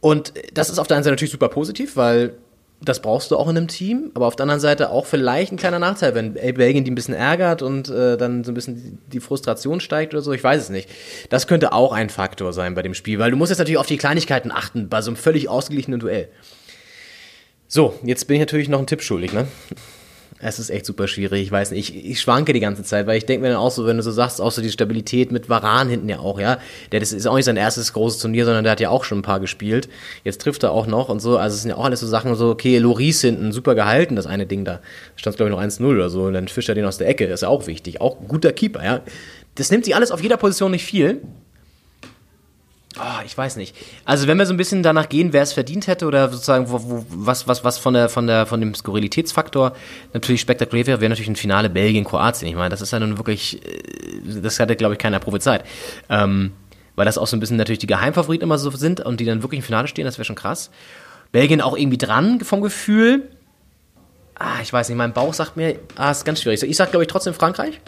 Und 0.00 0.32
das 0.54 0.70
ist 0.70 0.78
auf 0.78 0.86
der 0.86 0.96
einen 0.96 1.04
Seite 1.04 1.12
natürlich 1.12 1.32
super 1.32 1.48
positiv, 1.48 1.96
weil 1.96 2.34
das 2.82 3.02
brauchst 3.02 3.30
du 3.30 3.36
auch 3.36 3.48
in 3.48 3.56
einem 3.56 3.68
Team, 3.68 4.10
aber 4.14 4.26
auf 4.26 4.36
der 4.36 4.44
anderen 4.44 4.60
Seite 4.60 4.90
auch 4.90 5.04
vielleicht 5.04 5.52
ein 5.52 5.56
kleiner 5.56 5.78
Nachteil, 5.78 6.14
wenn 6.14 6.34
Belgien 6.34 6.84
die 6.84 6.90
ein 6.90 6.94
bisschen 6.94 7.14
ärgert 7.14 7.60
und 7.60 7.90
äh, 7.90 8.16
dann 8.16 8.42
so 8.42 8.52
ein 8.52 8.54
bisschen 8.54 8.98
die 9.12 9.20
Frustration 9.20 9.80
steigt 9.80 10.14
oder 10.14 10.22
so, 10.22 10.32
ich 10.32 10.42
weiß 10.42 10.62
es 10.62 10.70
nicht. 10.70 10.88
Das 11.28 11.46
könnte 11.46 11.72
auch 11.72 11.92
ein 11.92 12.08
Faktor 12.08 12.52
sein 12.52 12.74
bei 12.74 12.82
dem 12.82 12.94
Spiel, 12.94 13.18
weil 13.18 13.30
du 13.30 13.36
musst 13.36 13.50
jetzt 13.50 13.58
natürlich 13.58 13.78
auf 13.78 13.86
die 13.86 13.98
Kleinigkeiten 13.98 14.50
achten 14.50 14.88
bei 14.88 15.02
so 15.02 15.10
einem 15.10 15.16
völlig 15.16 15.48
ausgeglichenen 15.48 16.00
Duell. 16.00 16.28
So, 17.68 17.94
jetzt 18.02 18.26
bin 18.26 18.36
ich 18.36 18.40
natürlich 18.40 18.68
noch 18.68 18.78
einen 18.78 18.86
Tipp 18.86 19.02
schuldig, 19.02 19.32
ne? 19.32 19.46
Es 20.38 20.58
ist 20.58 20.70
echt 20.70 20.86
super 20.86 21.06
schwierig. 21.08 21.42
Ich 21.42 21.52
weiß 21.52 21.72
nicht. 21.72 21.94
Ich, 21.94 22.10
ich 22.12 22.20
schwanke 22.20 22.52
die 22.52 22.60
ganze 22.60 22.82
Zeit, 22.82 23.06
weil 23.06 23.18
ich 23.18 23.26
denke 23.26 23.42
mir 23.42 23.48
dann 23.48 23.58
auch 23.58 23.70
so, 23.70 23.86
wenn 23.86 23.96
du 23.96 24.02
so 24.02 24.10
sagst, 24.10 24.40
auch 24.40 24.50
so 24.50 24.62
die 24.62 24.70
Stabilität 24.70 25.32
mit 25.32 25.48
Varan 25.48 25.88
hinten 25.88 26.08
ja 26.08 26.18
auch, 26.20 26.40
ja. 26.40 26.58
Der 26.92 27.00
das 27.00 27.12
ist 27.12 27.26
auch 27.26 27.36
nicht 27.36 27.44
sein 27.44 27.56
erstes 27.56 27.92
großes 27.92 28.20
Turnier, 28.20 28.44
sondern 28.44 28.64
der 28.64 28.72
hat 28.72 28.80
ja 28.80 28.88
auch 28.88 29.04
schon 29.04 29.18
ein 29.18 29.22
paar 29.22 29.40
gespielt. 29.40 29.88
Jetzt 30.24 30.40
trifft 30.40 30.62
er 30.62 30.72
auch 30.72 30.86
noch 30.86 31.08
und 31.08 31.20
so. 31.20 31.36
Also 31.36 31.54
es 31.54 31.62
sind 31.62 31.70
ja 31.70 31.76
auch 31.76 31.84
alles 31.84 32.00
so 32.00 32.06
Sachen, 32.06 32.34
so, 32.36 32.50
okay, 32.50 32.78
Loris 32.78 33.20
hinten, 33.20 33.52
super 33.52 33.74
gehalten, 33.74 34.16
das 34.16 34.26
eine 34.26 34.46
Ding 34.46 34.64
da. 34.64 34.80
Stand 35.16 35.36
glaube 35.36 35.50
ich 35.50 35.56
noch 35.56 35.62
1-0 35.62 35.84
oder 35.84 36.08
so. 36.08 36.22
Und 36.24 36.34
dann 36.34 36.48
fischt 36.48 36.68
er 36.68 36.74
den 36.74 36.84
aus 36.84 36.98
der 36.98 37.08
Ecke. 37.08 37.26
Das 37.26 37.40
ist 37.40 37.42
ja 37.42 37.48
auch 37.48 37.66
wichtig. 37.66 38.00
Auch 38.00 38.16
guter 38.26 38.52
Keeper, 38.52 38.84
ja. 38.84 39.00
Das 39.56 39.70
nimmt 39.70 39.84
sich 39.84 39.94
alles 39.94 40.10
auf 40.10 40.22
jeder 40.22 40.36
Position 40.36 40.70
nicht 40.70 40.84
viel. 40.84 41.20
Oh, 43.02 43.22
ich 43.24 43.36
weiß 43.36 43.56
nicht. 43.56 43.74
Also 44.04 44.26
wenn 44.26 44.36
wir 44.36 44.44
so 44.44 44.52
ein 44.52 44.58
bisschen 44.58 44.82
danach 44.82 45.08
gehen, 45.08 45.32
wer 45.32 45.40
es 45.40 45.54
verdient 45.54 45.86
hätte 45.86 46.06
oder 46.06 46.28
sozusagen 46.28 46.68
wo, 46.68 46.82
wo, 46.82 47.06
was 47.08 47.48
was 47.48 47.64
was 47.64 47.78
von 47.78 47.94
der 47.94 48.10
von 48.10 48.26
der 48.26 48.44
von 48.44 48.60
dem 48.60 48.74
Skurrilitätsfaktor 48.74 49.72
natürlich 50.12 50.42
spektakulär 50.42 50.86
wäre, 50.86 51.00
wäre 51.00 51.08
natürlich 51.08 51.30
ein 51.30 51.36
Finale 51.36 51.70
Belgien 51.70 52.04
Kroatien. 52.04 52.48
Ich 52.48 52.56
meine, 52.56 52.68
das 52.68 52.82
ist 52.82 52.92
ja 52.92 53.00
nun 53.00 53.16
wirklich, 53.16 53.64
äh, 53.64 54.40
das 54.42 54.60
hatte 54.60 54.76
glaube 54.76 54.94
ich 54.94 54.98
keiner 54.98 55.18
prophezeit, 55.18 55.64
ähm, 56.10 56.52
weil 56.94 57.06
das 57.06 57.16
auch 57.16 57.26
so 57.26 57.38
ein 57.38 57.40
bisschen 57.40 57.56
natürlich 57.56 57.78
die 57.78 57.86
Geheimfavoriten 57.86 58.44
immer 58.44 58.58
so 58.58 58.70
sind 58.70 59.00
und 59.00 59.18
die 59.18 59.24
dann 59.24 59.42
wirklich 59.42 59.60
im 59.60 59.64
Finale 59.64 59.88
stehen. 59.88 60.04
Das 60.04 60.18
wäre 60.18 60.26
schon 60.26 60.36
krass. 60.36 60.70
Belgien 61.32 61.62
auch 61.62 61.78
irgendwie 61.78 61.98
dran 61.98 62.40
vom 62.40 62.60
Gefühl. 62.60 63.30
Ah, 64.34 64.60
ich 64.62 64.70
weiß 64.70 64.90
nicht. 64.90 64.98
Mein 64.98 65.14
Bauch 65.14 65.32
sagt 65.32 65.56
mir, 65.56 65.78
ah, 65.96 66.10
ist 66.10 66.26
ganz 66.26 66.42
schwierig. 66.42 66.62
Ich 66.62 66.76
sag 66.76 66.90
glaube 66.90 67.04
ich 67.04 67.08
trotzdem 67.08 67.32
Frankreich. 67.32 67.80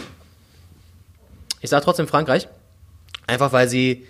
Ich 1.60 1.68
sag 1.68 1.82
trotzdem 1.82 2.08
Frankreich, 2.08 2.48
einfach 3.26 3.52
weil 3.52 3.68
sie 3.68 4.06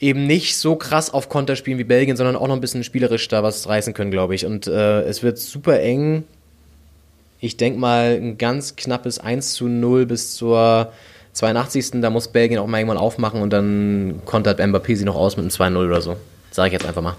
eben 0.00 0.26
nicht 0.26 0.56
so 0.56 0.76
krass 0.76 1.12
auf 1.12 1.28
Konter 1.28 1.56
spielen 1.56 1.78
wie 1.78 1.84
Belgien, 1.84 2.16
sondern 2.16 2.34
auch 2.34 2.48
noch 2.48 2.54
ein 2.54 2.60
bisschen 2.60 2.84
spielerisch 2.84 3.28
da 3.28 3.42
was 3.42 3.68
reißen 3.68 3.94
können, 3.94 4.10
glaube 4.10 4.34
ich. 4.34 4.46
Und 4.46 4.66
äh, 4.66 5.02
es 5.02 5.22
wird 5.22 5.38
super 5.38 5.78
eng. 5.80 6.24
Ich 7.38 7.56
denke 7.56 7.78
mal 7.78 8.18
ein 8.20 8.38
ganz 8.38 8.76
knappes 8.76 9.18
1 9.18 9.52
zu 9.52 9.68
0 9.68 10.06
bis 10.06 10.34
zur 10.34 10.92
82. 11.34 12.00
Da 12.00 12.10
muss 12.10 12.28
Belgien 12.28 12.58
auch 12.58 12.66
mal 12.66 12.78
irgendwann 12.78 12.98
aufmachen 12.98 13.42
und 13.42 13.50
dann 13.50 14.20
kontert 14.24 14.58
Mbappé 14.58 14.96
sie 14.96 15.04
noch 15.04 15.16
aus 15.16 15.36
mit 15.36 15.44
einem 15.44 15.76
2-0 15.76 15.86
oder 15.86 16.00
so. 16.00 16.16
Sage 16.50 16.68
ich 16.68 16.72
jetzt 16.72 16.86
einfach 16.86 17.02
mal. 17.02 17.16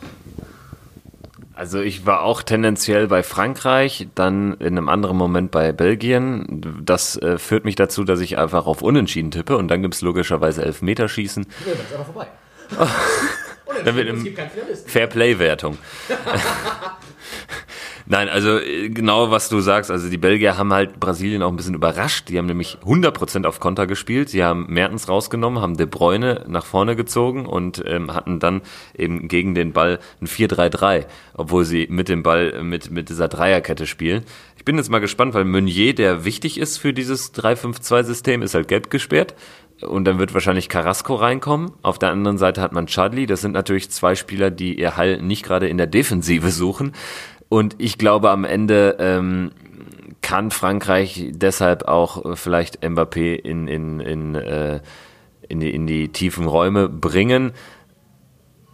Also 1.54 1.80
ich 1.80 2.08
war 2.08 2.24
auch 2.24 2.41
tendenziell 2.41 3.08
bei 3.08 3.22
Frankreich, 3.22 4.08
dann 4.15 4.56
in 4.56 4.78
einem 4.78 4.89
anderen 4.89 5.15
Moment 5.15 5.52
bei 5.52 5.72
Belgien. 5.72 6.82
Das 6.84 7.17
äh, 7.17 7.38
führt 7.38 7.65
mich 7.65 7.76
dazu, 7.76 8.04
dass 8.04 8.20
ich 8.20 8.39
einfach 8.39 8.65
auf 8.65 8.82
Unentschieden 8.82 9.30
tippe 9.30 9.56
und 9.58 9.67
dann 9.67 9.84
gibt 9.84 9.94
es 9.94 10.02
logischerweise 10.02 10.65
Elfmeterschießen. 10.65 11.46
Ja, 11.67 11.74
das 11.74 11.86
ist 11.86 11.94
aber 11.94 12.06
vorbei. 12.06 12.28
Dann 13.86 13.96
wird 13.96 14.10
im 14.10 14.26
Fairplay-Wertung. 14.86 15.78
Nein, 18.12 18.28
also 18.28 18.60
äh, 18.60 18.90
genau 18.90 19.32
was 19.32 19.48
du 19.48 19.62
sagst, 19.62 19.90
also 19.90 20.10
die 20.10 20.18
Belgier 20.18 20.58
haben 20.58 20.74
halt 20.74 21.00
Brasilien 21.00 21.42
auch 21.44 21.50
ein 21.50 21.56
bisschen 21.56 21.76
überrascht. 21.76 22.28
Die 22.28 22.38
haben 22.38 22.46
nämlich 22.46 22.78
100% 22.84 23.46
auf 23.46 23.62
Konter 23.62 23.88
gespielt. 23.88 24.28
Sie 24.28 24.44
haben 24.44 24.66
Mertens 24.68 25.08
rausgenommen, 25.08 25.62
haben 25.62 25.78
De 25.78 25.86
Bruyne 25.86 26.44
nach 26.48 26.66
vorne 26.66 26.98
gezogen 26.98 27.46
und 27.46 27.82
ähm, 27.86 28.14
hatten 28.14 28.40
dann 28.40 28.64
eben 28.98 29.30
gegen 29.30 29.56
den 29.56 29.72
Ball 29.72 30.00
ein 30.20 30.28
4-3-3, 30.28 31.06
obwohl 31.36 31.64
sie 31.64 31.88
mit 31.90 32.10
dem 32.10 32.22
Ball 32.22 32.62
mit, 32.64 32.92
mit 32.92 33.08
dieser 33.08 33.30
Dreierkette 33.30 33.88
spielen. 33.88 34.26
Ich 34.58 34.66
bin 34.66 34.76
jetzt 34.76 34.92
mal 34.92 35.00
gespannt, 35.00 35.34
weil 35.34 35.46
Meunier, 35.46 35.96
der 35.96 36.26
wichtig 36.26 36.60
ist 36.60 36.78
für 36.78 36.94
dieses 36.94 37.34
3-5-2-System, 37.34 38.42
ist 38.42 38.56
halt 38.56 38.68
gelb 38.68 38.90
gesperrt 38.90 39.36
und 39.84 40.06
dann 40.06 40.20
wird 40.20 40.34
wahrscheinlich 40.34 40.70
Carrasco 40.70 41.15
reinkommen. 41.15 41.72
Auf 41.82 42.00
der 42.00 42.12
anderen 42.12 42.38
Seite 42.38 42.62
hat 42.62 42.74
man 42.74 42.88
Chadli. 42.88 43.26
Das 43.26 43.41
sind 43.41 43.52
natürlich 43.52 43.89
zwei 43.91 44.15
Spieler, 44.15 44.52
die 44.52 44.80
ihr 44.80 44.98
Heil 44.98 45.22
nicht 45.22 45.44
gerade 45.44 45.67
in 45.67 45.78
der 45.78 45.88
Defensive 45.88 46.50
suchen. 46.52 46.94
Und 47.50 47.76
ich 47.80 47.98
glaube, 47.98 48.30
am 48.30 48.46
Ende 48.46 48.96
ähm, 49.00 49.52
kann 50.22 50.52
Frankreich 50.52 51.30
deshalb 51.32 51.88
auch 51.88 52.38
vielleicht 52.38 52.84
Mbappé 52.84 53.36
in, 53.36 53.67
in, 53.67 54.00
in, 54.00 54.36
äh, 54.36 54.80
in, 55.50 55.60
die, 55.60 55.72
in 55.72 55.88
die 55.88 56.10
tiefen 56.10 56.48
Räume 56.48 56.88
bringen. 56.88 57.52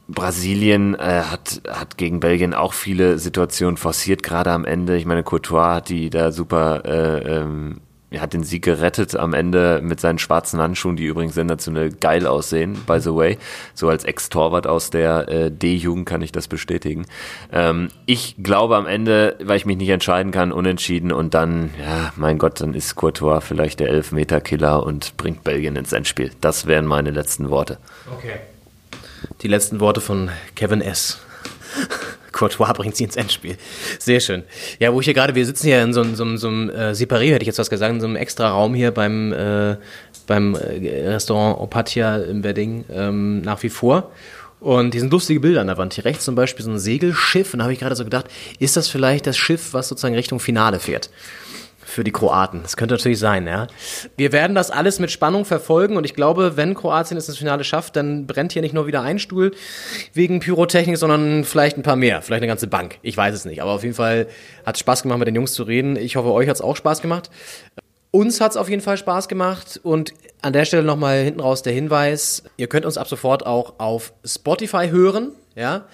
Brasilien 0.07 0.95
äh, 0.95 1.23
hat, 1.23 1.61
hat 1.67 1.97
gegen 1.97 2.19
Belgien 2.19 2.53
auch 2.53 2.73
viele 2.73 3.17
Situationen 3.17 3.77
forciert, 3.77 4.23
gerade 4.23 4.51
am 4.51 4.63
Ende. 4.63 4.95
Ich 4.95 5.05
meine, 5.05 5.23
Courtois 5.23 5.75
hat 5.75 5.89
die 5.89 6.09
da 6.09 6.31
super 6.31 6.83
äh, 6.85 7.39
ähm, 7.39 7.81
er 8.09 8.21
hat 8.21 8.33
den 8.33 8.43
Sieg 8.43 8.63
gerettet 8.63 9.17
am 9.17 9.33
Ende 9.33 9.81
mit 9.83 9.99
seinen 9.99 10.17
schwarzen 10.17 10.61
Handschuhen, 10.61 10.95
die 10.95 11.05
übrigens 11.05 11.35
sensationell 11.35 11.89
geil 11.91 12.25
aussehen, 12.25 12.77
by 12.87 13.01
the 13.01 13.13
way. 13.13 13.37
So 13.73 13.89
als 13.89 14.05
Ex-Torwart 14.05 14.65
aus 14.65 14.89
der 14.89 15.27
äh, 15.27 15.51
D-Jugend 15.51 16.05
kann 16.05 16.21
ich 16.21 16.31
das 16.31 16.47
bestätigen. 16.47 17.05
Ähm, 17.51 17.89
ich 18.05 18.35
glaube 18.41 18.77
am 18.77 18.85
Ende, 18.85 19.35
weil 19.43 19.57
ich 19.57 19.65
mich 19.65 19.75
nicht 19.75 19.89
entscheiden 19.89 20.31
kann, 20.31 20.53
unentschieden 20.53 21.11
und 21.11 21.33
dann, 21.33 21.71
ja, 21.81 22.13
mein 22.15 22.37
Gott, 22.37 22.61
dann 22.61 22.73
ist 22.73 22.95
Courtois 22.95 23.41
vielleicht 23.41 23.81
der 23.81 23.89
Elfmeter-Killer 23.89 24.83
und 24.83 25.17
bringt 25.17 25.43
Belgien 25.43 25.75
ins 25.75 25.91
Endspiel. 25.91 26.31
Das 26.39 26.65
wären 26.65 26.85
meine 26.85 27.11
letzten 27.11 27.49
Worte. 27.49 27.77
Okay. 28.15 28.37
Die 29.41 29.49
letzten 29.49 29.81
Worte 29.81 29.99
von 29.99 30.29
Kevin 30.55 30.79
S. 30.79 31.19
Courtois 32.31 32.73
bringt 32.73 32.95
sie 32.95 33.03
ins 33.05 33.15
Endspiel. 33.15 33.57
Sehr 33.99 34.19
schön. 34.19 34.43
Ja, 34.79 34.93
wo 34.93 34.99
ich 34.99 35.05
hier 35.05 35.13
gerade, 35.13 35.35
wir 35.35 35.45
sitzen 35.45 35.67
hier 35.67 35.81
in 35.81 35.93
so, 35.93 36.03
so, 36.03 36.37
so 36.37 36.47
einem 36.47 36.69
äh, 36.69 36.91
Separé, 36.91 37.31
hätte 37.31 37.43
ich 37.43 37.47
jetzt 37.47 37.59
was 37.59 37.69
gesagt, 37.69 37.93
in 37.93 38.01
so 38.01 38.07
einem 38.07 38.15
extra 38.15 38.49
Raum 38.49 38.73
hier 38.75 38.91
beim, 38.91 39.33
äh, 39.33 39.77
beim 40.27 40.55
äh, 40.55 41.09
Restaurant 41.09 41.59
Opatia 41.59 42.17
im 42.17 42.43
Wedding 42.43 42.85
ähm, 42.91 43.41
nach 43.41 43.63
wie 43.63 43.69
vor. 43.69 44.11
Und 44.59 44.93
hier 44.93 45.01
sind 45.01 45.11
lustige 45.11 45.39
Bilder 45.39 45.61
an 45.61 45.67
der 45.67 45.77
Wand. 45.77 45.93
Hier 45.93 46.05
rechts 46.05 46.25
zum 46.25 46.35
Beispiel 46.35 46.65
so 46.65 46.71
ein 46.71 46.79
Segelschiff. 46.79 47.53
Und 47.53 47.59
da 47.59 47.63
habe 47.65 47.73
ich 47.73 47.79
gerade 47.79 47.95
so 47.95 48.03
gedacht, 48.03 48.25
ist 48.59 48.75
das 48.75 48.87
vielleicht 48.87 49.27
das 49.27 49.37
Schiff, 49.37 49.73
was 49.73 49.87
sozusagen 49.87 50.15
Richtung 50.15 50.39
Finale 50.39 50.79
fährt? 50.79 51.09
Für 51.87 52.03
die 52.03 52.11
Kroaten. 52.11 52.61
Das 52.63 52.75
könnte 52.75 52.95
natürlich 52.95 53.17
sein, 53.17 53.47
ja. 53.47 53.67
Wir 54.17 54.31
werden 54.31 54.55
das 54.55 54.71
alles 54.71 54.99
mit 54.99 55.09
Spannung 55.09 55.45
verfolgen 55.45 55.95
und 55.95 56.05
ich 56.05 56.13
glaube, 56.13 56.57
wenn 56.57 56.75
Kroatien 56.75 57.17
es 57.17 57.29
ins 57.29 57.37
Finale 57.37 57.63
schafft, 57.63 57.95
dann 57.95 58.27
brennt 58.27 58.51
hier 58.51 58.61
nicht 58.61 58.73
nur 58.73 58.87
wieder 58.87 59.01
ein 59.01 59.19
Stuhl 59.19 59.53
wegen 60.13 60.41
Pyrotechnik, 60.41 60.97
sondern 60.97 61.45
vielleicht 61.45 61.77
ein 61.77 61.83
paar 61.83 61.95
mehr, 61.95 62.21
vielleicht 62.21 62.41
eine 62.41 62.47
ganze 62.47 62.67
Bank. 62.67 62.99
Ich 63.01 63.15
weiß 63.15 63.33
es 63.33 63.45
nicht, 63.45 63.61
aber 63.61 63.71
auf 63.71 63.83
jeden 63.83 63.95
Fall 63.95 64.27
hat 64.65 64.75
es 64.75 64.81
Spaß 64.81 65.03
gemacht, 65.03 65.19
mit 65.19 65.27
den 65.27 65.35
Jungs 65.35 65.53
zu 65.53 65.63
reden. 65.63 65.95
Ich 65.95 66.17
hoffe, 66.17 66.31
euch 66.31 66.49
hat 66.49 66.55
es 66.55 66.61
auch 66.61 66.75
Spaß 66.75 67.01
gemacht. 67.01 67.29
Uns 68.11 68.41
hat 68.41 68.51
es 68.51 68.57
auf 68.57 68.69
jeden 68.69 68.81
Fall 68.81 68.97
Spaß 68.97 69.27
gemacht 69.27 69.79
und 69.81 70.13
an 70.41 70.53
der 70.53 70.65
Stelle 70.65 70.83
nochmal 70.83 71.23
hinten 71.23 71.39
raus 71.39 71.61
der 71.61 71.73
Hinweis, 71.73 72.43
ihr 72.57 72.67
könnt 72.67 72.85
uns 72.85 72.97
ab 72.97 73.07
sofort 73.07 73.45
auch 73.45 73.79
auf 73.79 74.13
Spotify 74.25 74.89
hören, 74.89 75.31
ja, 75.55 75.85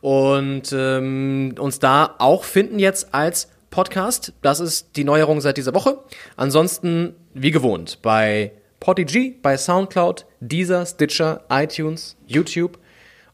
und 0.00 0.72
ähm, 0.72 1.54
uns 1.58 1.78
da 1.78 2.14
auch 2.18 2.44
finden 2.44 2.78
jetzt 2.78 3.14
als 3.14 3.48
Podcast. 3.72 4.32
Das 4.42 4.60
ist 4.60 4.94
die 4.94 5.02
Neuerung 5.02 5.40
seit 5.40 5.56
dieser 5.56 5.74
Woche. 5.74 5.98
Ansonsten, 6.36 7.16
wie 7.34 7.50
gewohnt, 7.50 7.98
bei 8.02 8.52
Podigy, 8.78 9.36
bei 9.42 9.56
Soundcloud, 9.56 10.26
Deezer, 10.38 10.86
Stitcher, 10.86 11.40
iTunes, 11.50 12.16
YouTube 12.26 12.78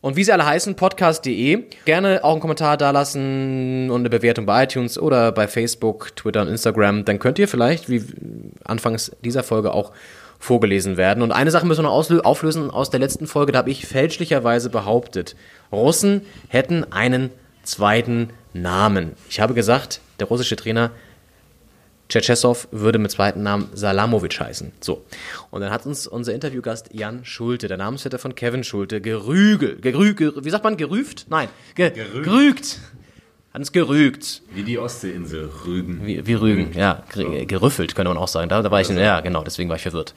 und 0.00 0.16
wie 0.16 0.24
sie 0.24 0.32
alle 0.32 0.46
heißen, 0.46 0.76
podcast.de. 0.76 1.64
Gerne 1.84 2.22
auch 2.22 2.32
einen 2.32 2.40
Kommentar 2.40 2.76
dalassen 2.76 3.90
und 3.90 4.00
eine 4.00 4.10
Bewertung 4.10 4.46
bei 4.46 4.64
iTunes 4.64 4.98
oder 4.98 5.32
bei 5.32 5.48
Facebook, 5.48 6.14
Twitter 6.16 6.42
und 6.42 6.48
Instagram. 6.48 7.04
Dann 7.04 7.18
könnt 7.18 7.38
ihr 7.38 7.48
vielleicht, 7.48 7.90
wie 7.90 8.02
anfangs 8.64 9.12
dieser 9.24 9.42
Folge 9.42 9.74
auch 9.74 9.92
vorgelesen 10.38 10.96
werden. 10.96 11.22
Und 11.22 11.32
eine 11.32 11.50
Sache 11.50 11.66
müssen 11.66 11.84
wir 11.84 11.90
noch 11.90 12.24
auflösen 12.24 12.70
aus 12.70 12.90
der 12.90 13.00
letzten 13.00 13.26
Folge. 13.26 13.52
Da 13.52 13.58
habe 13.58 13.70
ich 13.70 13.86
fälschlicherweise 13.86 14.70
behauptet, 14.70 15.34
Russen 15.72 16.22
hätten 16.48 16.84
einen 16.92 17.30
zweiten 17.64 18.30
Namen. 18.52 19.12
Ich 19.28 19.40
habe 19.40 19.52
gesagt, 19.52 20.00
der 20.18 20.26
russische 20.26 20.56
Trainer 20.56 20.90
Tschetschesow 22.08 22.68
würde 22.70 22.98
mit 22.98 23.10
zweiten 23.10 23.42
Namen 23.42 23.68
Salamovic 23.74 24.40
heißen. 24.40 24.72
So. 24.80 25.04
Und 25.50 25.60
dann 25.60 25.70
hat 25.70 25.84
uns 25.84 26.06
unser 26.06 26.32
Interviewgast 26.32 26.88
Jan 26.92 27.24
Schulte, 27.26 27.68
der 27.68 27.76
Namensvetter 27.76 28.18
von 28.18 28.34
Kevin 28.34 28.64
Schulte, 28.64 29.02
gerügel, 29.02 29.78
gerü, 29.80 30.14
gerü, 30.14 30.42
wie 30.42 30.48
sagt 30.50 30.64
man, 30.64 30.78
gerüft? 30.78 31.26
Nein, 31.28 31.48
ge, 31.74 31.90
gerügt. 31.90 32.78
Hat 33.52 33.60
uns 33.60 33.72
gerügt. 33.72 34.40
Wie 34.54 34.62
die 34.62 34.78
Ostseeinsel, 34.78 35.50
Rügen. 35.66 36.00
Wie, 36.06 36.26
wie 36.26 36.34
Rügen, 36.34 36.72
ja, 36.74 37.02
ger- 37.14 37.44
gerüffelt 37.44 37.94
könnte 37.94 38.08
man 38.08 38.18
auch 38.18 38.28
sagen. 38.28 38.48
Da, 38.48 38.62
da 38.62 38.70
war 38.70 38.80
ich, 38.80 38.88
ja, 38.88 39.20
genau, 39.20 39.42
deswegen 39.44 39.68
war 39.68 39.76
ich 39.76 39.82
verwirrt. 39.82 40.14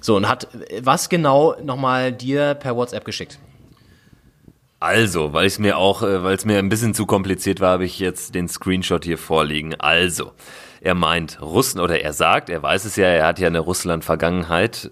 So, 0.00 0.16
und 0.16 0.28
hat 0.28 0.48
was 0.82 1.08
genau 1.08 1.54
nochmal 1.62 2.12
dir 2.12 2.54
per 2.54 2.74
WhatsApp 2.76 3.04
geschickt? 3.04 3.38
Also, 4.80 5.32
weil 5.32 5.46
es 5.46 5.58
mir 5.58 5.76
auch, 5.76 6.02
äh, 6.02 6.22
weil 6.22 6.36
es 6.36 6.44
mir 6.44 6.58
ein 6.58 6.68
bisschen 6.68 6.94
zu 6.94 7.04
kompliziert 7.04 7.60
war, 7.60 7.72
habe 7.72 7.84
ich 7.84 7.98
jetzt 7.98 8.34
den 8.34 8.48
Screenshot 8.48 9.04
hier 9.04 9.18
vorliegen. 9.18 9.74
Also, 9.80 10.32
er 10.80 10.94
meint 10.94 11.42
Russen 11.42 11.80
oder 11.80 12.00
er 12.00 12.12
sagt, 12.12 12.48
er 12.48 12.62
weiß 12.62 12.84
es 12.84 12.96
ja, 12.96 13.06
er 13.06 13.26
hat 13.26 13.40
ja 13.40 13.48
eine 13.48 13.58
Russland-Vergangenheit 13.58 14.90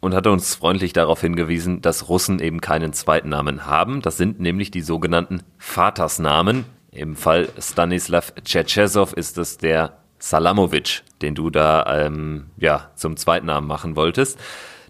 und 0.00 0.14
hat 0.14 0.26
uns 0.26 0.54
freundlich 0.54 0.92
darauf 0.92 1.20
hingewiesen, 1.22 1.80
dass 1.80 2.08
Russen 2.08 2.40
eben 2.40 2.60
keinen 2.60 2.92
zweiten 2.92 3.30
Namen 3.30 3.66
haben. 3.66 4.02
Das 4.02 4.18
sind 4.18 4.40
nämlich 4.40 4.70
die 4.70 4.82
sogenannten 4.82 5.42
Vatersnamen. 5.58 6.66
Im 6.90 7.16
Fall 7.16 7.48
Stanislav 7.58 8.34
Tschetschesow 8.44 9.14
ist 9.14 9.38
es 9.38 9.56
der 9.56 9.96
Salamovic, 10.18 11.02
den 11.22 11.34
du 11.34 11.48
da 11.48 12.04
ähm, 12.04 12.50
ja 12.58 12.90
zum 12.96 13.16
Zweitnamen 13.16 13.66
machen 13.66 13.96
wolltest. 13.96 14.38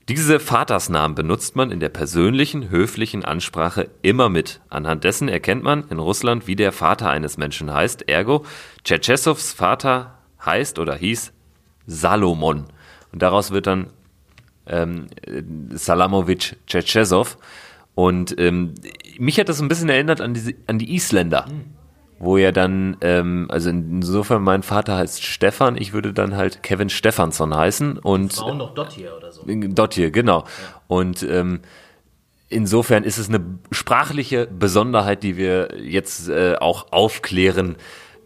Diese 0.09 0.41
Vatersnamen 0.41 1.15
benutzt 1.15 1.55
man 1.55 1.71
in 1.71 1.79
der 1.79 1.89
persönlichen, 1.89 2.71
höflichen 2.71 3.25
Ansprache 3.25 3.89
immer 4.03 4.29
mit. 4.29 4.61
Anhand 4.69 5.05
dessen 5.05 5.29
erkennt 5.29 5.63
man 5.63 5.89
in 5.89 6.01
Russland, 6.01 6.47
wie 6.47 6.57
der 6.57 6.73
Vater 6.73 7.09
eines 7.09 7.37
Menschen 7.37 7.73
heißt. 7.73 8.09
Ergo, 8.09 8.45
Tschetschesows 8.83 9.53
Vater 9.53 10.19
heißt 10.45 10.81
oder 10.81 10.97
hieß 10.97 11.33
Salomon. 11.87 12.67
Und 13.13 13.23
daraus 13.23 13.53
wird 13.53 13.69
dann 13.69 13.91
ähm, 14.67 15.07
äh, 15.25 15.43
Salamovic 15.71 16.57
Tschetschesow. 16.67 17.37
Und 17.95 18.35
ähm, 18.39 18.75
mich 19.19 19.39
hat 19.39 19.49
das 19.49 19.61
ein 19.61 19.69
bisschen 19.69 19.89
erinnert 19.89 20.21
an, 20.21 20.35
diese, 20.35 20.55
an 20.67 20.79
die 20.79 20.95
Isländer. 20.95 21.47
Wo 22.25 22.37
ja 22.37 22.53
dann, 22.53 22.97
ähm, 23.01 23.47
also 23.51 23.69
insofern 23.69 24.43
mein 24.43 24.63
Vater 24.63 24.97
heißt 24.97 25.25
Stefan, 25.25 25.77
ich 25.77 25.93
würde 25.93 26.13
dann 26.13 26.37
halt 26.37 26.63
Kevin 26.63 26.89
Stefansson 26.89 27.53
heißen 27.53 27.99
und 27.99 28.35
Frauen 28.35 28.61
doch 28.61 28.75
dort 28.75 28.93
hier 28.93 29.17
oder 29.17 29.33
so. 29.33 29.43
Dort 29.45 29.95
hier, 29.95 30.13
genau. 30.13 30.45
Und 30.87 31.25
ähm, 31.25 31.63
insofern 32.49 33.03
ist 33.03 33.19
es 33.19 33.29
eine 33.29 33.41
sprachliche 33.73 34.47
Besonderheit, 34.47 35.25
die 35.25 35.37
wir 35.37 35.71
jetzt 35.83 36.29
äh, 36.29 36.55
auch 36.61 36.93
aufklären 36.93 37.75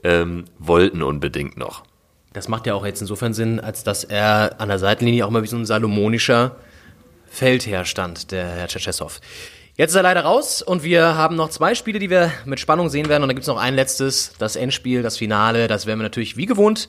ähm, 0.04 0.44
wollten 0.58 1.02
unbedingt 1.02 1.56
noch. 1.56 1.82
Das 2.34 2.48
macht 2.48 2.66
ja 2.66 2.74
auch 2.74 2.84
jetzt 2.84 3.00
insofern 3.00 3.32
Sinn, 3.32 3.60
als 3.60 3.82
dass 3.82 4.04
er 4.04 4.60
an 4.60 4.68
der 4.68 4.78
Seitenlinie 4.78 5.24
auch 5.24 5.30
mal 5.30 5.42
wie 5.42 5.46
so 5.46 5.56
ein 5.56 5.64
salomonischer 5.64 6.56
Feldherr 7.28 7.86
stand, 7.86 8.30
der 8.30 8.46
Herr 8.46 8.68
Tschetschesow. 8.68 9.20
Jetzt 9.76 9.90
ist 9.90 9.96
er 9.96 10.02
leider 10.02 10.22
raus 10.22 10.62
und 10.62 10.82
wir 10.82 11.16
haben 11.16 11.36
noch 11.36 11.50
zwei 11.50 11.74
Spiele, 11.74 11.98
die 11.98 12.08
wir 12.08 12.32
mit 12.46 12.60
Spannung 12.60 12.88
sehen 12.88 13.10
werden. 13.10 13.22
Und 13.22 13.28
dann 13.28 13.36
gibt 13.36 13.42
es 13.42 13.48
noch 13.48 13.58
ein 13.60 13.74
letztes, 13.74 14.32
das 14.38 14.56
Endspiel, 14.56 15.02
das 15.02 15.18
Finale. 15.18 15.68
Das 15.68 15.84
werden 15.84 15.98
wir 15.98 16.04
natürlich 16.04 16.38
wie 16.38 16.46
gewohnt 16.46 16.88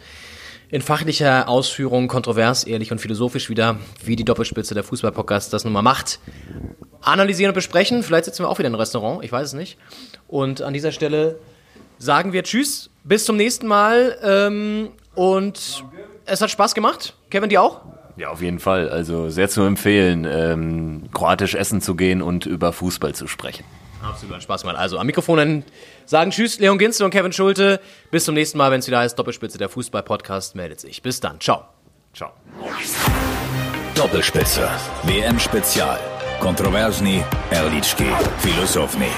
in 0.70 0.82
fachlicher 0.82 1.48
Ausführung, 1.50 2.08
kontrovers, 2.08 2.64
ehrlich 2.64 2.92
und 2.92 3.00
philosophisch 3.00 3.50
wieder, 3.50 3.78
wie 4.04 4.16
die 4.16 4.26
Doppelspitze 4.26 4.74
der 4.74 4.84
Fußballpodcast 4.84 5.52
das 5.54 5.64
nun 5.64 5.74
mal 5.74 5.82
macht, 5.82 6.20
analysieren 7.02 7.52
und 7.52 7.56
besprechen. 7.56 8.04
Vielleicht 8.04 8.26
sitzen 8.26 8.44
wir 8.44 8.50
auch 8.50 8.58
wieder 8.58 8.68
in 8.68 8.74
einem 8.74 8.82
Restaurant, 8.82 9.24
ich 9.24 9.32
weiß 9.32 9.48
es 9.48 9.54
nicht. 9.54 9.78
Und 10.28 10.62
an 10.62 10.74
dieser 10.74 10.92
Stelle 10.92 11.40
sagen 11.98 12.34
wir 12.34 12.44
Tschüss, 12.44 12.90
bis 13.04 13.26
zum 13.26 13.38
nächsten 13.38 13.68
Mal. 13.68 14.18
Ähm, 14.24 14.90
und 15.16 15.84
es 16.26 16.42
hat 16.42 16.52
Spaß 16.52 16.76
gemacht. 16.76 17.16
Kevin, 17.30 17.50
dir 17.50 17.62
auch? 17.62 17.82
Ja, 18.18 18.30
auf 18.30 18.42
jeden 18.42 18.60
Fall. 18.60 18.90
Also 18.90 19.30
sehr 19.30 19.48
zu 19.50 19.62
empfehlen, 19.62 20.26
ähm, 20.30 21.10
kroatisch 21.14 21.56
essen 21.56 21.82
zu 21.82 21.96
gehen 21.96 22.22
und 22.22 22.46
über 22.46 22.74
Fußball 22.74 23.14
zu 23.14 23.28
sprechen. 23.28 23.64
Absolut 24.02 24.42
Spaß 24.42 24.62
gemacht. 24.62 24.78
Also 24.78 24.98
am 24.98 25.08
Mikrofon 25.08 25.38
dann 25.38 25.64
sagen 26.06 26.32
Tschüss, 26.32 26.60
Leon 26.60 26.78
Ginzel 26.78 27.06
und 27.06 27.12
Kevin 27.12 27.34
Schulte. 27.34 27.80
Bis 28.12 28.26
zum 28.26 28.36
nächsten 28.36 28.58
Mal, 28.58 28.72
wenn 28.72 28.80
es 28.80 28.88
wieder 28.88 29.00
heißt 29.00 29.18
Doppelspitze 29.18 29.58
der 29.58 29.70
Fußball-Podcast 29.70 30.56
meldet 30.56 30.80
sich. 30.80 31.02
Bis 31.02 31.20
dann. 31.20 31.40
Ciao. 31.40 31.66
Ciao. 32.14 32.32
Doppelspitze. 33.96 34.70
WM 35.04 35.40
Spezial. 35.40 36.00
Kontroversni, 36.40 37.24
Erlički, 37.50 38.06
Filosofni. 38.40 39.10